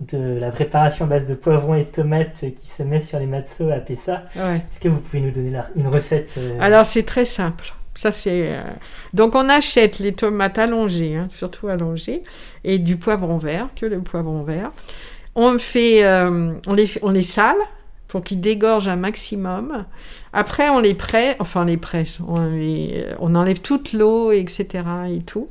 de 0.01 0.37
la 0.39 0.51
préparation 0.51 1.05
à 1.05 1.07
base 1.07 1.25
de 1.25 1.35
poivrons 1.35 1.75
et 1.75 1.85
de 1.85 1.89
tomates 1.89 2.41
qui 2.61 2.67
se 2.67 2.83
met 2.83 2.99
sur 2.99 3.17
les 3.19 3.25
matzo 3.27 3.69
à 3.69 3.77
Pessa. 3.77 4.23
Ouais. 4.35 4.57
Est-ce 4.57 4.79
que 4.79 4.89
vous 4.89 4.99
pouvez 4.99 5.21
nous 5.21 5.31
donner 5.31 5.51
la- 5.51 5.69
une 5.75 5.87
recette 5.87 6.33
euh, 6.37 6.57
Alors 6.59 6.85
c'est 6.85 7.03
très 7.03 7.25
simple. 7.25 7.73
Ça 7.95 8.11
c'est 8.11 8.49
euh, 8.49 8.61
donc 9.13 9.35
on 9.35 9.47
achète 9.47 9.99
les 9.99 10.11
tomates 10.13 10.57
allongées, 10.57 11.15
hein, 11.15 11.27
surtout 11.29 11.69
allongées, 11.69 12.23
et 12.65 12.77
du 12.77 12.97
poivron 12.97 13.37
vert, 13.37 13.69
que 13.75 13.85
le 13.85 14.01
poivron 14.01 14.43
vert. 14.43 14.71
On 15.33 15.57
fait, 15.57 16.03
euh, 16.05 16.53
on 16.67 16.73
les, 16.73 16.89
on 17.01 17.09
les 17.11 17.21
sale 17.21 17.55
pour 18.09 18.21
qu'ils 18.23 18.41
dégorgent 18.41 18.89
un 18.89 18.95
maximum. 18.97 19.85
Après 20.33 20.69
on 20.69 20.79
les 20.79 20.93
presse, 20.93 21.37
enfin 21.39 21.61
on 21.61 21.65
les 21.65 21.77
presse, 21.77 22.19
on, 22.27 22.45
les- 22.45 23.05
on 23.19 23.33
enlève 23.33 23.61
toute 23.61 23.93
l'eau, 23.93 24.31
etc. 24.33 24.67
et 25.09 25.19
tout. 25.21 25.47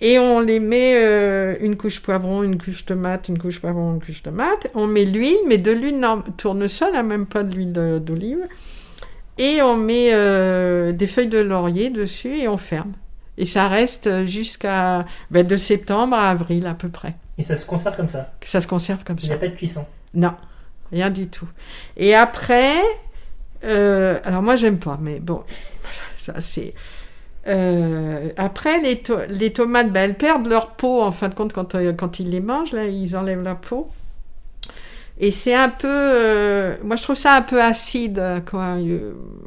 Et 0.00 0.18
on 0.18 0.40
les 0.40 0.60
met 0.60 0.94
euh, 0.96 1.54
une 1.60 1.76
couche 1.76 2.00
poivron, 2.00 2.42
une 2.42 2.58
couche 2.58 2.84
tomate, 2.84 3.28
une 3.28 3.38
couche 3.38 3.60
poivron, 3.60 3.94
une 3.94 4.02
couche 4.02 4.22
tomate. 4.22 4.66
On 4.74 4.86
met 4.86 5.04
l'huile, 5.04 5.38
mais 5.46 5.56
de 5.56 5.70
l'huile 5.70 6.04
tournesol, 6.36 6.90
hein, 6.94 7.02
même 7.02 7.26
pas 7.26 7.42
de 7.42 7.54
l'huile 7.54 7.72
d'olive. 8.04 8.40
Et 9.38 9.62
on 9.62 9.76
met 9.76 10.10
euh, 10.12 10.92
des 10.92 11.06
feuilles 11.06 11.28
de 11.28 11.38
laurier 11.38 11.90
dessus 11.90 12.36
et 12.36 12.48
on 12.48 12.56
ferme. 12.58 12.92
Et 13.36 13.46
ça 13.46 13.66
reste 13.68 14.26
jusqu'à 14.26 15.06
ben, 15.30 15.46
de 15.46 15.56
septembre 15.56 16.14
à 16.16 16.30
avril 16.30 16.66
à 16.66 16.74
peu 16.74 16.88
près. 16.88 17.14
Et 17.38 17.42
ça 17.42 17.56
se 17.56 17.66
conserve 17.66 17.96
comme 17.96 18.08
ça? 18.08 18.32
Ça 18.44 18.60
se 18.60 18.66
conserve 18.68 19.02
comme 19.04 19.16
Il 19.20 19.24
n'y 19.26 19.30
a 19.32 19.34
ça. 19.34 19.40
pas 19.40 19.48
de 19.48 19.56
cuisson? 19.56 19.84
Non, 20.14 20.34
rien 20.92 21.10
du 21.10 21.26
tout. 21.26 21.48
Et 21.96 22.14
après, 22.14 22.76
euh, 23.64 24.20
alors 24.24 24.42
moi 24.42 24.54
j'aime 24.54 24.78
pas, 24.78 24.98
mais 25.00 25.18
bon, 25.18 25.42
ça 26.18 26.40
c'est. 26.40 26.74
Euh, 27.46 28.28
après, 28.36 28.80
les, 28.80 29.02
les 29.28 29.52
tomates, 29.52 29.90
ben, 29.90 30.02
elles 30.10 30.16
perdent 30.16 30.46
leur 30.46 30.70
peau 30.72 31.02
en 31.02 31.10
fin 31.10 31.28
de 31.28 31.34
compte 31.34 31.52
quand, 31.52 31.74
euh, 31.74 31.92
quand 31.92 32.18
ils 32.18 32.30
les 32.30 32.40
mangent, 32.40 32.72
là, 32.72 32.86
ils 32.86 33.16
enlèvent 33.16 33.42
la 33.42 33.54
peau. 33.54 33.88
Et 35.18 35.30
c'est 35.30 35.54
un 35.54 35.68
peu. 35.68 35.86
euh, 35.88 36.76
moi, 36.82 36.96
je 36.96 37.02
trouve 37.04 37.16
ça 37.16 37.34
un 37.36 37.42
peu 37.42 37.62
acide, 37.62 38.20
quoi. 38.50 38.76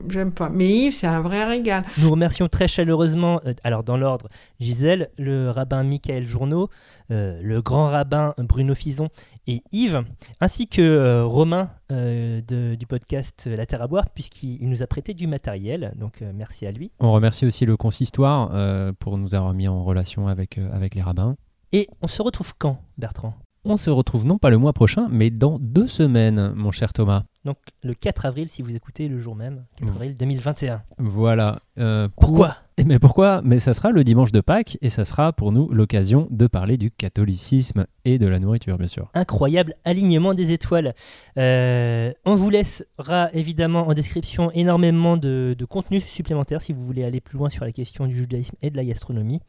J'aime 0.07 0.31
pas. 0.31 0.49
Mais 0.49 0.69
Yves, 0.69 0.93
c'est 0.93 1.07
un 1.07 1.19
vrai 1.19 1.43
régal. 1.43 1.83
Nous 1.97 2.09
remercions 2.09 2.47
très 2.47 2.69
chaleureusement, 2.69 3.41
alors 3.65 3.83
dans 3.83 3.97
l'ordre, 3.97 4.29
Gisèle, 4.61 5.09
le 5.17 5.49
rabbin 5.49 5.83
Michael 5.83 6.25
Journeau, 6.25 6.69
le 7.09 7.59
grand 7.59 7.89
rabbin 7.89 8.33
Bruno 8.37 8.75
Fison 8.75 9.09
et 9.47 9.61
Yves, 9.71 10.03
ainsi 10.41 10.67
que 10.67 10.81
euh, 10.81 11.25
Romain 11.25 11.71
euh, 11.91 12.41
de- 12.47 12.75
du 12.75 12.85
podcast 12.85 13.47
La 13.47 13.65
Terre 13.65 13.81
à 13.81 13.87
boire, 13.87 14.09
puisqu'il 14.09 14.61
il 14.61 14.69
nous 14.69 14.83
a 14.83 14.87
prêté 14.87 15.13
du 15.13 15.25
matériel. 15.27 15.93
Donc 15.97 16.21
euh, 16.21 16.31
merci 16.35 16.65
à 16.67 16.71
lui. 16.71 16.91
On 16.99 17.11
remercie 17.13 17.45
aussi 17.45 17.65
le 17.65 17.77
consistoire 17.77 18.51
pour 18.99 19.17
nous 19.17 19.33
avoir 19.35 19.53
mis 19.53 19.67
en 19.67 19.83
relation 19.83 20.27
avec, 20.27 20.57
avec 20.57 20.95
les 20.95 21.01
rabbins. 21.01 21.35
Et 21.71 21.87
on 22.01 22.07
se 22.07 22.21
retrouve 22.21 22.53
quand, 22.57 22.79
Bertrand? 22.97 23.33
On 23.65 23.75
se 23.75 23.89
retrouve 23.89 24.25
non 24.25 24.37
pas 24.37 24.49
le 24.49 24.57
mois 24.57 24.71
prochain, 24.71 25.07
mais 25.11 25.29
dans 25.29 25.59
deux 25.59 25.87
semaines, 25.89 26.53
mon 26.55 26.71
cher 26.71 26.93
Thomas. 26.93 27.23
Donc 27.43 27.57
le 27.83 27.93
4 27.93 28.25
avril, 28.25 28.47
si 28.47 28.61
vous 28.61 28.75
écoutez 28.75 29.09
le 29.09 29.19
jour 29.19 29.35
même, 29.35 29.65
4 29.77 29.85
Mmh. 29.85 29.89
avril 29.95 30.17
2021. 30.17 30.83
Voilà. 30.99 31.59
pour- 31.75 32.09
Pourquoi? 32.29 32.55
Mais 32.85 32.99
pourquoi? 32.99 33.41
Mais 33.43 33.57
ça 33.59 33.73
sera 33.73 33.91
le 33.91 34.03
dimanche 34.03 34.31
de 34.31 34.39
Pâques 34.39 34.77
et 34.81 34.89
ça 34.89 35.03
sera 35.03 35.33
pour 35.33 35.51
nous 35.51 35.67
l'occasion 35.69 36.27
de 36.29 36.45
parler 36.45 36.77
du 36.77 36.91
catholicisme 36.91 37.87
et 38.05 38.19
de 38.19 38.27
la 38.27 38.37
nourriture, 38.39 38.77
bien 38.77 38.87
sûr. 38.87 39.09
incroyable 39.15 39.73
alignement 39.83 40.33
des 40.35 40.51
étoiles. 40.51 40.93
Euh, 41.37 42.13
on 42.25 42.35
vous 42.35 42.49
laissera 42.51 43.29
évidemment 43.33 43.87
en 43.87 43.93
description 43.95 44.51
énormément 44.51 45.17
de, 45.17 45.55
de 45.57 45.65
contenu 45.65 45.99
supplémentaire 46.01 46.61
si 46.61 46.71
vous 46.71 46.85
voulez 46.85 47.03
aller 47.03 47.19
plus 47.19 47.37
loin 47.39 47.49
sur 47.49 47.65
la 47.65 47.71
question 47.71 48.05
du 48.05 48.15
judaïsme 48.15 48.55
et 48.61 48.69
de 48.69 48.77
la 48.77 48.85
gastronomie. 48.85 49.39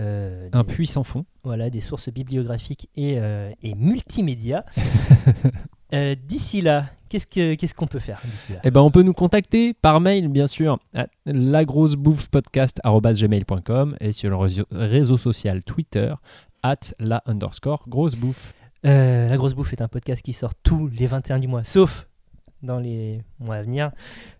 Euh, 0.00 0.48
Un 0.52 0.62
des- 0.62 0.72
puits 0.72 0.86
sans 0.86 1.02
fond. 1.02 1.24
Voilà, 1.42 1.70
des 1.70 1.80
sources 1.80 2.08
bibliographiques 2.10 2.88
et, 2.94 3.16
euh, 3.18 3.50
et 3.62 3.74
multimédia. 3.74 4.64
Euh, 5.94 6.14
d'ici 6.14 6.60
là, 6.60 6.84
qu'est-ce 7.08 7.26
que- 7.26 7.54
qu'est-ce 7.54 7.74
qu'on 7.74 7.86
peut 7.86 7.98
faire 7.98 8.20
là 8.50 8.56
Eh 8.64 8.70
ben, 8.70 8.80
on 8.80 8.90
peut 8.90 9.02
nous 9.02 9.12
contacter 9.14 9.74
par 9.74 10.00
mail, 10.00 10.28
bien 10.28 10.46
sûr, 10.46 10.78
à 10.94 11.06
lagrossebouffepodcast.com 11.26 13.96
et 14.00 14.12
sur 14.12 14.30
le 14.30 14.36
réseau, 14.36 14.64
réseau 14.70 15.16
social 15.16 15.62
Twitter, 15.64 16.14
at 16.62 16.76
la 16.98 17.22
underscore 17.26 17.84
grosse 17.88 18.14
bouffe. 18.14 18.54
Euh, 18.86 19.28
La 19.28 19.36
Grosse 19.36 19.54
Bouffe 19.54 19.72
est 19.72 19.82
un 19.82 19.88
podcast 19.88 20.22
qui 20.22 20.32
sort 20.32 20.54
tous 20.54 20.86
les 20.88 21.06
21 21.08 21.40
du 21.40 21.48
mois, 21.48 21.64
sauf 21.64 22.06
dans 22.62 22.78
les 22.78 23.20
mois 23.40 23.56
à 23.56 23.62
venir. 23.62 23.90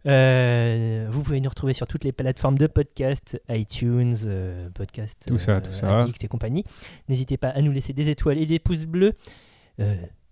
Euh, 0.07 1.09
vous 1.11 1.23
pouvez 1.23 1.41
nous 1.41 1.49
retrouver 1.51 1.73
sur 1.73 1.87
toutes 1.89 2.05
les 2.05 2.13
plateformes 2.13 2.57
de 2.59 2.67
podcast, 2.69 3.41
iTunes, 3.49 4.15
euh, 4.27 4.71
podcast, 4.71 5.25
Tout 5.27 5.39
ça, 5.39 5.61
tout 5.61 5.73
ça. 5.73 6.03
Addict 6.03 6.23
et 6.23 6.29
compagnie. 6.29 6.63
N'hésitez 7.09 7.37
pas 7.37 7.49
à 7.49 7.61
nous 7.63 7.73
laisser 7.73 7.93
des 7.93 8.11
étoiles 8.11 8.39
et 8.39 8.47
des 8.47 8.61
pouces 8.61 8.85
bleus. 8.87 9.15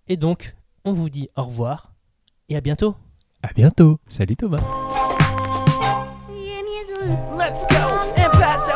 Et 0.09 0.17
donc, 0.17 0.55
on 0.85 0.93
vous 0.93 1.11
dit 1.11 1.29
au 1.37 1.43
revoir 1.43 1.93
et 2.49 2.57
à 2.57 2.61
bientôt. 2.61 2.95
À 3.43 3.53
bientôt. 3.55 3.99
Salut 4.09 4.37
Thomas. 4.37 4.59
Let's 7.37 7.65
go 7.67 7.77
and 8.17 8.33
pass 8.33 8.76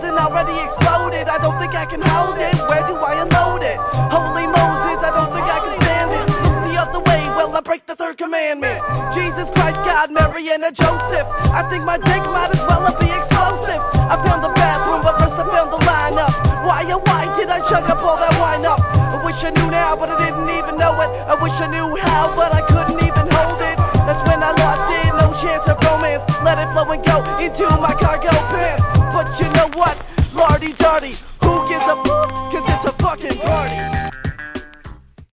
hasn't 0.00 0.16
already 0.16 0.56
exploded. 0.64 1.28
I 1.28 1.36
don't 1.44 1.60
think 1.60 1.76
I 1.76 1.84
can 1.84 2.00
hold 2.00 2.40
it. 2.40 2.56
Where 2.72 2.80
do 2.88 2.96
I 2.96 3.20
unload 3.20 3.60
it? 3.60 3.76
Holy 4.08 4.48
Moses, 4.48 4.96
I 5.04 5.12
don't 5.12 5.28
think 5.28 5.44
I 5.44 5.60
can 5.60 5.76
stand 5.84 6.08
it. 6.16 6.24
Look 6.40 6.56
the 6.72 6.74
other 6.80 7.00
way, 7.04 7.20
well, 7.36 7.52
I 7.52 7.60
break 7.60 7.84
the 7.84 7.92
third 7.92 8.16
commandment. 8.16 8.80
Jesus 9.12 9.52
Christ, 9.52 9.76
God, 9.84 10.08
Mary, 10.08 10.48
and 10.56 10.64
a 10.64 10.72
Joseph. 10.72 11.28
I 11.52 11.68
think 11.68 11.84
my 11.84 12.00
dick 12.00 12.24
might 12.32 12.48
as 12.48 12.64
well 12.64 12.88
be 12.96 13.12
explosive. 13.12 13.76
I 14.08 14.16
found 14.24 14.40
the 14.40 14.48
bathroom, 14.56 15.04
but 15.04 15.20
first 15.20 15.36
I 15.36 15.44
found 15.44 15.68
the 15.68 15.80
lineup. 15.84 16.32
Why, 16.64 16.80
oh, 16.88 17.04
why 17.04 17.28
did 17.36 17.52
I 17.52 17.60
chug 17.68 17.84
up 17.92 18.00
all 18.00 18.16
that 18.16 18.32
wine 18.40 18.64
up? 18.64 18.80
I 18.80 19.20
wish 19.20 19.44
I 19.44 19.52
knew 19.52 19.68
now, 19.68 20.00
but 20.00 20.08
I 20.08 20.16
didn't 20.16 20.48
even 20.48 20.80
know 20.80 20.96
it. 21.04 21.12
I 21.28 21.36
wish 21.36 21.60
I 21.60 21.68
knew 21.68 21.92
how, 22.08 22.32
but 22.32 22.56
I 22.56 22.64
couldn't 22.72 23.04
even 23.04 23.28
hold 23.36 23.60
it. 23.68 23.76
That's 24.08 24.24
when 24.24 24.40
I 24.40 24.56
lost 24.64 24.88
it, 24.96 25.12
no 25.20 25.28
chance 25.36 25.68
of 25.68 25.76
romance. 25.84 26.24
Let 26.40 26.56
it 26.56 26.72
flow 26.72 26.88
and 26.88 27.04
go 27.04 27.20
into 27.36 27.68
my 27.76 27.92
cargo 28.00 28.32
pants. 28.48 28.99
You 29.38 29.52
know 29.52 29.70
what? 29.74 29.96
Lardy 30.34 30.72
darty, 30.74 31.14
who 31.44 31.68
gives 31.68 31.86
a 31.86 31.96
Cause 32.50 32.68
it's 32.68 32.84
a 32.84 32.92
fucking 32.92 33.38
party. 33.38 34.09